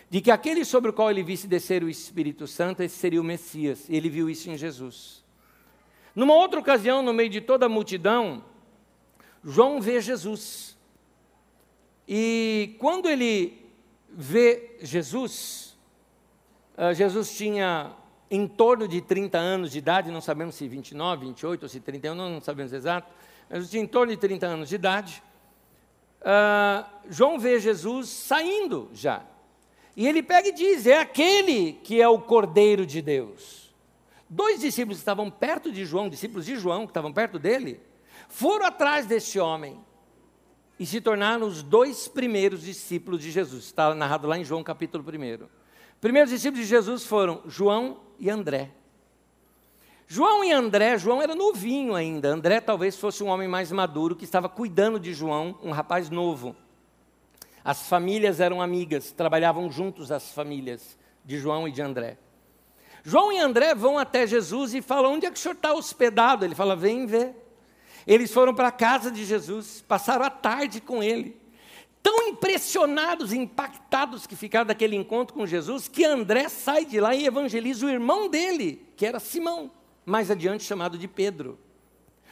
de 0.09 0.21
que 0.21 0.31
aquele 0.31 0.63
sobre 0.63 0.89
o 0.89 0.93
qual 0.93 1.09
ele 1.09 1.23
visse 1.23 1.47
descer 1.47 1.83
o 1.83 1.89
Espírito 1.89 2.45
Santo, 2.47 2.81
esse 2.81 2.97
seria 2.97 3.21
o 3.21 3.23
Messias. 3.23 3.89
Ele 3.89 4.09
viu 4.09 4.29
isso 4.29 4.49
em 4.49 4.57
Jesus. 4.57 5.23
Numa 6.15 6.33
outra 6.33 6.59
ocasião, 6.59 7.01
no 7.01 7.13
meio 7.13 7.29
de 7.29 7.41
toda 7.41 7.65
a 7.65 7.69
multidão, 7.69 8.43
João 9.43 9.81
vê 9.81 9.99
Jesus. 9.99 10.77
E 12.07 12.75
quando 12.79 13.09
ele 13.09 13.61
vê 14.09 14.77
Jesus, 14.81 15.77
uh, 16.77 16.93
Jesus 16.93 17.35
tinha 17.35 17.91
em 18.29 18.47
torno 18.47 18.87
de 18.87 19.01
30 19.01 19.37
anos 19.37 19.71
de 19.71 19.77
idade, 19.77 20.11
não 20.11 20.21
sabemos 20.21 20.55
se 20.55 20.67
29, 20.67 21.27
28 21.27 21.63
ou 21.63 21.69
se 21.69 21.79
31, 21.79 22.15
não, 22.15 22.41
sabemos 22.41 22.73
exato, 22.73 23.11
mas 23.49 23.69
tinha 23.69 23.83
em 23.83 23.87
torno 23.87 24.11
de 24.11 24.17
30 24.17 24.45
anos 24.47 24.69
de 24.69 24.75
idade. 24.75 25.21
Uh, 26.21 26.85
João 27.09 27.37
vê 27.37 27.59
Jesus 27.59 28.09
saindo 28.09 28.89
já. 28.93 29.23
E 29.95 30.07
ele 30.07 30.23
pega 30.23 30.47
e 30.47 30.53
diz: 30.53 30.87
É 30.87 30.97
aquele 30.97 31.73
que 31.73 32.01
é 32.01 32.07
o 32.07 32.19
Cordeiro 32.19 32.85
de 32.85 33.01
Deus. 33.01 33.71
Dois 34.29 34.61
discípulos 34.61 34.97
que 34.97 35.01
estavam 35.01 35.29
perto 35.29 35.71
de 35.71 35.85
João, 35.85 36.09
discípulos 36.09 36.45
de 36.45 36.55
João, 36.55 36.85
que 36.85 36.91
estavam 36.91 37.13
perto 37.13 37.37
dele, 37.37 37.79
foram 38.33 38.65
atrás 38.65 39.05
desse 39.05 39.39
homem 39.39 39.79
e 40.79 40.87
se 40.87 40.99
tornaram 40.99 41.45
os 41.45 41.61
dois 41.61 42.07
primeiros 42.07 42.63
discípulos 42.63 43.21
de 43.21 43.29
Jesus. 43.29 43.65
Está 43.65 43.93
narrado 43.93 44.27
lá 44.27 44.39
em 44.39 44.43
João 44.43 44.63
capítulo 44.63 45.05
1. 45.07 45.47
Primeiros 46.01 46.31
discípulos 46.31 46.65
de 46.65 46.69
Jesus 46.69 47.05
foram 47.05 47.43
João 47.45 47.99
e 48.17 48.31
André. 48.31 48.71
João 50.07 50.43
e 50.43 50.51
André, 50.51 50.97
João 50.97 51.21
era 51.21 51.35
novinho 51.35 51.93
ainda. 51.93 52.29
André 52.29 52.59
talvez 52.59 52.97
fosse 52.97 53.23
um 53.23 53.27
homem 53.27 53.47
mais 53.47 53.71
maduro 53.71 54.15
que 54.15 54.25
estava 54.25 54.49
cuidando 54.49 54.99
de 54.99 55.13
João, 55.13 55.55
um 55.61 55.69
rapaz 55.69 56.09
novo. 56.09 56.55
As 57.63 57.87
famílias 57.87 58.39
eram 58.39 58.63
amigas, 58.63 59.11
trabalhavam 59.11 59.71
juntos 59.71 60.11
as 60.11 60.31
famílias 60.31 60.97
de 61.23 61.37
João 61.37 61.67
e 61.67 61.71
de 61.71 61.83
André. 61.83 62.17
João 63.03 63.31
e 63.31 63.37
André 63.37 63.75
vão 63.75 63.99
até 63.99 64.25
Jesus 64.25 64.73
e 64.73 64.81
falam: 64.81 65.13
Onde 65.13 65.27
é 65.27 65.31
que 65.31 65.37
o 65.37 65.39
senhor 65.39 65.53
está 65.53 65.71
hospedado? 65.71 66.43
Ele 66.43 66.55
fala: 66.55 66.75
Vem 66.75 67.05
ver. 67.05 67.42
Eles 68.05 68.33
foram 68.33 68.53
para 68.53 68.67
a 68.67 68.71
casa 68.71 69.09
de 69.09 69.23
Jesus, 69.25 69.83
passaram 69.87 70.25
a 70.25 70.29
tarde 70.29 70.81
com 70.81 71.01
ele. 71.01 71.37
Tão 72.01 72.27
impressionados, 72.27 73.31
impactados 73.31 74.27
que 74.27 74.35
ficaram 74.35 74.65
daquele 74.65 74.95
encontro 74.95 75.33
com 75.33 75.47
Jesus, 75.47 75.87
que 75.87 76.03
André 76.03 76.49
sai 76.49 76.85
de 76.85 76.99
lá 76.99 77.15
e 77.15 77.25
evangeliza 77.25 77.85
o 77.85 77.89
irmão 77.89 78.27
dele, 78.27 78.85
que 78.97 79.05
era 79.05 79.19
Simão, 79.19 79.71
mais 80.05 80.29
adiante 80.29 80.65
chamado 80.65 80.97
de 80.97 81.07
Pedro. 81.07 81.57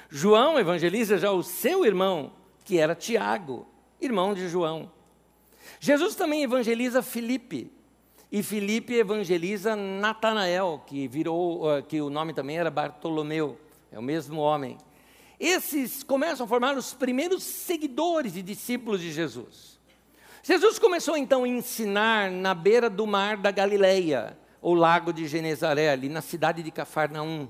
João 0.10 0.60
evangeliza 0.60 1.18
já 1.18 1.32
o 1.32 1.42
seu 1.42 1.86
irmão, 1.86 2.34
que 2.66 2.78
era 2.78 2.94
Tiago, 2.94 3.66
irmão 4.02 4.34
de 4.34 4.50
João. 4.50 4.92
Jesus 5.80 6.16
também 6.16 6.44
evangeliza 6.44 7.02
Filipe, 7.02 7.72
e 8.32 8.42
Filipe 8.42 8.94
evangeliza 8.94 9.76
Natanael, 9.76 10.82
que 10.86 11.06
virou, 11.06 11.78
eh, 11.78 11.82
que 11.82 12.02
o 12.02 12.10
nome 12.10 12.34
também 12.34 12.58
era 12.58 12.72
Bartolomeu, 12.72 13.58
é 13.92 14.00
o 14.00 14.02
mesmo 14.02 14.40
homem. 14.40 14.78
Esses 15.42 16.04
começam 16.04 16.46
a 16.46 16.48
formar 16.48 16.78
os 16.78 16.94
primeiros 16.94 17.42
seguidores 17.42 18.36
e 18.36 18.44
discípulos 18.44 19.02
de 19.02 19.12
Jesus. 19.12 19.80
Jesus 20.44 20.78
começou 20.78 21.18
então 21.18 21.46
a 21.46 21.48
ensinar 21.48 22.30
na 22.30 22.54
beira 22.54 22.88
do 22.92 23.08
mar 23.08 23.38
da 23.38 23.50
Galileia, 23.50 24.38
ou 24.62 24.76
lago 24.76 25.12
de 25.12 25.28
Genezaré, 25.28 25.90
ali 25.90 26.10
na 26.10 26.22
cidade 26.22 26.62
de 26.62 26.70
Cafarnaum. 26.70 27.50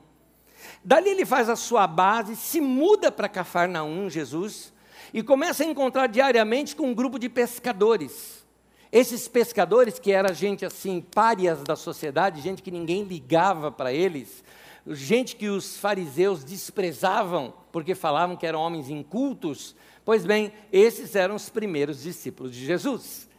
Dali 0.82 1.10
ele 1.10 1.26
faz 1.26 1.50
a 1.50 1.58
sua 1.58 1.86
base, 1.86 2.38
se 2.38 2.62
muda 2.62 3.12
para 3.12 3.28
Cafarnaum, 3.28 4.10
Jesus, 4.10 4.72
e 5.14 5.22
começa 5.22 5.64
a 5.64 5.68
encontrar 5.68 6.08
diariamente 6.08 6.78
com 6.78 6.92
um 6.92 6.94
grupo 6.94 7.20
de 7.20 7.28
pescadores. 7.28 8.46
Esses 8.90 9.28
pescadores, 9.28 10.00
que 10.00 10.14
era 10.14 10.34
gente 10.34 10.66
assim, 10.66 11.02
párias 11.02 11.62
da 11.62 11.76
sociedade, 11.76 12.40
gente 12.40 12.64
que 12.64 12.72
ninguém 12.72 13.04
ligava 13.04 13.70
para 13.70 13.92
eles, 13.92 14.46
gente 14.88 15.36
que 15.36 15.50
os 15.50 15.78
fariseus 15.78 16.44
desprezavam 16.44 17.54
porque 17.72 17.96
falavam 17.96 18.36
que 18.36 18.46
eram 18.46 18.60
homens 18.60 18.90
incultos. 18.90 19.76
Pois 20.04 20.26
bem, 20.26 20.52
esses 20.72 21.16
eram 21.16 21.36
os 21.36 21.50
primeiros 21.50 22.04
discípulos 22.04 22.54
de 22.54 22.66
Jesus. 22.66 23.30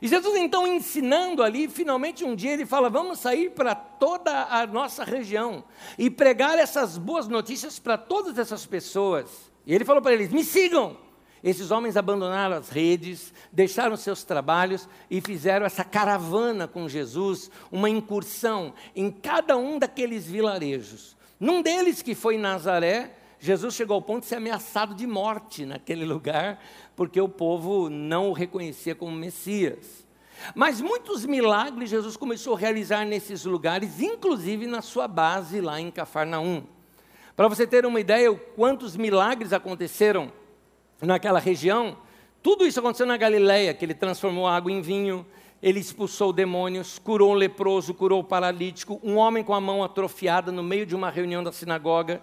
E 0.00 0.08
Jesus 0.08 0.36
então 0.36 0.66
ensinando 0.66 1.42
ali, 1.42 1.68
finalmente 1.68 2.24
um 2.24 2.34
dia 2.34 2.52
ele 2.52 2.66
fala: 2.66 2.90
vamos 2.90 3.18
sair 3.18 3.50
para 3.50 3.74
toda 3.74 4.46
a 4.50 4.66
nossa 4.66 5.04
região 5.04 5.64
e 5.98 6.10
pregar 6.10 6.58
essas 6.58 6.98
boas 6.98 7.28
notícias 7.28 7.78
para 7.78 7.96
todas 7.96 8.38
essas 8.38 8.66
pessoas. 8.66 9.50
E 9.66 9.74
ele 9.74 9.84
falou 9.84 10.02
para 10.02 10.12
eles: 10.12 10.30
me 10.30 10.44
sigam. 10.44 11.03
Esses 11.44 11.70
homens 11.70 11.94
abandonaram 11.94 12.56
as 12.56 12.70
redes, 12.70 13.34
deixaram 13.52 13.98
seus 13.98 14.24
trabalhos 14.24 14.88
e 15.10 15.20
fizeram 15.20 15.66
essa 15.66 15.84
caravana 15.84 16.66
com 16.66 16.88
Jesus, 16.88 17.50
uma 17.70 17.90
incursão 17.90 18.72
em 18.96 19.10
cada 19.10 19.54
um 19.54 19.78
daqueles 19.78 20.24
vilarejos. 20.24 21.14
Num 21.38 21.60
deles, 21.60 22.00
que 22.00 22.14
foi 22.14 22.38
Nazaré, 22.38 23.14
Jesus 23.38 23.74
chegou 23.74 23.96
ao 23.96 24.00
ponto 24.00 24.22
de 24.22 24.28
ser 24.28 24.36
ameaçado 24.36 24.94
de 24.94 25.06
morte 25.06 25.66
naquele 25.66 26.06
lugar, 26.06 26.58
porque 26.96 27.20
o 27.20 27.28
povo 27.28 27.90
não 27.90 28.30
o 28.30 28.32
reconhecia 28.32 28.94
como 28.94 29.12
Messias. 29.12 30.06
Mas 30.54 30.80
muitos 30.80 31.26
milagres 31.26 31.90
Jesus 31.90 32.16
começou 32.16 32.56
a 32.56 32.58
realizar 32.58 33.04
nesses 33.04 33.44
lugares, 33.44 34.00
inclusive 34.00 34.66
na 34.66 34.80
sua 34.80 35.06
base 35.06 35.60
lá 35.60 35.78
em 35.78 35.90
Cafarnaum. 35.90 36.64
Para 37.36 37.48
você 37.48 37.66
ter 37.66 37.84
uma 37.84 38.00
ideia, 38.00 38.34
quantos 38.56 38.96
milagres 38.96 39.52
aconteceram 39.52 40.32
naquela 41.00 41.38
região. 41.38 41.96
Tudo 42.42 42.66
isso 42.66 42.78
aconteceu 42.78 43.06
na 43.06 43.16
Galileia, 43.16 43.72
que 43.72 43.84
ele 43.84 43.94
transformou 43.94 44.46
água 44.46 44.70
em 44.70 44.80
vinho, 44.82 45.24
ele 45.62 45.80
expulsou 45.80 46.32
demônios, 46.32 46.98
curou 46.98 47.32
um 47.32 47.34
leproso, 47.34 47.94
curou 47.94 48.20
o 48.20 48.24
paralítico, 48.24 49.00
um 49.02 49.16
homem 49.16 49.42
com 49.42 49.54
a 49.54 49.60
mão 49.60 49.82
atrofiada 49.82 50.52
no 50.52 50.62
meio 50.62 50.84
de 50.84 50.94
uma 50.94 51.10
reunião 51.10 51.42
da 51.42 51.50
sinagoga. 51.50 52.20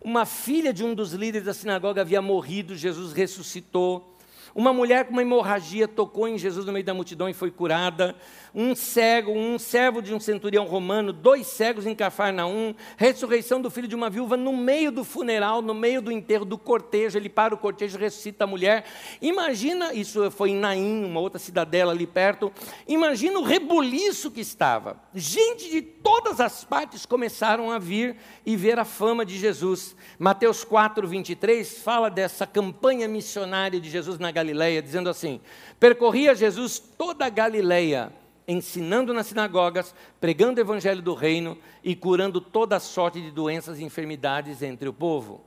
Uma 0.00 0.24
filha 0.24 0.72
de 0.72 0.84
um 0.84 0.94
dos 0.94 1.12
líderes 1.12 1.46
da 1.46 1.52
sinagoga 1.52 2.02
havia 2.02 2.22
morrido, 2.22 2.76
Jesus 2.76 3.12
ressuscitou. 3.12 4.16
Uma 4.58 4.72
mulher 4.72 5.04
com 5.04 5.12
uma 5.12 5.22
hemorragia 5.22 5.86
tocou 5.86 6.26
em 6.26 6.36
Jesus 6.36 6.66
no 6.66 6.72
meio 6.72 6.84
da 6.84 6.92
multidão 6.92 7.28
e 7.28 7.32
foi 7.32 7.48
curada. 7.48 8.16
Um 8.52 8.74
cego, 8.74 9.30
um 9.30 9.56
servo 9.56 10.02
de 10.02 10.12
um 10.12 10.18
centurião 10.18 10.66
romano, 10.66 11.12
dois 11.12 11.46
cegos 11.46 11.86
em 11.86 11.94
Cafarnaum, 11.94 12.74
ressurreição 12.96 13.60
do 13.60 13.70
filho 13.70 13.86
de 13.86 13.94
uma 13.94 14.10
viúva 14.10 14.36
no 14.36 14.56
meio 14.56 14.90
do 14.90 15.04
funeral, 15.04 15.62
no 15.62 15.72
meio 15.72 16.02
do 16.02 16.10
enterro 16.10 16.44
do 16.44 16.58
cortejo, 16.58 17.16
ele 17.16 17.28
para 17.28 17.54
o 17.54 17.58
cortejo 17.58 17.96
ressuscita 17.96 18.42
a 18.42 18.46
mulher. 18.48 18.84
Imagina, 19.22 19.94
isso 19.94 20.28
foi 20.32 20.50
em 20.50 20.56
Naim, 20.56 21.04
uma 21.04 21.20
outra 21.20 21.38
cidadela 21.38 21.92
ali 21.92 22.04
perto. 22.04 22.50
Imagina 22.88 23.38
o 23.38 23.44
rebuliço 23.44 24.28
que 24.28 24.40
estava. 24.40 24.96
Gente 25.14 25.70
de 25.70 25.80
todas 25.80 26.40
as 26.40 26.64
partes 26.64 27.06
começaram 27.06 27.70
a 27.70 27.78
vir 27.78 28.16
e 28.44 28.56
ver 28.56 28.76
a 28.80 28.84
fama 28.84 29.24
de 29.24 29.38
Jesus. 29.38 29.94
Mateus 30.18 30.64
4, 30.64 31.06
23 31.06 31.78
fala 31.78 32.10
dessa 32.10 32.44
campanha 32.44 33.06
missionária 33.06 33.78
de 33.78 33.88
Jesus 33.88 34.18
na 34.18 34.32
Galileia, 34.32 34.47
dizendo 34.82 35.08
assim: 35.10 35.40
percorria 35.78 36.34
Jesus 36.34 36.78
toda 36.78 37.26
a 37.26 37.30
Galileia, 37.30 38.12
ensinando 38.46 39.12
nas 39.12 39.26
sinagogas, 39.26 39.94
pregando 40.20 40.58
o 40.58 40.64
evangelho 40.64 41.02
do 41.02 41.14
reino 41.14 41.58
e 41.84 41.94
curando 41.94 42.40
toda 42.40 42.80
sorte 42.80 43.20
de 43.20 43.30
doenças 43.30 43.78
e 43.78 43.84
enfermidades 43.84 44.62
entre 44.62 44.88
o 44.88 44.92
povo. 44.92 45.42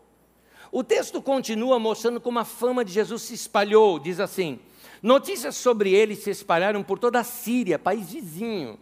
O 0.72 0.84
texto 0.84 1.22
continua 1.22 1.78
mostrando 1.80 2.22
como 2.22 2.40
a 2.40 2.46
fama 2.46 2.86
de 2.86 2.94
Jesus 2.94 3.24
se 3.24 3.34
espalhou, 3.34 4.00
diz 4.00 4.20
assim: 4.20 4.60
notícias 5.02 5.56
sobre 5.56 5.94
ele 5.94 6.16
se 6.16 6.30
espalharam 6.30 6.84
por 6.84 7.00
toda 7.00 7.20
a 7.20 7.24
Síria, 7.24 7.80
país 7.80 8.12
vizinho. 8.12 8.80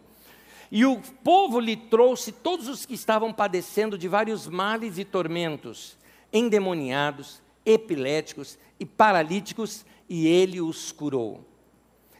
E 0.70 0.84
o 0.84 1.00
povo 1.24 1.58
lhe 1.58 1.76
trouxe 1.76 2.30
todos 2.30 2.68
os 2.68 2.86
que 2.86 2.94
estavam 2.94 3.32
padecendo 3.32 3.98
de 3.98 4.06
vários 4.06 4.46
males 4.46 4.98
e 4.98 5.04
tormentos, 5.04 5.96
endemoniados, 6.32 7.42
epiléticos 7.66 8.56
e 8.78 8.86
paralíticos, 8.86 9.84
e 10.10 10.26
ele 10.26 10.60
os 10.60 10.90
curou. 10.90 11.46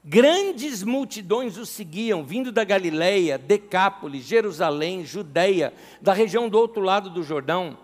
Grandes 0.03 0.85
multidões 0.85 1.59
o 1.59 1.67
seguiam, 1.67 2.25
vindo 2.25 2.53
da 2.53 2.63
Galileia, 2.63 3.37
Decápolis, 3.37 4.25
Jerusalém, 4.25 5.05
Judeia, 5.05 5.75
da 6.01 6.13
região 6.15 6.49
do 6.49 6.57
outro 6.57 6.81
lado 6.81 7.11
do 7.11 7.23
Jordão. 7.23 7.77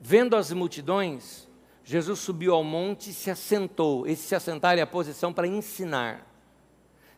Vendo 0.00 0.34
as 0.34 0.50
multidões, 0.50 1.46
Jesus 1.84 2.18
subiu 2.20 2.54
ao 2.54 2.64
monte 2.64 3.10
e 3.10 3.14
se 3.14 3.30
assentou. 3.30 4.06
Esse 4.06 4.22
se 4.22 4.34
assentar 4.34 4.78
é 4.78 4.80
a 4.80 4.86
posição 4.86 5.32
para 5.32 5.46
ensinar. 5.46 6.26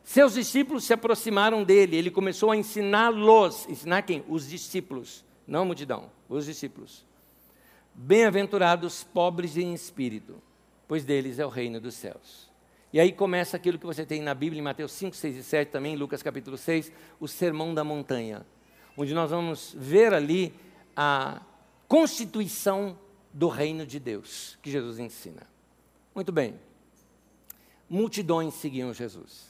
Seus 0.03 0.33
discípulos 0.33 0.83
se 0.83 0.93
aproximaram 0.93 1.63
dele, 1.63 1.95
ele 1.95 2.11
começou 2.11 2.51
a 2.51 2.57
ensiná-los. 2.57 3.67
Ensinar 3.69 4.01
quem? 4.01 4.23
Os 4.27 4.49
discípulos, 4.49 5.23
não 5.47 5.61
a 5.61 5.65
multidão, 5.65 6.11
os 6.27 6.45
discípulos. 6.45 7.05
Bem-aventurados 7.93 9.03
pobres 9.03 9.57
em 9.57 9.73
espírito, 9.73 10.41
pois 10.91 11.05
deles 11.05 11.39
é 11.39 11.45
o 11.45 11.49
reino 11.49 11.79
dos 11.79 11.93
céus. 11.93 12.51
E 12.91 12.99
aí 12.99 13.13
começa 13.13 13.55
aquilo 13.55 13.79
que 13.79 13.85
você 13.85 14.05
tem 14.05 14.21
na 14.21 14.33
Bíblia, 14.33 14.59
em 14.59 14.61
Mateus 14.61 14.91
5, 14.91 15.15
6 15.15 15.37
e 15.37 15.41
7, 15.41 15.71
também, 15.71 15.95
Lucas 15.95 16.21
capítulo 16.21 16.57
6, 16.57 16.91
o 17.17 17.29
sermão 17.29 17.73
da 17.73 17.81
montanha, 17.81 18.45
onde 18.97 19.13
nós 19.13 19.31
vamos 19.31 19.73
ver 19.77 20.13
ali 20.13 20.53
a 20.93 21.41
constituição 21.87 22.99
do 23.31 23.47
reino 23.47 23.85
de 23.85 24.01
Deus, 24.01 24.59
que 24.61 24.69
Jesus 24.69 24.99
ensina. 24.99 25.47
Muito 26.13 26.29
bem. 26.29 26.59
Multidões 27.89 28.53
seguiam 28.55 28.93
Jesus. 28.93 29.49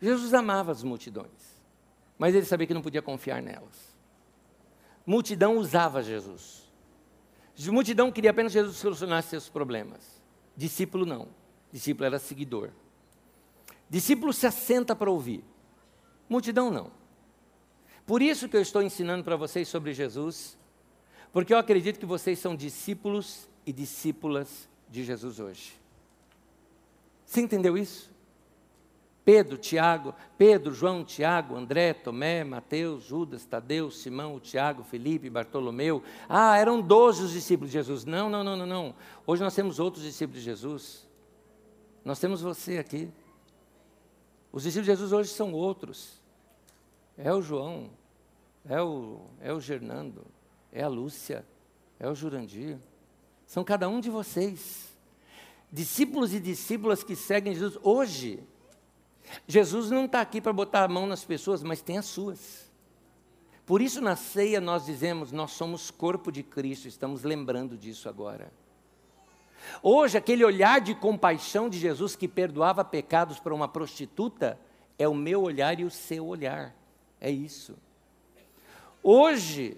Jesus 0.00 0.32
amava 0.32 0.70
as 0.70 0.84
multidões, 0.84 1.60
mas 2.16 2.32
ele 2.32 2.46
sabia 2.46 2.68
que 2.68 2.74
não 2.74 2.80
podia 2.80 3.02
confiar 3.02 3.42
nelas. 3.42 3.92
Multidão 5.04 5.56
usava 5.56 6.00
Jesus. 6.00 6.62
Multidão 7.66 8.12
queria 8.12 8.30
apenas 8.30 8.52
que 8.52 8.60
Jesus 8.60 8.76
solucionasse 8.76 9.30
seus 9.30 9.48
problemas. 9.48 10.22
Discípulo 10.56 11.04
não. 11.04 11.28
Discípulo 11.72 12.06
era 12.06 12.18
seguidor. 12.18 12.70
Discípulo 13.88 14.32
se 14.32 14.46
assenta 14.46 14.94
para 14.94 15.10
ouvir. 15.10 15.44
Multidão 16.28 16.70
não. 16.70 16.90
Por 18.06 18.22
isso 18.22 18.48
que 18.48 18.56
eu 18.56 18.60
estou 18.60 18.82
ensinando 18.82 19.24
para 19.24 19.36
vocês 19.36 19.66
sobre 19.66 19.92
Jesus, 19.92 20.58
porque 21.32 21.52
eu 21.52 21.58
acredito 21.58 21.98
que 21.98 22.06
vocês 22.06 22.38
são 22.38 22.54
discípulos 22.54 23.48
e 23.66 23.72
discípulas 23.72 24.68
de 24.90 25.02
Jesus 25.02 25.40
hoje. 25.40 25.72
Você 27.24 27.40
entendeu 27.40 27.76
isso? 27.76 28.13
Pedro, 29.24 29.56
Tiago, 29.56 30.14
Pedro, 30.36 30.74
João, 30.74 31.02
Tiago, 31.02 31.56
André, 31.56 31.94
Tomé, 31.94 32.44
Mateus, 32.44 33.04
Judas, 33.04 33.46
Tadeu, 33.46 33.90
Simão, 33.90 34.38
Tiago, 34.38 34.84
Felipe, 34.84 35.30
Bartolomeu. 35.30 36.02
Ah, 36.28 36.58
eram 36.58 36.82
doze 36.82 37.22
os 37.22 37.32
discípulos 37.32 37.70
de 37.70 37.78
Jesus. 37.78 38.04
Não, 38.04 38.28
não, 38.28 38.44
não, 38.44 38.56
não, 38.56 38.66
não. 38.66 38.94
Hoje 39.26 39.42
nós 39.42 39.54
temos 39.54 39.80
outros 39.80 40.04
discípulos 40.04 40.40
de 40.40 40.44
Jesus. 40.44 41.08
Nós 42.04 42.20
temos 42.20 42.42
você 42.42 42.76
aqui. 42.76 43.10
Os 44.52 44.64
discípulos 44.64 44.86
de 44.86 44.92
Jesus 44.92 45.12
hoje 45.12 45.30
são 45.30 45.52
outros. 45.54 46.22
É 47.16 47.32
o 47.32 47.40
João, 47.40 47.90
é 48.68 48.82
o, 48.82 49.22
é 49.40 49.52
o 49.52 49.60
Gernando, 49.60 50.26
é 50.70 50.82
a 50.82 50.88
Lúcia, 50.88 51.46
é 51.98 52.08
o 52.08 52.14
Jurandir. 52.14 52.78
São 53.46 53.64
cada 53.64 53.88
um 53.88 54.00
de 54.00 54.10
vocês. 54.10 54.92
Discípulos 55.72 56.34
e 56.34 56.40
discípulas 56.40 57.02
que 57.02 57.16
seguem 57.16 57.54
Jesus 57.54 57.78
hoje. 57.82 58.46
Jesus 59.46 59.90
não 59.90 60.04
está 60.04 60.20
aqui 60.20 60.40
para 60.40 60.52
botar 60.52 60.84
a 60.84 60.88
mão 60.88 61.06
nas 61.06 61.24
pessoas, 61.24 61.62
mas 61.62 61.82
tem 61.82 61.98
as 61.98 62.06
suas. 62.06 62.70
Por 63.66 63.80
isso, 63.80 64.00
na 64.00 64.16
ceia, 64.16 64.60
nós 64.60 64.86
dizemos: 64.86 65.32
nós 65.32 65.52
somos 65.52 65.90
corpo 65.90 66.30
de 66.30 66.42
Cristo, 66.42 66.86
estamos 66.86 67.22
lembrando 67.22 67.76
disso 67.76 68.08
agora. 68.08 68.52
Hoje, 69.82 70.18
aquele 70.18 70.44
olhar 70.44 70.80
de 70.80 70.94
compaixão 70.94 71.70
de 71.70 71.78
Jesus 71.78 72.14
que 72.14 72.28
perdoava 72.28 72.84
pecados 72.84 73.38
para 73.38 73.54
uma 73.54 73.66
prostituta, 73.66 74.58
é 74.98 75.08
o 75.08 75.14
meu 75.14 75.42
olhar 75.42 75.80
e 75.80 75.84
o 75.84 75.90
seu 75.90 76.26
olhar. 76.26 76.74
É 77.20 77.30
isso. 77.30 77.74
Hoje, 79.02 79.76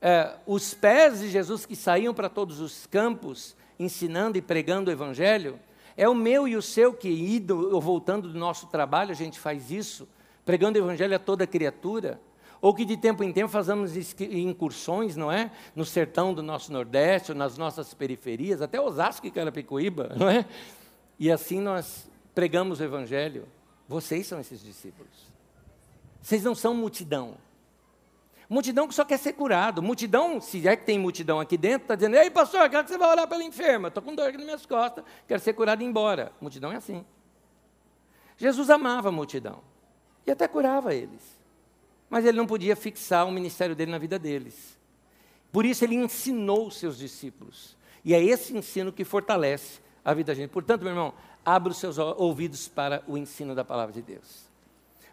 é, 0.00 0.36
os 0.46 0.74
pés 0.74 1.20
de 1.20 1.28
Jesus 1.28 1.66
que 1.66 1.76
saíam 1.76 2.14
para 2.14 2.28
todos 2.28 2.60
os 2.60 2.86
campos, 2.86 3.56
ensinando 3.78 4.38
e 4.38 4.42
pregando 4.42 4.90
o 4.90 4.92
Evangelho, 4.92 5.58
é 5.98 6.08
o 6.08 6.14
meu 6.14 6.46
e 6.46 6.54
o 6.54 6.62
seu 6.62 6.94
que, 6.94 7.08
indo 7.08 7.74
ou 7.74 7.80
voltando 7.80 8.28
do 8.28 8.38
nosso 8.38 8.68
trabalho, 8.68 9.10
a 9.10 9.14
gente 9.14 9.36
faz 9.36 9.72
isso, 9.72 10.08
pregando 10.44 10.78
o 10.78 10.82
Evangelho 10.82 11.16
a 11.16 11.18
toda 11.18 11.44
criatura. 11.44 12.20
Ou 12.60 12.72
que 12.72 12.84
de 12.84 12.96
tempo 12.96 13.24
em 13.24 13.32
tempo 13.32 13.48
fazemos 13.48 13.96
incursões, 14.20 15.16
não 15.16 15.30
é? 15.30 15.50
No 15.74 15.84
sertão 15.84 16.32
do 16.32 16.40
nosso 16.40 16.72
Nordeste, 16.72 17.34
nas 17.34 17.58
nossas 17.58 17.94
periferias, 17.94 18.62
até 18.62 18.80
Osasco 18.80 19.26
e 19.26 19.30
Carapicuíba, 19.32 20.12
não 20.16 20.30
é? 20.30 20.46
E 21.18 21.32
assim 21.32 21.60
nós 21.60 22.08
pregamos 22.32 22.78
o 22.78 22.84
Evangelho. 22.84 23.48
Vocês 23.88 24.24
são 24.24 24.38
esses 24.38 24.62
discípulos. 24.62 25.10
Vocês 26.22 26.44
não 26.44 26.54
são 26.54 26.74
multidão. 26.74 27.34
Multidão 28.48 28.88
que 28.88 28.94
só 28.94 29.04
quer 29.04 29.18
ser 29.18 29.34
curado. 29.34 29.82
Multidão, 29.82 30.40
se 30.40 30.66
é 30.66 30.74
que 30.74 30.86
tem 30.86 30.98
multidão 30.98 31.38
aqui 31.38 31.58
dentro, 31.58 31.82
está 31.82 31.94
dizendo: 31.94 32.16
Ei, 32.16 32.30
pastor, 32.30 32.68
quero 32.70 32.84
que 32.84 32.90
você 32.90 32.96
vá 32.96 33.08
orar 33.08 33.28
pela 33.28 33.44
enferma. 33.44 33.88
Estou 33.88 34.02
com 34.02 34.14
dor 34.14 34.28
aqui 34.28 34.38
nas 34.38 34.46
minhas 34.46 34.66
costas, 34.66 35.04
quero 35.26 35.40
ser 35.40 35.52
curado 35.52 35.82
e 35.82 35.84
ir 35.84 35.88
embora. 35.88 36.32
Multidão 36.40 36.72
é 36.72 36.76
assim. 36.76 37.04
Jesus 38.38 38.70
amava 38.70 39.10
a 39.10 39.12
multidão 39.12 39.60
e 40.26 40.30
até 40.30 40.48
curava 40.48 40.94
eles. 40.94 41.38
Mas 42.08 42.24
ele 42.24 42.38
não 42.38 42.46
podia 42.46 42.74
fixar 42.74 43.26
o 43.26 43.30
ministério 43.30 43.76
dele 43.76 43.90
na 43.90 43.98
vida 43.98 44.18
deles. 44.18 44.78
Por 45.52 45.66
isso 45.66 45.84
ele 45.84 45.96
ensinou 45.96 46.70
seus 46.70 46.96
discípulos. 46.96 47.76
E 48.02 48.14
é 48.14 48.22
esse 48.22 48.56
ensino 48.56 48.92
que 48.92 49.04
fortalece 49.04 49.80
a 50.02 50.14
vida 50.14 50.32
da 50.32 50.34
gente. 50.34 50.50
Portanto, 50.50 50.82
meu 50.82 50.92
irmão, 50.92 51.12
abra 51.44 51.70
os 51.70 51.78
seus 51.78 51.98
ouvidos 51.98 52.68
para 52.68 53.02
o 53.06 53.18
ensino 53.18 53.54
da 53.54 53.64
palavra 53.64 53.92
de 53.92 54.00
Deus. 54.00 54.47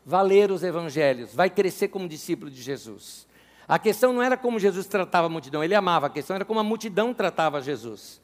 Vá 0.05 0.21
ler 0.21 0.51
os 0.51 0.63
evangelhos, 0.63 1.33
vai 1.33 1.49
crescer 1.49 1.87
como 1.87 2.07
discípulo 2.07 2.51
de 2.51 2.61
Jesus. 2.61 3.25
A 3.67 3.79
questão 3.79 4.13
não 4.13 4.21
era 4.21 4.37
como 4.37 4.59
Jesus 4.59 4.85
tratava 4.85 5.25
a 5.25 5.29
multidão, 5.29 5.63
ele 5.63 5.73
amava, 5.73 6.05
a 6.05 6.09
questão 6.09 6.35
era 6.35 6.45
como 6.45 6.59
a 6.59 6.63
multidão 6.63 7.11
tratava 7.11 7.59
Jesus. 7.59 8.21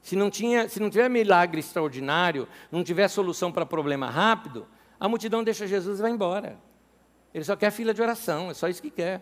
Se 0.00 0.16
não, 0.16 0.30
tinha, 0.30 0.68
se 0.68 0.80
não 0.80 0.88
tiver 0.88 1.10
milagre 1.10 1.60
extraordinário, 1.60 2.48
não 2.72 2.82
tiver 2.82 3.08
solução 3.08 3.52
para 3.52 3.66
problema 3.66 4.08
rápido, 4.08 4.66
a 4.98 5.06
multidão 5.06 5.44
deixa 5.44 5.66
Jesus 5.66 5.98
e 5.98 6.02
vai 6.02 6.10
embora. 6.10 6.58
Ele 7.34 7.44
só 7.44 7.54
quer 7.54 7.70
fila 7.70 7.92
de 7.92 8.00
oração, 8.00 8.50
é 8.50 8.54
só 8.54 8.66
isso 8.68 8.80
que 8.80 8.90
quer. 8.90 9.20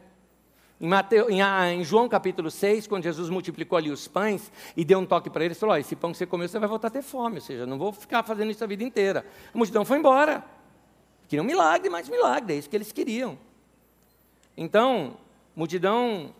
Em, 0.81 0.87
Mateus, 0.87 1.29
em, 1.29 1.43
ah, 1.43 1.73
em, 1.73 1.83
João 1.83 2.09
capítulo 2.09 2.51
6, 2.51 2.87
quando 2.87 3.03
Jesus 3.03 3.29
multiplicou 3.31 3.77
ali 3.77 3.91
os 3.91 4.07
pães 4.07 4.53
e 4.77 4.85
deu 4.85 5.01
um 5.01 5.07
toque 5.07 5.29
para 5.29 5.45
eles, 5.45 5.59
falou: 5.59 5.77
esse 5.77 5.97
pão 5.97 6.13
que 6.13 6.19
você 6.19 6.27
comeu, 6.27 6.47
você 6.47 6.59
vai 6.59 6.69
voltar 6.69 6.89
a 6.89 6.91
ter 6.91 7.03
fome, 7.03 7.37
ou 7.37 7.43
seja, 7.43 7.67
não 7.67 7.79
vou 7.79 7.93
ficar 7.93 8.23
fazendo 8.23 8.51
isso 8.51 8.63
a 8.63 8.67
vida 8.67 8.85
inteira. 8.85 9.27
A 9.53 9.59
multidão 9.59 9.85
foi 9.85 9.99
embora. 9.99 10.45
Queriam 11.29 11.45
milagre, 11.45 11.91
mais 11.91 12.09
milagre, 12.09 12.55
é 12.55 12.59
isso 12.59 12.70
que 12.70 12.77
eles 12.77 12.93
queriam. 12.93 13.39
Então, 14.57 15.16
multidão 15.55 16.35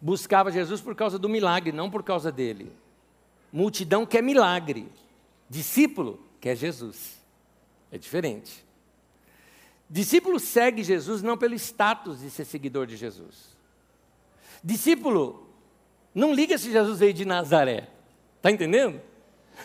buscava 0.00 0.52
Jesus 0.52 0.80
por 0.80 0.94
causa 0.94 1.18
do 1.18 1.28
milagre, 1.28 1.72
não 1.72 1.90
por 1.90 2.02
causa 2.02 2.30
dele. 2.30 2.72
Multidão 3.52 4.04
quer 4.04 4.22
milagre, 4.22 4.88
discípulo 5.48 6.20
quer 6.40 6.56
Jesus. 6.56 7.18
É 7.90 7.96
diferente. 7.96 8.64
Discípulo 9.88 10.38
segue 10.38 10.84
Jesus 10.84 11.22
não 11.22 11.38
pelo 11.38 11.54
status 11.54 12.20
de 12.20 12.30
ser 12.30 12.44
seguidor 12.44 12.86
de 12.86 12.96
Jesus. 12.96 13.56
Discípulo 14.62 15.48
não 16.14 16.34
liga 16.34 16.58
se 16.58 16.70
Jesus 16.70 16.98
veio 16.98 17.14
de 17.14 17.24
Nazaré. 17.24 17.88
Está 18.36 18.50
entendendo? 18.50 19.00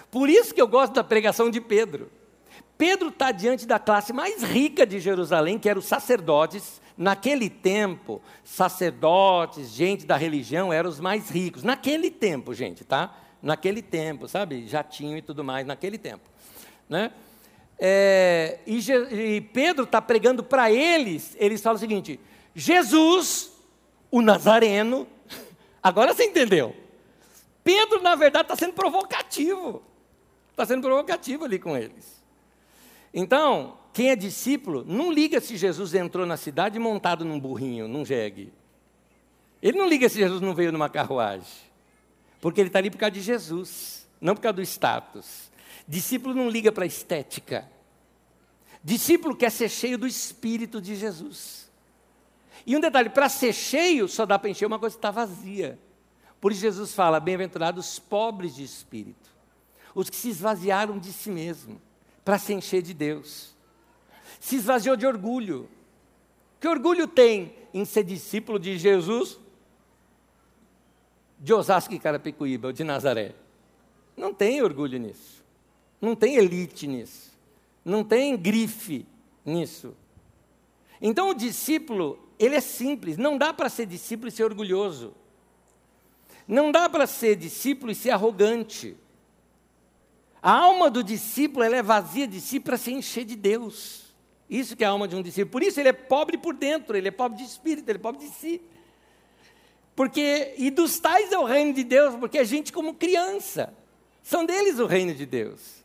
Por 0.10 0.30
isso 0.30 0.54
que 0.54 0.62
eu 0.62 0.68
gosto 0.68 0.94
da 0.94 1.04
pregação 1.04 1.50
de 1.50 1.60
Pedro. 1.60 2.10
Pedro 2.78 3.10
está 3.10 3.32
diante 3.32 3.66
da 3.66 3.80
classe 3.80 4.12
mais 4.12 4.44
rica 4.44 4.86
de 4.86 5.00
Jerusalém, 5.00 5.60
que 5.60 5.70
eram 5.70 5.80
os 5.80 5.86
sacerdotes. 5.86 6.82
Naquele 6.96 7.50
tempo, 7.50 8.22
sacerdotes, 8.44 9.70
gente 9.70 10.06
da 10.06 10.16
religião, 10.16 10.72
eram 10.72 10.90
os 10.90 11.00
mais 11.00 11.30
ricos. 11.30 11.64
Naquele 11.64 12.12
tempo, 12.12 12.54
gente, 12.54 12.84
tá? 12.84 13.16
Naquele 13.42 13.82
tempo, 13.82 14.28
sabe? 14.28 14.68
Jatinho 14.68 15.18
e 15.18 15.22
tudo 15.22 15.44
mais, 15.44 15.66
naquele 15.66 15.98
tempo. 15.98 16.30
Né? 16.88 17.12
é, 17.80 18.60
e, 18.66 18.80
e 18.80 19.42
Pedro 19.42 19.84
está 19.84 20.02
pregando 20.02 20.44
para 20.44 20.72
eles, 20.72 21.36
eles 21.38 21.62
falam 21.62 21.76
o 21.76 21.80
seguinte: 21.80 22.18
Jesus, 22.56 23.52
o 24.10 24.22
Nazareno, 24.22 25.06
agora 25.84 26.14
você 26.14 26.24
entendeu. 26.24 26.76
Pedro, 27.62 28.02
na 28.02 28.16
verdade, 28.16 28.46
está 28.46 28.56
sendo 28.56 28.74
provocativo. 28.74 29.84
Está 30.52 30.66
sendo 30.66 30.82
provocativo 30.82 31.46
ali 31.46 31.60
com 31.60 31.76
eles. 31.76 32.23
Então, 33.14 33.78
quem 33.94 34.10
é 34.10 34.16
discípulo, 34.16 34.84
não 34.88 35.12
liga 35.12 35.40
se 35.40 35.56
Jesus 35.56 35.94
entrou 35.94 36.26
na 36.26 36.36
cidade 36.36 36.80
montado 36.80 37.24
num 37.24 37.40
burrinho, 37.40 37.88
num 37.88 38.04
jegue. 38.04 38.52
Ele 39.62 39.78
não 39.78 39.88
liga 39.88 40.10
se 40.10 40.18
Jesus 40.18 40.42
não 40.42 40.56
veio 40.56 40.72
numa 40.72 40.90
carruagem. 40.90 41.48
Porque 42.42 42.60
ele 42.60 42.70
está 42.70 42.80
ali 42.80 42.90
por 42.90 42.98
causa 42.98 43.12
de 43.12 43.22
Jesus, 43.22 44.08
não 44.20 44.36
por 44.36 44.42
causa 44.42 44.56
do 44.56 44.62
status. 44.62 45.52
Discípulo 45.88 46.34
não 46.34 46.50
liga 46.50 46.72
para 46.72 46.84
a 46.84 46.88
estética. 46.88 47.70
Discípulo 48.84 49.36
quer 49.36 49.52
ser 49.52 49.70
cheio 49.70 49.98
do 49.98 50.08
Espírito 50.08 50.82
de 50.82 50.96
Jesus. 50.96 51.72
E 52.66 52.76
um 52.76 52.80
detalhe: 52.80 53.10
para 53.10 53.30
ser 53.30 53.54
cheio, 53.54 54.08
só 54.08 54.26
dá 54.26 54.38
para 54.38 54.50
encher 54.50 54.66
uma 54.66 54.80
coisa 54.80 54.96
que 54.96 55.00
está 55.00 55.12
vazia. 55.12 55.80
Por 56.42 56.52
isso 56.52 56.62
Jesus 56.62 56.94
fala: 56.94 57.20
bem-aventurados 57.20 57.88
os 57.88 58.00
pobres 58.00 58.56
de 58.56 58.64
espírito, 58.64 59.30
os 59.96 60.10
que 60.10 60.16
se 60.16 60.30
esvaziaram 60.30 61.00
de 61.00 61.14
si 61.14 61.30
mesmo, 61.30 61.82
para 62.24 62.38
se 62.38 62.54
encher 62.54 62.82
de 62.82 62.94
Deus. 62.94 63.56
Se 64.40 64.56
esvaziou 64.56 64.96
de 64.96 65.06
orgulho. 65.06 65.70
Que 66.60 66.68
orgulho 66.68 67.08
tem 67.08 67.54
em 67.74 67.86
ser 67.86 68.04
discípulo 68.04 68.60
de 68.60 68.78
Jesus? 68.78 69.40
De 71.40 71.54
Osasco 71.54 71.94
e 71.94 72.00
Carapicuíba, 72.00 72.68
ou 72.68 72.74
de 72.74 72.84
Nazaré. 72.84 73.36
Não 74.16 74.34
tem 74.34 74.62
orgulho 74.62 74.98
nisso. 74.98 75.44
Não 76.00 76.16
tem 76.16 76.36
elite 76.36 76.88
nisso. 76.88 77.32
Não 77.84 78.04
tem 78.04 78.38
grife 78.38 79.06
nisso. 79.46 79.96
Então 81.02 81.30
o 81.30 81.34
discípulo, 81.34 82.18
ele 82.40 82.56
é 82.56 82.62
simples, 82.62 83.18
não 83.18 83.38
dá 83.38 83.54
para 83.54 83.68
ser 83.68 83.86
discípulo 83.86 84.30
e 84.30 84.32
ser 84.32 84.46
orgulhoso. 84.46 85.14
Não 86.48 86.72
dá 86.72 86.90
para 86.90 87.06
ser 87.08 87.36
discípulo 87.36 87.92
e 87.92 87.96
ser 87.96 88.12
arrogante. 88.12 88.96
A 90.44 90.52
alma 90.52 90.90
do 90.90 91.02
discípulo 91.02 91.64
é 91.64 91.82
vazia 91.82 92.28
de 92.28 92.42
si 92.42 92.60
para 92.60 92.76
se 92.76 92.92
encher 92.92 93.24
de 93.24 93.38
Deus. 93.38 94.14
Isso 94.50 94.76
que 94.76 94.84
é 94.84 94.88
a 94.88 94.90
alma 94.90 95.08
de 95.08 95.16
um 95.16 95.22
discípulo. 95.22 95.50
Por 95.50 95.64
isso 95.64 95.80
ele 95.80 95.88
é 95.88 95.94
pobre 95.94 96.38
por 96.38 96.54
dentro, 96.54 96.98
ele 96.98 97.08
é 97.08 97.12
pobre 97.12 97.38
de 97.38 97.46
espírito, 97.46 97.88
ele 97.90 97.98
é 97.98 98.02
pobre 98.02 98.28
de 98.28 98.34
si. 98.34 98.62
Porque, 99.96 100.54
e 100.58 100.70
dos 100.70 101.00
tais 101.00 101.32
é 101.32 101.40
o 101.40 101.46
reino 101.46 101.72
de 101.72 101.86
Deus, 101.86 102.16
porque 102.16 102.38
a 102.38 102.44
gente 102.44 102.74
como 102.74 102.94
criança, 102.94 103.74
são 104.22 104.46
deles 104.46 104.80
o 104.80 104.86
reino 104.86 105.14
de 105.14 105.26
Deus. 105.26 105.82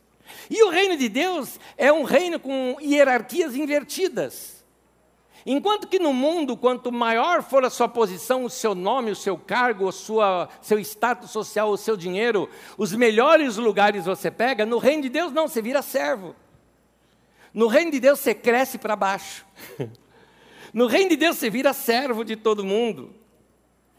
E 0.49 0.61
o 0.63 0.69
reino 0.69 0.97
de 0.97 1.07
Deus 1.07 1.57
é 1.77 1.93
um 1.93 2.03
reino 2.03 2.37
com 2.37 2.75
hierarquias 2.81 3.55
invertidas. 3.55 4.58
Enquanto 5.51 5.87
que 5.87 5.97
no 5.97 6.13
mundo, 6.13 6.55
quanto 6.55 6.91
maior 6.91 7.41
for 7.41 7.65
a 7.65 7.71
sua 7.71 7.89
posição, 7.89 8.43
o 8.43 8.51
seu 8.51 8.75
nome, 8.75 9.09
o 9.09 9.15
seu 9.15 9.35
cargo, 9.35 9.87
o 9.87 9.91
sua, 9.91 10.47
seu 10.61 10.77
status 10.77 11.31
social, 11.31 11.71
o 11.71 11.77
seu 11.77 11.97
dinheiro, 11.97 12.47
os 12.77 12.93
melhores 12.93 13.57
lugares 13.57 14.05
você 14.05 14.29
pega, 14.29 14.63
no 14.63 14.77
reino 14.77 15.01
de 15.01 15.09
Deus 15.09 15.33
não, 15.33 15.47
você 15.47 15.59
vira 15.59 15.81
servo. 15.81 16.35
No 17.51 17.65
reino 17.65 17.89
de 17.89 17.99
Deus 17.99 18.19
você 18.19 18.35
cresce 18.35 18.77
para 18.77 18.95
baixo. 18.95 19.43
No 20.71 20.85
reino 20.85 21.09
de 21.09 21.15
Deus 21.15 21.37
você 21.37 21.49
vira 21.49 21.73
servo 21.73 22.23
de 22.23 22.35
todo 22.35 22.63
mundo. 22.63 23.11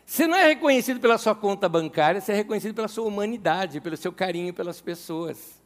Você 0.07 0.25
não 0.29 0.37
é 0.37 0.47
reconhecido 0.47 1.01
pela 1.01 1.19
sua 1.19 1.35
conta 1.35 1.69
bancária, 1.69 2.21
você 2.21 2.31
é 2.31 2.37
reconhecido 2.37 2.77
pela 2.77 2.87
sua 2.87 3.09
humanidade, 3.09 3.81
pelo 3.81 3.97
seu 3.97 4.13
carinho 4.13 4.55
pelas 4.55 4.81
pessoas. 4.81 5.61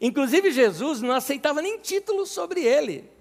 Inclusive, 0.00 0.50
Jesus 0.50 1.02
não 1.02 1.14
aceitava 1.14 1.60
nem 1.60 1.78
títulos 1.78 2.30
sobre 2.30 2.62
ele. 2.62 3.14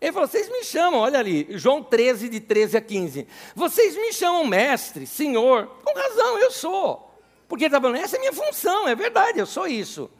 Ele 0.00 0.12
falou: 0.12 0.28
Vocês 0.28 0.48
me 0.48 0.62
chamam, 0.64 1.00
olha 1.00 1.18
ali, 1.18 1.46
João 1.50 1.82
13, 1.82 2.28
de 2.28 2.40
13 2.40 2.76
a 2.76 2.80
15. 2.80 3.26
Vocês 3.54 3.96
me 3.96 4.12
chamam 4.12 4.46
mestre, 4.46 5.06
senhor. 5.06 5.66
Com 5.84 5.98
razão, 5.98 6.38
eu 6.38 6.50
sou. 6.50 7.14
Porque 7.48 7.64
ele 7.64 7.68
está 7.68 7.80
falando: 7.80 8.00
Essa 8.00 8.16
é 8.16 8.18
a 8.18 8.20
minha 8.20 8.32
função, 8.32 8.88
é 8.88 8.94
verdade, 8.94 9.38
eu 9.38 9.46
sou 9.46 9.66
isso. 9.66 10.10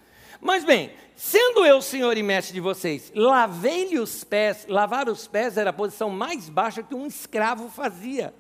Mas 0.40 0.64
bem, 0.64 0.92
sendo 1.16 1.64
eu 1.64 1.82
senhor 1.82 2.16
e 2.16 2.22
mestre 2.22 2.54
de 2.54 2.60
vocês, 2.60 3.12
lavei-lhe 3.14 3.98
os 3.98 4.24
pés. 4.24 4.66
Lavar 4.68 5.08
os 5.08 5.26
pés 5.26 5.56
era 5.56 5.70
a 5.70 5.72
posição 5.72 6.10
mais 6.10 6.48
baixa 6.48 6.82
que 6.82 6.94
um 6.94 7.06
escravo 7.06 7.68
fazia. 7.68 8.34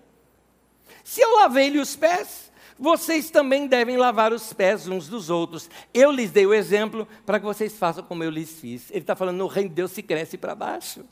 Se 1.04 1.20
eu 1.20 1.36
lavei-lhe 1.36 1.78
os 1.78 1.96
pés, 1.96 2.52
vocês 2.78 3.30
também 3.30 3.66
devem 3.66 3.96
lavar 3.96 4.32
os 4.32 4.52
pés 4.52 4.86
uns 4.86 5.08
dos 5.08 5.30
outros. 5.30 5.68
Eu 5.92 6.12
lhes 6.12 6.30
dei 6.30 6.46
o 6.46 6.54
exemplo 6.54 7.06
para 7.26 7.40
que 7.40 7.46
vocês 7.46 7.76
façam 7.76 8.04
como 8.04 8.22
eu 8.22 8.30
lhes 8.30 8.60
fiz. 8.60 8.90
Ele 8.90 9.00
está 9.00 9.16
falando: 9.16 9.36
no 9.36 9.46
reino 9.46 9.68
de 9.68 9.76
Deus 9.76 9.90
se 9.90 10.02
cresce 10.02 10.38
para 10.38 10.54
baixo. 10.54 11.04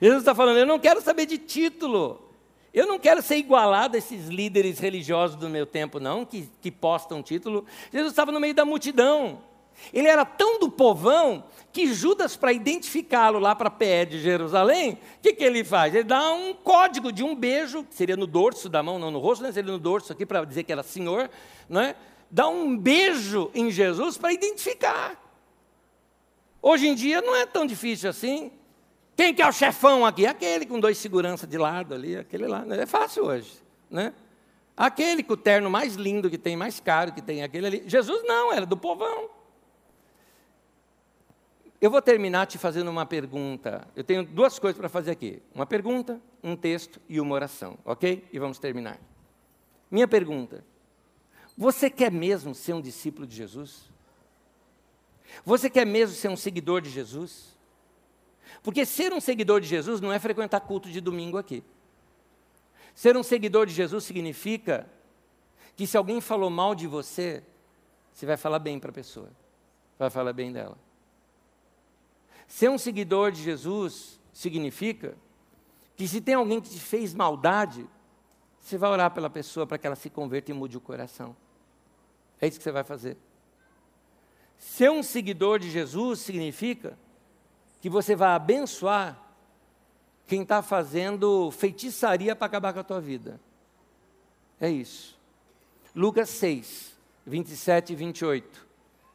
Jesus 0.00 0.22
está 0.22 0.34
falando, 0.34 0.58
eu 0.58 0.66
não 0.66 0.78
quero 0.78 1.00
saber 1.00 1.26
de 1.26 1.38
título. 1.38 2.28
Eu 2.72 2.86
não 2.86 2.98
quero 2.98 3.22
ser 3.22 3.36
igualado 3.36 3.96
a 3.96 3.98
esses 3.98 4.28
líderes 4.28 4.78
religiosos 4.78 5.36
do 5.36 5.48
meu 5.48 5.66
tempo, 5.66 5.98
não, 5.98 6.24
que, 6.24 6.48
que 6.60 6.70
postam 6.70 7.22
título. 7.22 7.64
Jesus 7.92 8.12
estava 8.12 8.30
no 8.30 8.38
meio 8.38 8.54
da 8.54 8.64
multidão. 8.64 9.42
Ele 9.92 10.08
era 10.08 10.24
tão 10.24 10.58
do 10.58 10.70
povão 10.70 11.44
que 11.72 11.92
Judas, 11.92 12.36
para 12.36 12.52
identificá-lo 12.52 13.38
lá 13.38 13.54
para 13.54 13.70
PE 13.70 14.06
de 14.06 14.20
Jerusalém, 14.20 14.92
o 14.92 15.20
que, 15.22 15.32
que 15.32 15.44
ele 15.44 15.64
faz? 15.64 15.94
Ele 15.94 16.04
dá 16.04 16.32
um 16.32 16.52
código 16.52 17.12
de 17.12 17.22
um 17.22 17.34
beijo, 17.34 17.84
que 17.84 17.94
seria 17.94 18.16
no 18.16 18.26
dorso 18.26 18.68
da 18.68 18.82
mão, 18.82 18.98
não 18.98 19.10
no 19.10 19.18
rosto, 19.18 19.42
né? 19.42 19.52
seria 19.52 19.72
no 19.72 19.78
dorso 19.78 20.12
aqui 20.12 20.26
para 20.26 20.44
dizer 20.44 20.64
que 20.64 20.72
era 20.72 20.82
senhor, 20.82 21.30
né? 21.68 21.94
dá 22.30 22.48
um 22.48 22.76
beijo 22.76 23.50
em 23.54 23.70
Jesus 23.70 24.18
para 24.18 24.32
identificar. 24.32 25.16
Hoje 26.60 26.88
em 26.88 26.94
dia 26.94 27.22
não 27.22 27.34
é 27.34 27.46
tão 27.46 27.64
difícil 27.64 28.10
assim. 28.10 28.50
Quem 29.18 29.34
que 29.34 29.42
é 29.42 29.48
o 29.48 29.50
chefão 29.50 30.06
aqui? 30.06 30.26
Aquele 30.26 30.64
com 30.64 30.78
dois 30.78 30.96
seguranças 30.96 31.48
de 31.48 31.58
lado 31.58 31.92
ali, 31.92 32.16
aquele 32.16 32.46
lá. 32.46 32.64
É 32.70 32.86
fácil 32.86 33.24
hoje, 33.24 33.52
né? 33.90 34.14
Aquele 34.76 35.24
com 35.24 35.32
o 35.32 35.36
terno 35.36 35.68
mais 35.68 35.96
lindo 35.96 36.30
que 36.30 36.38
tem, 36.38 36.56
mais 36.56 36.78
caro 36.78 37.12
que 37.12 37.20
tem, 37.20 37.42
aquele 37.42 37.66
ali. 37.66 37.82
Jesus 37.84 38.22
não, 38.22 38.52
era 38.52 38.64
do 38.64 38.76
povão. 38.76 39.28
Eu 41.80 41.90
vou 41.90 42.00
terminar 42.00 42.46
te 42.46 42.58
fazendo 42.58 42.92
uma 42.92 43.04
pergunta. 43.04 43.88
Eu 43.96 44.04
tenho 44.04 44.22
duas 44.22 44.56
coisas 44.60 44.78
para 44.78 44.88
fazer 44.88 45.10
aqui: 45.10 45.42
uma 45.52 45.66
pergunta, 45.66 46.20
um 46.40 46.54
texto 46.54 47.00
e 47.08 47.20
uma 47.20 47.34
oração, 47.34 47.76
ok? 47.84 48.24
E 48.32 48.38
vamos 48.38 48.60
terminar. 48.60 49.00
Minha 49.90 50.06
pergunta: 50.06 50.64
Você 51.56 51.90
quer 51.90 52.12
mesmo 52.12 52.54
ser 52.54 52.72
um 52.72 52.80
discípulo 52.80 53.26
de 53.26 53.34
Jesus? 53.34 53.90
Você 55.44 55.68
quer 55.68 55.84
mesmo 55.84 56.14
ser 56.14 56.28
um 56.28 56.36
seguidor 56.36 56.80
de 56.80 56.88
Jesus? 56.88 57.57
Porque 58.62 58.84
ser 58.84 59.12
um 59.12 59.20
seguidor 59.20 59.60
de 59.60 59.66
Jesus 59.66 60.00
não 60.00 60.12
é 60.12 60.18
frequentar 60.18 60.60
culto 60.60 60.90
de 60.90 61.00
domingo 61.00 61.38
aqui. 61.38 61.62
Ser 62.94 63.16
um 63.16 63.22
seguidor 63.22 63.66
de 63.66 63.72
Jesus 63.72 64.04
significa 64.04 64.88
que 65.76 65.86
se 65.86 65.96
alguém 65.96 66.20
falou 66.20 66.50
mal 66.50 66.74
de 66.74 66.86
você, 66.86 67.44
você 68.12 68.26
vai 68.26 68.36
falar 68.36 68.58
bem 68.58 68.80
para 68.80 68.90
a 68.90 68.92
pessoa, 68.92 69.30
vai 69.98 70.10
falar 70.10 70.32
bem 70.32 70.52
dela. 70.52 70.76
Ser 72.48 72.68
um 72.68 72.78
seguidor 72.78 73.30
de 73.30 73.42
Jesus 73.42 74.18
significa 74.32 75.16
que 75.96 76.08
se 76.08 76.20
tem 76.20 76.34
alguém 76.34 76.60
que 76.60 76.70
te 76.70 76.80
fez 76.80 77.14
maldade, 77.14 77.86
você 78.60 78.76
vai 78.76 78.90
orar 78.90 79.12
pela 79.12 79.30
pessoa 79.30 79.66
para 79.66 79.78
que 79.78 79.86
ela 79.86 79.96
se 79.96 80.10
converta 80.10 80.50
e 80.50 80.54
mude 80.54 80.76
o 80.76 80.80
coração. 80.80 81.36
É 82.40 82.46
isso 82.46 82.58
que 82.58 82.64
você 82.64 82.72
vai 82.72 82.84
fazer. 82.84 83.16
Ser 84.58 84.90
um 84.90 85.02
seguidor 85.02 85.58
de 85.58 85.70
Jesus 85.70 86.20
significa 86.20 86.98
que 87.80 87.88
você 87.88 88.14
vai 88.14 88.30
abençoar 88.30 89.20
quem 90.26 90.42
está 90.42 90.62
fazendo 90.62 91.50
feitiçaria 91.50 92.36
para 92.36 92.46
acabar 92.46 92.72
com 92.72 92.80
a 92.80 92.84
tua 92.84 93.00
vida. 93.00 93.40
É 94.60 94.68
isso. 94.68 95.18
Lucas 95.94 96.28
6, 96.30 96.96
27 97.26 97.92
e 97.92 97.96
28. 97.96 98.66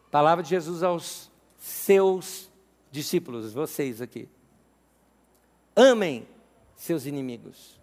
Palavra 0.10 0.44
de 0.44 0.50
Jesus 0.50 0.84
aos 0.84 1.30
seus 1.58 2.50
discípulos, 2.92 3.54
vocês 3.54 4.02
aqui. 4.02 4.28
Amem 5.76 6.28
seus 6.76 7.06
inimigos. 7.06 7.80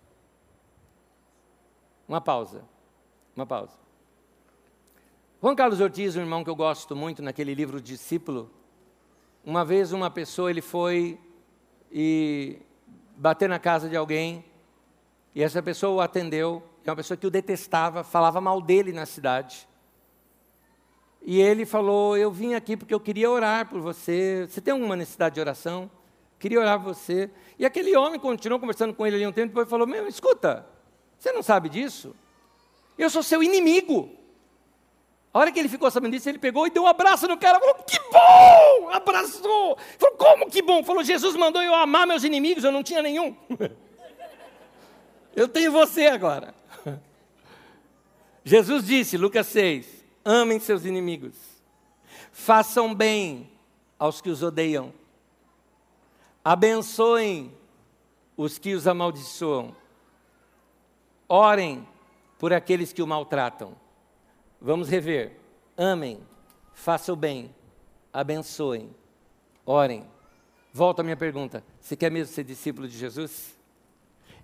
Uma 2.09 2.21
pausa. 2.21 2.65
Uma 3.35 3.47
pausa. 3.47 3.73
Juan 5.43 5.55
Carlos 5.55 5.81
Ortiz, 5.81 6.17
um 6.17 6.21
irmão 6.21 6.45
que 6.45 6.51
eu 6.51 6.57
gosto 6.57 6.95
muito 6.95 7.23
naquele 7.23 7.55
livro 7.55 7.81
Discípulo, 7.81 8.51
uma 9.51 9.65
vez 9.65 9.93
uma 9.93 10.09
pessoa 10.09 10.49
ele 10.49 10.61
foi 10.61 11.19
e 11.91 12.59
bater 13.17 13.49
na 13.49 13.59
casa 13.59 13.89
de 13.89 13.97
alguém 13.97 14.45
e 15.35 15.43
essa 15.43 15.61
pessoa 15.61 15.93
o 15.93 16.01
atendeu. 16.01 16.63
É 16.85 16.91
uma 16.91 16.95
pessoa 16.95 17.17
que 17.17 17.27
o 17.27 17.31
detestava, 17.31 18.05
falava 18.05 18.41
mal 18.41 18.61
dele 18.61 18.93
na 18.93 19.05
cidade. 19.05 19.69
E 21.21 21.41
ele 21.41 21.67
falou: 21.67 22.17
Eu 22.17 22.31
vim 22.31 22.55
aqui 22.55 22.77
porque 22.77 22.95
eu 22.95 23.01
queria 23.01 23.29
orar 23.29 23.69
por 23.69 23.81
você. 23.81 24.47
Você 24.49 24.61
tem 24.61 24.71
alguma 24.71 24.95
necessidade 24.95 25.35
de 25.35 25.41
oração? 25.41 25.91
Queria 26.39 26.61
orar 26.61 26.79
por 26.79 26.95
você. 26.95 27.29
E 27.59 27.67
aquele 27.67 27.97
homem 27.97 28.21
continuou 28.21 28.61
conversando 28.61 28.95
com 28.95 29.05
ele 29.05 29.17
ali 29.17 29.27
um 29.27 29.33
tempo, 29.33 29.49
depois 29.49 29.69
falou: 29.69 29.85
Meu, 29.85 30.07
escuta, 30.07 30.65
você 31.19 31.33
não 31.33 31.43
sabe 31.43 31.69
disso? 31.69 32.15
Eu 32.97 33.11
sou 33.11 33.23
seu 33.25 33.43
inimigo. 33.43 34.17
A 35.33 35.39
hora 35.39 35.53
que 35.53 35.59
ele 35.61 35.69
ficou 35.69 35.89
sabendo 35.91 36.13
disso, 36.13 36.29
ele 36.29 36.39
pegou 36.39 36.67
e 36.67 36.71
deu 36.71 36.83
um 36.83 36.89
abraço 36.89 37.29
no 37.29 37.39
cara. 37.39 37.61
Falou, 37.61 37.75
que 37.87 37.99
bom! 38.11 38.91
Abraçou. 38.91 39.79
Falou, 39.97 40.17
como 40.17 40.51
que 40.51 40.61
bom? 40.61 40.83
Falou, 40.83 41.05
Jesus 41.05 41.37
mandou 41.37 41.63
eu 41.63 41.75
amar 41.75 42.07
meus 42.07 42.25
inimigos, 42.25 42.65
eu 42.65 42.73
não 42.73 42.83
tinha 42.83 43.01
nenhum. 43.01 43.37
eu 45.37 45.47
tenho 45.47 45.71
você 45.71 46.07
agora. 46.07 46.53
Jesus 48.45 48.85
disse, 48.85 49.17
Lucas 49.17 49.47
6, 49.47 49.87
amem 50.25 50.59
seus 50.59 50.85
inimigos. 50.85 51.37
Façam 52.33 52.93
bem 52.93 53.49
aos 53.99 54.21
que 54.21 54.31
os 54.31 54.43
odeiam. 54.43 54.93
Abençoem 56.45 57.55
os 58.37 58.59
que 58.59 58.75
os 58.75 58.89
amaldiçoam. 58.89 59.77
Orem 61.29 61.87
por 62.37 62.53
aqueles 62.53 62.93
que 62.93 63.03
o 63.03 63.07
maltratam. 63.07 63.77
Vamos 64.61 64.89
rever. 64.89 65.33
Amem, 65.77 66.21
façam 66.75 67.15
o 67.15 67.17
bem, 67.17 67.55
abençoem, 68.13 68.95
orem. 69.65 70.05
Volto 70.73 71.01
à 71.01 71.03
minha 71.03 71.17
pergunta: 71.17 71.65
você 71.81 71.97
quer 71.97 72.11
mesmo 72.11 72.35
ser 72.35 72.45
discípulo 72.45 72.87
de 72.87 72.97
Jesus? 72.97 73.57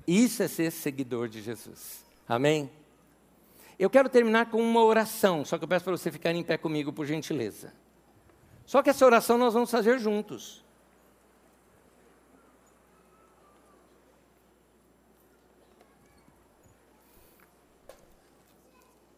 Isso 0.06 0.42
é 0.42 0.48
ser 0.48 0.70
seguidor 0.70 1.28
de 1.28 1.42
Jesus. 1.42 2.04
Amém? 2.28 2.70
Eu 3.78 3.90
quero 3.90 4.08
terminar 4.08 4.50
com 4.50 4.58
uma 4.58 4.82
oração, 4.82 5.44
só 5.44 5.58
que 5.58 5.64
eu 5.64 5.68
peço 5.68 5.84
para 5.84 5.96
você 5.96 6.10
ficar 6.10 6.32
em 6.32 6.42
pé 6.42 6.56
comigo, 6.56 6.92
por 6.92 7.04
gentileza. 7.04 7.72
Só 8.64 8.82
que 8.82 8.88
essa 8.88 9.04
oração 9.04 9.36
nós 9.36 9.52
vamos 9.52 9.70
fazer 9.70 9.98
juntos. 9.98 10.64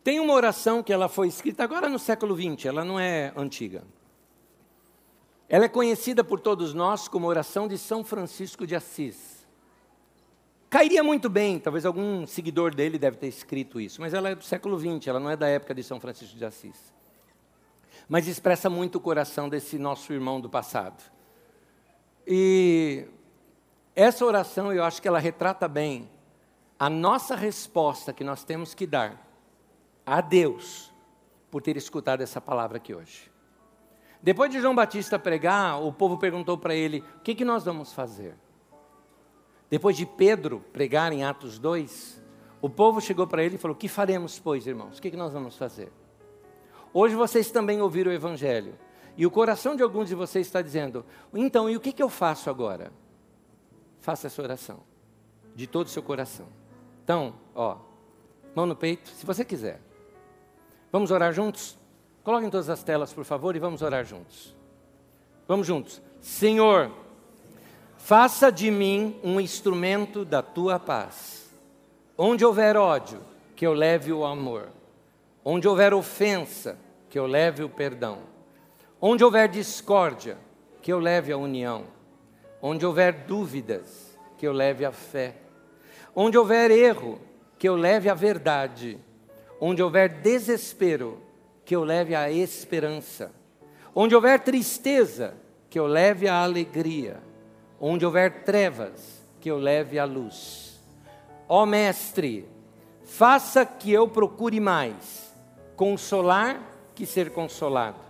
Tem 0.09 0.21
uma 0.21 0.33
oração 0.33 0.83
que 0.83 0.91
ela 0.91 1.07
foi 1.07 1.29
escrita 1.29 1.63
agora 1.63 1.87
no 1.87 1.99
século 1.99 2.35
XX, 2.35 2.65
ela 2.65 2.83
não 2.83 2.99
é 2.99 3.31
antiga. 3.37 3.85
Ela 5.47 5.67
é 5.67 5.69
conhecida 5.69 6.25
por 6.25 6.41
todos 6.41 6.73
nós 6.73 7.07
como 7.09 7.27
oração 7.27 7.69
de 7.69 7.77
São 7.77 8.03
Francisco 8.03 8.67
de 8.67 8.75
Assis. 8.75 9.47
Cairia 10.71 11.05
muito 11.05 11.29
bem, 11.29 11.59
talvez 11.59 11.85
algum 11.85 12.27
seguidor 12.27 12.75
dele 12.75 12.99
deve 12.99 13.19
ter 13.19 13.27
escrito 13.27 13.79
isso, 13.79 14.01
mas 14.01 14.15
ela 14.15 14.31
é 14.31 14.35
do 14.35 14.43
século 14.43 14.79
XX, 14.79 15.09
ela 15.09 15.21
não 15.21 15.29
é 15.29 15.37
da 15.37 15.47
época 15.47 15.75
de 15.75 15.83
São 15.83 16.01
Francisco 16.01 16.39
de 16.39 16.45
Assis. 16.47 16.91
Mas 18.09 18.27
expressa 18.27 18.71
muito 18.71 18.97
o 18.97 19.01
coração 19.03 19.47
desse 19.47 19.79
nosso 19.79 20.11
irmão 20.11 20.41
do 20.41 20.49
passado. 20.49 21.05
E 22.27 23.05
essa 23.95 24.25
oração, 24.25 24.73
eu 24.73 24.83
acho 24.83 25.03
que 25.03 25.09
ela 25.09 25.19
retrata 25.19 25.69
bem 25.69 26.09
a 26.79 26.89
nossa 26.89 27.37
resposta 27.37 28.11
que 28.11 28.25
nós 28.25 28.43
temos 28.43 28.73
que 28.73 28.87
dar 28.87 29.28
a 30.09 30.21
Deus 30.21 30.93
por 31.51 31.63
ter 31.63 31.77
escutado 31.77 32.23
essa 32.23 32.41
palavra 32.41 32.79
aqui 32.79 32.95
hoje. 32.95 33.31
Depois 34.23 34.51
de 34.51 34.61
João 34.61 34.75
Batista 34.75 35.19
pregar, 35.19 35.81
o 35.83 35.93
povo 35.93 36.19
perguntou 36.19 36.59
para 36.59 36.75
ele: 36.75 37.05
o 37.17 37.21
que, 37.21 37.35
que 37.35 37.45
nós 37.45 37.65
vamos 37.65 37.93
fazer? 37.93 38.35
Depois 39.71 39.97
de 39.97 40.07
Pedro 40.07 40.65
pregar 40.73 41.13
em 41.13 41.25
Atos 41.25 41.59
2, 41.59 42.23
o 42.61 42.71
povo 42.71 43.01
chegou 43.01 43.27
para 43.27 43.45
ele 43.45 43.57
e 43.57 43.59
falou: 43.59 43.77
O 43.77 43.79
que 43.79 43.89
faremos, 43.89 44.39
pois, 44.39 44.67
irmãos? 44.67 44.99
O 44.99 45.03
que, 45.03 45.11
que 45.11 45.17
nós 45.17 45.33
vamos 45.33 45.57
fazer? 45.57 45.93
Hoje 46.93 47.15
vocês 47.15 47.51
também 47.51 47.81
ouviram 47.81 48.11
o 48.11 48.15
Evangelho. 48.15 48.75
E 49.17 49.27
o 49.27 49.31
coração 49.31 49.77
de 49.77 49.83
alguns 49.83 50.09
de 50.09 50.15
vocês 50.15 50.47
está 50.47 50.63
dizendo: 50.63 51.05
Então, 51.35 51.69
e 51.69 51.77
o 51.77 51.81
que, 51.81 51.93
que 51.93 52.03
eu 52.03 52.09
faço 52.09 52.49
agora? 52.51 52.93
Faça 54.01 54.27
essa 54.27 54.43
oração, 54.43 54.81
de 55.55 55.67
todo 55.67 55.87
o 55.87 55.91
seu 55.91 56.03
coração. 56.03 56.47
Então, 57.05 57.35
ó, 57.55 57.77
mão 58.55 58.67
no 58.67 58.75
peito, 58.75 59.09
se 59.11 59.25
você 59.25 59.45
quiser. 59.45 59.88
Vamos 60.91 61.11
orar 61.11 61.32
juntos? 61.32 61.76
Coloquem 62.24 62.51
todas 62.51 62.68
as 62.68 62.82
telas, 62.82 63.12
por 63.12 63.24
favor, 63.24 63.57
e 63.57 63.59
vamos 63.59 63.82
orar 63.82 64.05
juntos. 64.05 64.55
Vamos 65.47 65.66
juntos. 65.66 66.03
Senhor, 66.20 66.91
faça 67.97 68.51
de 68.51 68.70
mim 68.70 69.18
um 69.22 69.41
instrumento 69.41 70.24
da 70.24 70.43
tua 70.43 70.78
paz. 70.78 71.51
Onde 72.16 72.45
houver 72.45 72.76
ódio, 72.76 73.20
que 73.55 73.66
eu 73.66 73.72
leve 73.72 74.12
o 74.12 74.24
amor. 74.24 74.68
Onde 75.45 75.68
houver 75.68 75.95
ofensa, 75.95 76.78
que 77.09 77.18
eu 77.18 77.26
leve 77.26 77.62
o 77.62 77.68
perdão. 77.68 78.18
Onde 79.01 79.24
houver 79.24 79.49
discórdia, 79.49 80.36
que 80.82 80.93
eu 80.93 80.99
leve 80.99 81.32
a 81.32 81.36
união. 81.36 81.84
Onde 82.61 82.84
houver 82.84 83.24
dúvidas, 83.26 84.18
que 84.36 84.47
eu 84.47 84.53
leve 84.53 84.84
a 84.84 84.93
fé. 84.93 85.36
Onde 86.14 86.36
houver 86.36 86.70
erro, 86.70 87.20
que 87.59 87.68
eu 87.68 87.76
leve 87.76 88.09
a 88.09 88.14
verdade. 88.14 88.99
Onde 89.61 89.83
houver 89.83 90.09
desespero, 90.09 91.19
que 91.65 91.75
eu 91.75 91.85
leve 91.85 92.15
a 92.15 92.31
esperança. 92.31 93.33
Onde 93.95 94.15
houver 94.15 94.41
tristeza, 94.41 95.35
que 95.69 95.79
eu 95.79 95.87
leve 95.87 96.29
a 96.29 96.43
alegria. 96.43 97.21
Onde 97.81 98.07
houver 98.07 98.45
trevas, 98.45 99.19
que 99.41 99.51
eu 99.51 99.59
leve 99.59 99.99
a 99.99 100.05
luz. 100.05 100.79
Ó 101.49 101.65
Mestre, 101.65 102.47
faça 103.05 103.65
que 103.65 103.93
eu 103.93 104.07
procure 104.07 104.61
mais 104.61 105.33
consolar 105.77 106.61
que 106.95 107.07
ser 107.07 107.31
consolado, 107.31 108.01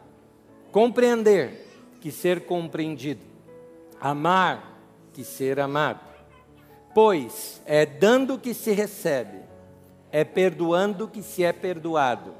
compreender 0.73 1.67
que 2.01 2.11
ser 2.11 2.47
compreendido, 2.47 3.21
amar 4.01 4.81
que 5.13 5.23
ser 5.23 5.61
amado. 5.61 6.01
Pois 6.95 7.61
é 7.67 7.85
dando 7.85 8.39
que 8.39 8.55
se 8.55 8.73
recebe, 8.73 9.39
é 10.19 10.25
perdoando 10.25 11.07
que 11.07 11.23
se 11.23 11.45
é 11.45 11.53
perdoado 11.53 12.35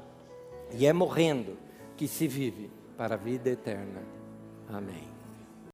e 0.73 0.85
é 0.85 0.91
morrendo 0.91 1.57
que 1.95 2.09
se 2.09 2.27
vive 2.27 2.69
para 2.97 3.15
a 3.15 3.17
vida 3.17 3.49
eterna. 3.49 4.01
Amém. 4.67 5.08